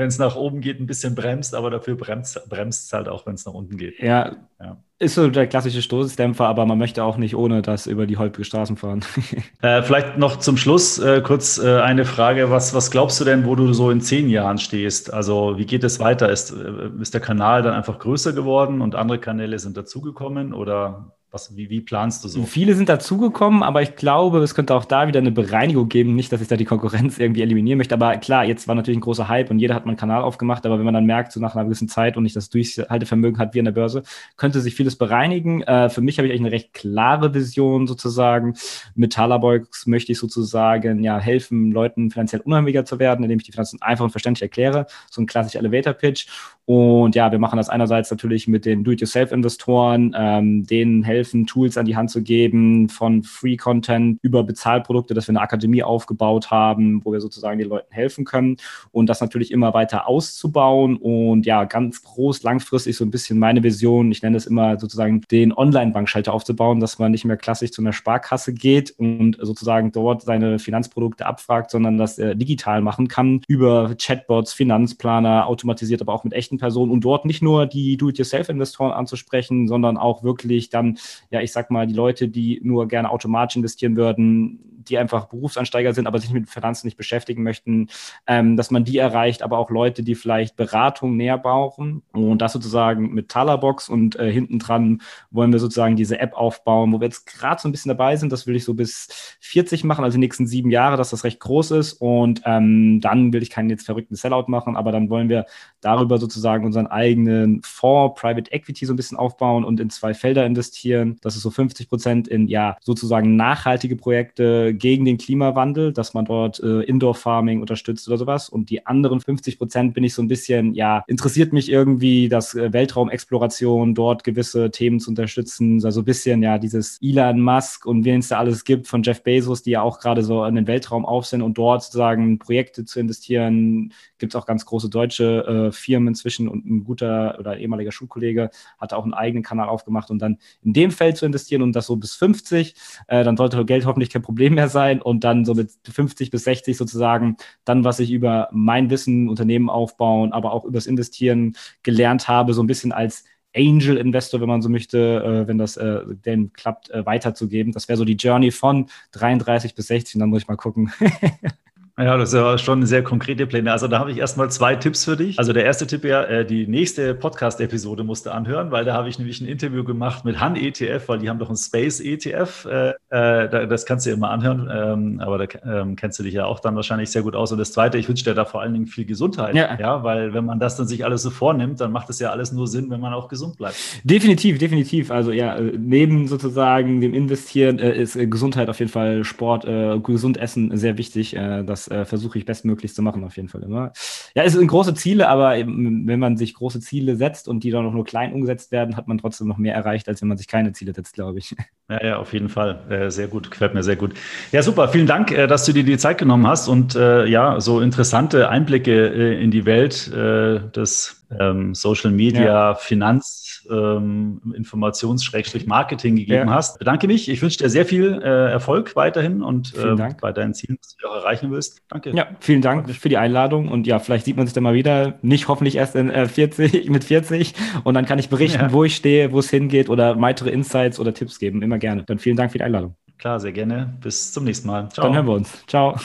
es 0.08 0.20
äh, 0.20 0.22
nach 0.22 0.36
oben 0.36 0.62
geht, 0.62 0.80
ein 0.80 0.86
bisschen 0.86 1.16
bremst, 1.16 1.56
aber 1.56 1.72
dafür 1.72 1.96
bremst 1.96 2.38
es 2.48 2.94
halt 2.94 3.10
auch, 3.10 3.26
wenn 3.26 3.34
es 3.34 3.46
nach 3.46 3.54
unten 3.54 3.78
geht. 3.78 4.00
Ja. 4.00 4.36
ja 4.60 4.78
ist 4.98 5.16
so 5.16 5.30
der 5.30 5.48
klassische 5.48 5.82
Stoßdämpfer, 5.82 6.48
aber 6.48 6.66
man 6.66 6.78
möchte 6.78 7.04
auch 7.04 7.18
nicht 7.18 7.36
ohne 7.36 7.62
das 7.62 7.86
über 7.86 8.08
die 8.08 8.18
holprige 8.18 8.46
Straßen 8.46 8.78
fahren. 8.78 9.04
äh, 9.62 9.84
vielleicht 9.84 10.18
noch 10.18 10.38
zum 10.38 10.56
Schluss 10.56 11.00
äh, 11.00 11.22
kurz 11.22 11.58
äh, 11.58 11.82
eine 11.82 12.06
Frage. 12.06 12.50
Was, 12.50 12.74
was 12.74 12.92
glaubst 12.92 13.20
du 13.20 13.26
denn, 13.26 13.46
wo 13.46 13.56
du 13.56 13.74
so 13.74 13.92
in 13.92 14.00
zehn 14.00 14.30
Jahren 14.30 14.58
stehst? 14.58 15.14
Also 15.14 15.58
wie 15.58 15.66
geht 15.66 15.84
es 15.84 16.00
weiter? 16.00 16.30
Ist, 16.30 16.52
äh, 16.52 16.90
ist 17.02 17.14
der 17.14 17.22
Kanal 17.22 17.62
dann 17.62 17.74
einfach 17.74 18.00
größer 18.00 18.32
geworden 18.32 18.82
und 18.82 18.96
andere 18.96 19.20
Kanäle 19.20 19.60
sind 19.60 19.76
dazugekommen 19.76 20.54
oder 20.54 21.12
was, 21.36 21.56
wie, 21.56 21.70
wie, 21.70 21.82
planst 21.82 22.24
du 22.24 22.30
so? 22.30 22.44
Viele 22.44 22.76
sind 22.76 22.88
dazugekommen, 22.88 23.62
aber 23.62 23.82
ich 23.82 23.98
glaube, 23.98 24.40
es 24.40 24.56
könnte 24.56 24.74
auch 24.74 24.86
da 24.86 25.08
wieder 25.08 25.20
eine 25.20 25.32
Bereinigung 25.32 25.90
geben. 25.90 26.16
Nicht, 26.16 26.32
dass 26.32 26.40
ich 26.40 26.48
da 26.48 26.56
die 26.56 26.64
Konkurrenz 26.64 27.20
irgendwie 27.20 27.42
eliminieren 27.42 27.78
möchte, 27.78 27.94
aber 27.94 28.16
klar, 28.18 28.46
jetzt 28.46 28.70
war 28.70 28.76
natürlich 28.76 28.98
ein 28.98 29.02
großer 29.02 29.28
Hype 29.28 29.52
und 29.52 29.60
jeder 29.60 29.76
hat 29.76 29.86
mal 29.86 29.92
einen 29.92 29.98
Kanal 29.98 30.24
aufgemacht, 30.24 30.66
aber 30.66 30.78
wenn 30.78 30.86
man 30.86 30.94
dann 30.94 31.06
merkt, 31.06 31.34
so 31.34 31.42
nach 31.42 31.54
einer 31.54 31.66
gewissen 31.66 31.90
Zeit 31.90 32.16
und 32.16 32.24
nicht 32.24 32.38
das 32.38 32.50
Durchhaltevermögen 32.50 33.38
hat 33.38 33.54
wie 33.54 33.60
an 33.60 33.66
der 33.66 33.74
Börse, 33.74 34.04
könnte 34.38 34.62
sich 34.62 34.76
vieles 34.76 34.96
bereinigen. 34.96 35.62
Äh, 35.64 35.90
für 35.90 36.02
mich 36.02 36.18
habe 36.18 36.28
ich 36.28 36.32
eigentlich 36.32 36.46
eine 36.46 36.52
recht 36.54 36.74
klare 36.74 37.34
Vision 37.34 37.86
sozusagen. 37.86 38.56
Mit 38.96 39.12
Talabox 39.12 39.88
möchte 39.88 40.14
ich 40.14 40.18
sozusagen 40.18 41.04
ja 41.04 41.20
helfen, 41.20 41.72
Leuten 41.72 42.12
finanziell 42.12 42.42
unheimlicher 42.42 42.86
zu 42.86 42.98
werden, 42.98 43.24
indem 43.24 43.40
ich 43.40 43.46
die 43.46 43.52
Finanzen 43.52 43.82
einfach 43.82 44.06
und 44.06 44.12
verständlich 44.12 44.44
erkläre. 44.44 44.88
So 45.12 45.22
ein 45.22 45.26
klassischer 45.26 45.60
Elevator-Pitch. 45.60 46.28
Und 46.66 47.14
ja, 47.14 47.32
wir 47.32 47.38
machen 47.38 47.58
das 47.58 47.70
einerseits 47.70 48.10
natürlich 48.10 48.48
mit 48.48 48.66
den 48.66 48.84
Do-it-yourself-Investoren, 48.84 50.16
ähm, 50.18 50.66
denen 50.66 51.04
helfen, 51.04 51.25
Tools 51.34 51.78
an 51.78 51.86
die 51.86 51.96
Hand 51.96 52.12
zu 52.12 52.22
geben, 52.22 52.90
von 52.90 53.24
Free-Content 53.24 54.20
über 54.22 54.44
Bezahlprodukte, 54.44 55.14
dass 55.14 55.28
wir 55.28 55.32
eine 55.32 55.42
Akademie 55.42 55.84
aufgebaut 55.84 56.52
haben, 56.52 57.04
wo 57.04 57.12
wir 57.12 57.22
sozusagen 57.22 57.60
den 57.60 57.70
Leuten 57.70 57.94
helfen 57.94 58.26
können 58.26 58.58
und 58.92 59.08
das 59.08 59.22
natürlich 59.22 59.52
immer 59.52 59.74
weiter 59.74 60.08
auszubauen 60.08 60.98
und 60.98 61.46
ja, 61.46 61.64
ganz 61.66 62.04
groß 62.04 62.44
langfristig 62.44 62.96
so 62.96 63.06
ein 63.06 63.12
bisschen 63.12 63.40
meine 63.40 63.64
Vision, 63.64 64.12
ich 64.12 64.22
nenne 64.22 64.38
es 64.38 64.46
immer 64.46 64.80
sozusagen 64.80 65.22
den 65.32 65.54
Online-Bankschalter 65.54 66.34
aufzubauen, 66.34 66.80
dass 66.80 67.00
man 67.00 67.12
nicht 67.12 67.26
mehr 67.26 67.38
klassisch 67.38 67.72
zu 67.72 67.82
einer 67.82 67.94
Sparkasse 67.94 68.54
geht 68.54 68.94
und 68.98 69.38
sozusagen 69.42 69.92
dort 69.92 70.22
seine 70.22 70.60
Finanzprodukte 70.60 71.26
abfragt, 71.26 71.72
sondern 71.72 71.98
das 71.98 72.20
äh, 72.20 72.36
digital 72.36 72.82
machen 72.82 73.08
kann 73.08 73.42
über 73.48 73.96
Chatbots, 73.96 74.54
Finanzplaner, 74.54 75.48
automatisiert, 75.48 76.02
aber 76.02 76.14
auch 76.14 76.24
mit 76.24 76.34
echten 76.34 76.58
Personen 76.58 76.92
und 76.92 77.02
dort 77.02 77.26
nicht 77.26 77.42
nur 77.42 77.66
die 77.66 77.98
Do-it-yourself-Investoren 77.98 78.92
anzusprechen, 78.92 79.68
sondern 79.68 79.98
auch 79.98 80.24
wirklich 80.24 80.70
dann, 80.70 80.98
ja, 81.30 81.42
ich 81.42 81.52
sag 81.52 81.72
mal, 81.72 81.88
die 81.88 81.94
Leute, 81.94 82.28
die 82.28 82.60
nur 82.64 82.88
gerne 82.88 83.10
automatisch 83.10 83.56
investieren 83.56 83.96
würden, 83.96 84.75
die 84.90 84.98
einfach 84.98 85.26
Berufsansteiger 85.26 85.94
sind, 85.94 86.08
aber 86.08 86.20
sich 86.20 86.32
mit 86.32 86.50
Finanzen 86.50 86.88
nicht 86.88 86.98
beschäftigen 86.98 87.44
möchten, 87.44 87.88
ähm, 88.28 88.58
dass 88.58 88.72
man 88.72 88.84
die 88.84 88.98
erreicht, 88.98 89.42
aber 89.42 89.58
auch 89.58 89.70
Leute, 89.70 90.04
die 90.04 90.16
vielleicht 90.16 90.56
Beratung 90.56 91.18
näher 91.18 91.38
brauchen. 91.38 92.04
Und 92.12 92.40
das 92.40 92.54
sozusagen 92.54 93.14
mit 93.14 93.30
Talerbox 93.30 93.90
und 93.90 94.18
äh, 94.18 94.32
hinten 94.32 94.60
dran 94.60 95.02
wollen 95.32 95.52
wir 95.52 95.60
sozusagen 95.60 95.96
diese 95.96 96.20
App 96.20 96.34
aufbauen, 96.34 96.92
wo 96.94 97.00
wir 97.00 97.06
jetzt 97.06 97.26
gerade 97.26 97.62
so 97.62 97.68
ein 97.68 97.72
bisschen 97.72 97.90
dabei 97.90 98.16
sind, 98.16 98.32
das 98.32 98.48
will 98.48 98.56
ich 98.56 98.64
so 98.64 98.74
bis 98.74 99.38
40 99.42 99.84
machen, 99.84 100.04
also 100.04 100.16
die 100.16 100.20
nächsten 100.20 100.48
sieben 100.48 100.70
Jahre, 100.72 100.98
dass 100.98 101.10
das 101.10 101.24
recht 101.24 101.40
groß 101.40 101.72
ist. 101.72 101.94
Und 101.94 102.42
ähm, 102.46 103.02
dann 103.02 103.34
will 103.34 103.42
ich 103.42 103.50
keinen 103.50 103.70
jetzt 103.70 103.86
verrückten 103.86 104.16
Sellout 104.16 104.46
machen, 104.48 104.76
aber 104.76 104.92
dann 104.92 105.10
wollen 105.10 105.30
wir 105.30 105.46
darüber 105.82 106.18
sozusagen 106.18 106.66
unseren 106.66 106.88
eigenen 106.88 107.62
Fonds, 107.64 108.20
Private 108.20 108.52
Equity 108.52 108.86
so 108.86 108.94
ein 108.94 108.98
bisschen 108.98 109.18
aufbauen 109.18 109.64
und 109.64 109.80
in 109.80 109.90
zwei 109.90 110.14
Felder 110.14 110.46
investieren. 110.46 111.18
Das 111.22 111.36
ist 111.36 111.44
so 111.44 111.52
50 111.52 111.90
Prozent 111.90 112.28
in 112.28 112.48
ja 112.48 112.78
sozusagen 112.82 113.36
nachhaltige 113.36 113.96
Projekte, 113.96 114.75
gegen 114.76 115.06
den 115.06 115.18
Klimawandel, 115.18 115.94
dass 115.94 116.14
man 116.14 116.26
dort 116.26 116.60
äh, 116.62 116.82
Indoor-Farming 116.82 117.62
unterstützt 117.62 118.08
oder 118.08 118.18
sowas. 118.18 118.50
Und 118.50 118.70
die 118.70 118.86
anderen 118.86 119.20
50 119.20 119.58
Prozent 119.58 119.94
bin 119.94 120.04
ich 120.04 120.14
so 120.14 120.22
ein 120.22 120.28
bisschen, 120.28 120.74
ja, 120.74 121.04
interessiert 121.08 121.54
mich 121.54 121.72
irgendwie, 121.72 122.30
dass 122.30 122.54
äh, 122.54 122.72
Weltraumexploration 122.74 123.96
dort 123.96 124.24
gewisse 124.24 124.72
Themen 124.72 125.00
zu 125.00 125.10
unterstützen. 125.10 125.84
Also 125.84 126.02
ein 126.02 126.06
bisschen, 126.06 126.44
ja, 126.44 126.58
dieses 126.58 127.00
Elon 127.02 127.42
Musk 127.42 127.86
und 127.86 128.06
wen 128.06 128.20
es 128.20 128.28
da 128.28 128.40
alles 128.40 128.64
gibt 128.64 128.88
von 128.88 129.04
Jeff 129.04 129.24
Bezos, 129.24 129.64
die 129.64 129.72
ja 129.72 129.82
auch 129.82 130.00
gerade 130.00 130.24
so 130.24 130.46
in 130.46 130.56
den 130.56 130.68
Weltraum 130.68 131.06
auf 131.06 131.26
sind 131.26 131.42
und 131.42 131.58
dort 131.58 131.84
sozusagen 131.84 132.40
Projekte 132.40 132.86
zu 132.86 133.00
investieren. 133.00 133.94
Gibt 134.18 134.34
es 134.34 134.42
auch 134.42 134.46
ganz 134.46 134.66
große 134.66 134.90
deutsche 134.90 135.70
äh, 135.70 135.72
Firmen 135.72 136.10
inzwischen 136.10 136.48
und 136.48 136.66
ein 136.66 136.84
guter 136.84 137.38
oder 137.40 137.58
ehemaliger 137.58 137.92
Schulkollege 137.92 138.50
hat 138.80 138.94
auch 138.94 139.04
einen 139.04 139.14
eigenen 139.14 139.44
Kanal 139.44 139.70
aufgemacht 139.70 140.10
und 140.10 140.20
dann 140.20 140.38
in 140.64 140.74
dem 140.74 140.92
Feld 140.92 141.18
zu 141.18 141.26
investieren 141.26 141.62
und 141.62 141.74
das 141.74 141.88
so 141.88 141.96
bis 141.96 142.16
50, 142.16 142.76
äh, 143.08 143.24
dann 143.24 143.38
sollte 143.38 143.64
Geld 143.66 143.86
hoffentlich 143.86 144.10
kein 144.10 144.22
Problem 144.22 144.56
mehr 144.56 144.65
mehr 144.66 144.70
sein 144.70 145.02
und 145.02 145.24
dann 145.24 145.46
so 145.46 145.54
mit 145.54 145.72
50 145.84 146.32
bis 146.32 146.44
60 146.44 146.78
sozusagen 146.78 147.38
dann, 147.64 147.84
was 147.84 148.00
ich 148.00 148.12
über 148.12 148.50
mein 148.52 148.90
Wissen, 148.90 149.30
Unternehmen 149.30 149.70
aufbauen, 149.70 150.34
aber 150.34 150.54
auch 150.54 150.66
übers 150.66 150.88
Investieren 150.88 151.56
gelernt 151.84 152.28
habe, 152.28 152.54
so 152.54 152.64
ein 152.64 152.68
bisschen 152.68 152.92
als 152.92 153.26
Angel-Investor, 153.56 154.42
wenn 154.42 154.50
man 154.50 154.62
so 154.62 154.70
möchte, 154.70 154.98
äh, 154.98 155.48
wenn 155.48 155.58
das 155.58 155.78
äh, 155.78 156.02
denn 156.26 156.52
klappt, 156.52 156.90
äh, 156.90 157.06
weiterzugeben. 157.06 157.72
Das 157.72 157.88
wäre 157.88 157.98
so 157.98 158.04
die 158.04 158.16
Journey 158.16 158.52
von 158.52 158.88
33 159.14 159.76
bis 159.76 159.88
60 159.88 160.16
und 160.16 160.20
dann 160.20 160.30
muss 160.30 160.42
ich 160.42 160.48
mal 160.48 160.58
gucken. 160.58 160.92
Ja, 161.98 162.18
das 162.18 162.30
ist 162.30 162.36
ja 162.36 162.58
schon 162.58 162.86
sehr 162.86 163.04
konkrete 163.04 163.48
Pläne. 163.48 163.72
Also 163.72 163.88
da 163.88 164.00
habe 164.00 164.12
ich 164.12 164.18
erstmal 164.18 164.52
zwei 164.52 164.76
Tipps 164.76 165.06
für 165.06 165.16
dich. 165.16 165.40
Also 165.40 165.54
der 165.54 165.64
erste 165.64 165.88
Tipp 165.88 166.04
ja, 166.04 166.24
äh, 166.24 166.46
die 166.46 166.68
nächste 166.68 167.16
Podcast-Episode 167.16 168.04
musst 168.04 168.26
du 168.26 168.32
anhören, 168.32 168.70
weil 168.72 168.84
da 168.84 168.94
habe 168.94 169.08
ich 169.08 169.18
nämlich 169.18 169.40
ein 169.40 169.48
Interview 169.48 169.86
gemacht 169.86 170.26
mit 170.26 170.42
Han 170.42 170.58
ETF, 170.58 171.08
weil 171.08 171.20
die 171.20 171.30
haben 171.30 171.40
doch 171.40 171.50
ein 171.50 171.56
Space 171.56 172.02
ETF. 172.02 172.66
Äh, 172.66 172.90
äh, 173.12 173.68
das 173.68 173.86
kannst 173.86 174.06
du 174.06 174.10
dir 174.10 174.18
mal 174.18 174.32
anhören, 174.32 174.70
ähm, 174.70 175.22
aber 175.22 175.38
da 175.38 175.46
ähm, 175.66 175.96
kennst 175.96 176.20
du 176.20 176.24
dich 176.24 176.34
ja 176.34 176.46
auch 176.46 176.60
dann 176.60 176.76
wahrscheinlich 176.76 177.12
sehr 177.12 177.22
gut 177.22 177.34
aus. 177.34 177.54
Und 177.54 177.60
das 177.60 177.72
zweite, 177.72 177.98
ich 177.98 178.10
wünsche 178.10 178.26
dir 178.26 178.34
da 178.34 178.44
vor 178.44 178.62
allen 178.62 178.74
Dingen 178.74 178.88
viel 178.88 179.06
Gesundheit. 179.06 179.56
Ja. 179.56 179.80
ja, 179.80 180.04
weil 180.04 180.34
wenn 180.34 180.44
man 180.44 180.60
das 180.60 180.76
dann 180.76 180.88
sich 180.88 181.06
alles 181.06 181.22
so 181.22 181.30
vornimmt, 181.30 181.80
dann 181.80 181.94
macht 181.94 182.10
es 182.10 182.20
ja 182.20 182.30
alles 182.30 182.52
nur 182.52 182.68
Sinn, 182.68 182.90
wenn 182.90 183.00
man 183.00 183.14
auch 183.14 183.30
gesund 183.30 183.56
bleibt. 183.56 183.78
Definitiv, 184.04 184.58
definitiv. 184.58 185.12
Also 185.12 185.32
ja, 185.32 185.58
neben 185.62 186.28
sozusagen 186.28 187.00
dem 187.00 187.14
Investieren 187.14 187.80
ist 187.80 188.20
Gesundheit 188.30 188.68
auf 188.70 188.80
jeden 188.80 188.92
Fall 188.92 189.24
Sport, 189.24 189.66
gesund 190.04 190.36
essen 190.38 190.76
sehr 190.76 190.98
wichtig. 190.98 191.38
das 191.66 191.85
äh, 191.90 192.06
versuche 192.06 192.38
ich 192.38 192.46
bestmöglich 192.46 192.94
zu 192.94 193.02
machen, 193.02 193.24
auf 193.24 193.36
jeden 193.38 193.50
Fall 193.50 193.64
immer. 193.64 193.94
Ja, 194.36 194.44
es 194.44 194.54
sind 194.54 194.68
große 194.68 194.94
Ziele, 194.94 195.28
aber 195.28 195.58
eben, 195.58 196.08
wenn 196.08 196.20
man 196.20 196.38
sich 196.38 196.54
große 196.54 196.80
Ziele 196.80 197.16
setzt 197.16 197.48
und 197.48 197.64
die 197.64 197.72
dann 197.72 197.86
auch 197.86 197.94
nur 197.94 198.06
klein 198.06 198.34
umgesetzt 198.34 198.72
werden, 198.72 198.98
hat 198.98 199.08
man 199.08 199.18
trotzdem 199.18 199.48
noch 199.48 199.58
mehr 199.58 199.76
erreicht, 199.76 200.08
als 200.08 200.22
wenn 200.22 200.28
man 200.28 200.38
sich 200.38 200.48
keine 200.48 200.74
Ziele 200.74 200.94
setzt, 200.94 201.14
glaube 201.14 201.40
ich. 201.40 201.56
Ja, 201.88 202.04
ja, 202.04 202.18
auf 202.18 202.34
jeden 202.34 202.50
Fall. 202.50 202.80
Äh, 202.90 203.12
sehr 203.12 203.28
gut, 203.28 203.52
gefällt 203.52 203.76
mir 203.76 203.84
sehr 203.84 203.96
gut. 203.96 204.16
Ja, 204.52 204.64
super. 204.64 204.88
Vielen 204.88 205.06
Dank, 205.06 205.32
äh, 205.32 205.46
dass 205.46 205.66
du 205.66 205.72
dir 205.72 205.84
die 205.84 206.00
Zeit 206.00 206.18
genommen 206.18 206.48
hast 206.48 206.68
und 206.68 206.96
äh, 206.96 207.28
ja, 207.28 207.62
so 207.62 207.80
interessante 207.80 208.50
Einblicke 208.50 209.10
äh, 209.10 209.44
in 209.44 209.52
die 209.52 209.66
Welt 209.68 210.12
äh, 210.12 210.62
des 210.72 211.28
ähm, 211.40 211.76
Social 211.76 212.10
Media, 212.10 212.44
ja. 212.72 212.76
Finanz, 212.76 213.45
ähm, 213.70 214.42
Informations-Marketing 214.56 216.16
gegeben 216.16 216.50
ja. 216.50 216.54
hast. 216.54 216.80
Bedanke 216.80 217.08
mich. 217.08 217.30
Ich 217.30 217.42
wünsche 217.42 217.58
dir 217.58 217.70
sehr 217.70 217.86
viel 217.86 218.22
äh, 218.22 218.52
Erfolg 218.52 218.96
weiterhin 218.96 219.42
und 219.42 219.74
äh, 219.76 219.96
bei 220.22 220.32
deinen 220.32 220.54
Zielen, 220.54 220.78
was 220.80 220.96
du 220.96 221.08
auch 221.08 221.16
erreichen 221.16 221.52
willst. 221.52 221.82
Danke. 221.90 222.12
Ja, 222.12 222.28
vielen 222.40 222.62
Dank 222.62 222.90
für 222.92 223.10
die 223.10 223.18
Einladung 223.18 223.70
und 223.70 223.88
ja, 223.88 224.00
vielleicht 224.00 224.26
sieht 224.26 224.38
man 224.38 224.48
sich 224.48 224.54
dann 224.54 224.64
mal 224.64 224.74
wieder. 224.74 225.20
Nicht 225.22 225.48
hoffentlich 225.48 225.76
erst 225.76 225.96
in 225.96 226.10
äh, 226.10 226.28
40, 226.28 226.90
mit 226.90 227.04
40 227.04 227.54
und 227.84 227.94
dann 227.94 228.06
kann 228.06 228.20
ich 228.20 228.30
berichten, 228.30 228.62
ja. 228.62 228.72
wo 228.72 228.84
ich 228.84 228.96
stehe, 228.96 229.32
wo 229.32 229.40
es 229.40 229.50
hingeht 229.50 229.90
oder 229.90 230.20
weitere 230.22 230.50
Insights 230.50 231.00
oder 231.00 231.14
Tipps 231.14 231.40
geben. 231.40 231.62
Immer 231.62 231.78
gerne. 231.78 232.04
Dann 232.04 232.20
vielen 232.20 232.36
Dank 232.36 232.52
für 232.52 232.58
die 232.58 232.64
Einladung. 232.64 232.96
Klar, 233.18 233.40
sehr 233.40 233.52
gerne. 233.52 233.94
Bis 234.02 234.34
zum 234.34 234.44
nächsten 234.44 234.68
Mal. 234.68 234.90
Ciao. 234.90 235.06
Dann 235.06 235.16
hören 235.16 235.28
wir 235.28 235.34
uns. 235.34 235.66
Ciao. 235.68 235.96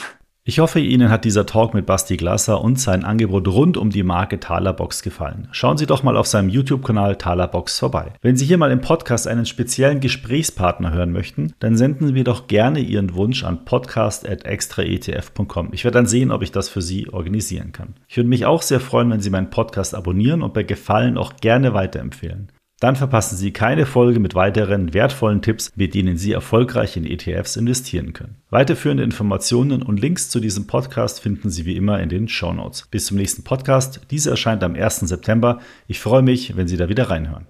Ich 0.43 0.57
hoffe, 0.57 0.79
Ihnen 0.79 1.11
hat 1.11 1.23
dieser 1.23 1.45
Talk 1.45 1.75
mit 1.75 1.85
Basti 1.85 2.17
Glasser 2.17 2.63
und 2.63 2.79
sein 2.79 3.05
Angebot 3.05 3.47
rund 3.47 3.77
um 3.77 3.91
die 3.91 4.01
Marke 4.01 4.39
Talerbox 4.39 5.03
gefallen. 5.03 5.47
Schauen 5.51 5.77
Sie 5.77 5.85
doch 5.85 6.01
mal 6.01 6.17
auf 6.17 6.25
seinem 6.25 6.49
YouTube-Kanal 6.49 7.17
Talerbox 7.17 7.77
vorbei. 7.77 8.13
Wenn 8.23 8.35
Sie 8.35 8.45
hier 8.45 8.57
mal 8.57 8.71
im 8.71 8.81
Podcast 8.81 9.27
einen 9.27 9.45
speziellen 9.45 9.99
Gesprächspartner 9.99 10.93
hören 10.93 11.11
möchten, 11.11 11.53
dann 11.59 11.77
senden 11.77 12.07
Sie 12.07 12.13
mir 12.13 12.23
doch 12.23 12.47
gerne 12.47 12.79
Ihren 12.79 13.13
Wunsch 13.13 13.43
an 13.43 13.65
podcast.extraetf.com. 13.65 15.69
Ich 15.73 15.83
werde 15.83 15.99
dann 15.99 16.07
sehen, 16.07 16.31
ob 16.31 16.41
ich 16.41 16.51
das 16.51 16.69
für 16.69 16.81
Sie 16.81 17.07
organisieren 17.07 17.71
kann. 17.71 17.93
Ich 18.07 18.17
würde 18.17 18.29
mich 18.29 18.47
auch 18.47 18.63
sehr 18.63 18.79
freuen, 18.79 19.11
wenn 19.11 19.21
Sie 19.21 19.29
meinen 19.29 19.51
Podcast 19.51 19.93
abonnieren 19.93 20.41
und 20.41 20.55
bei 20.55 20.63
Gefallen 20.63 21.19
auch 21.19 21.35
gerne 21.35 21.75
weiterempfehlen. 21.75 22.51
Dann 22.81 22.95
verpassen 22.95 23.37
Sie 23.37 23.53
keine 23.53 23.85
Folge 23.85 24.19
mit 24.19 24.33
weiteren 24.33 24.95
wertvollen 24.95 25.43
Tipps, 25.43 25.71
mit 25.75 25.93
denen 25.93 26.17
Sie 26.17 26.31
erfolgreich 26.31 26.97
in 26.97 27.05
ETFs 27.05 27.55
investieren 27.55 28.11
können. 28.13 28.37
Weiterführende 28.49 29.03
Informationen 29.03 29.83
und 29.83 29.99
Links 29.99 30.29
zu 30.29 30.39
diesem 30.39 30.65
Podcast 30.65 31.21
finden 31.21 31.51
Sie 31.51 31.65
wie 31.65 31.77
immer 31.77 31.99
in 31.99 32.09
den 32.09 32.27
Show 32.27 32.51
Notes. 32.51 32.87
Bis 32.89 33.05
zum 33.05 33.17
nächsten 33.17 33.43
Podcast. 33.43 34.01
Dieser 34.09 34.31
erscheint 34.31 34.63
am 34.63 34.73
1. 34.73 35.01
September. 35.01 35.59
Ich 35.87 35.99
freue 35.99 36.23
mich, 36.23 36.57
wenn 36.57 36.67
Sie 36.67 36.77
da 36.77 36.89
wieder 36.89 37.11
reinhören. 37.11 37.45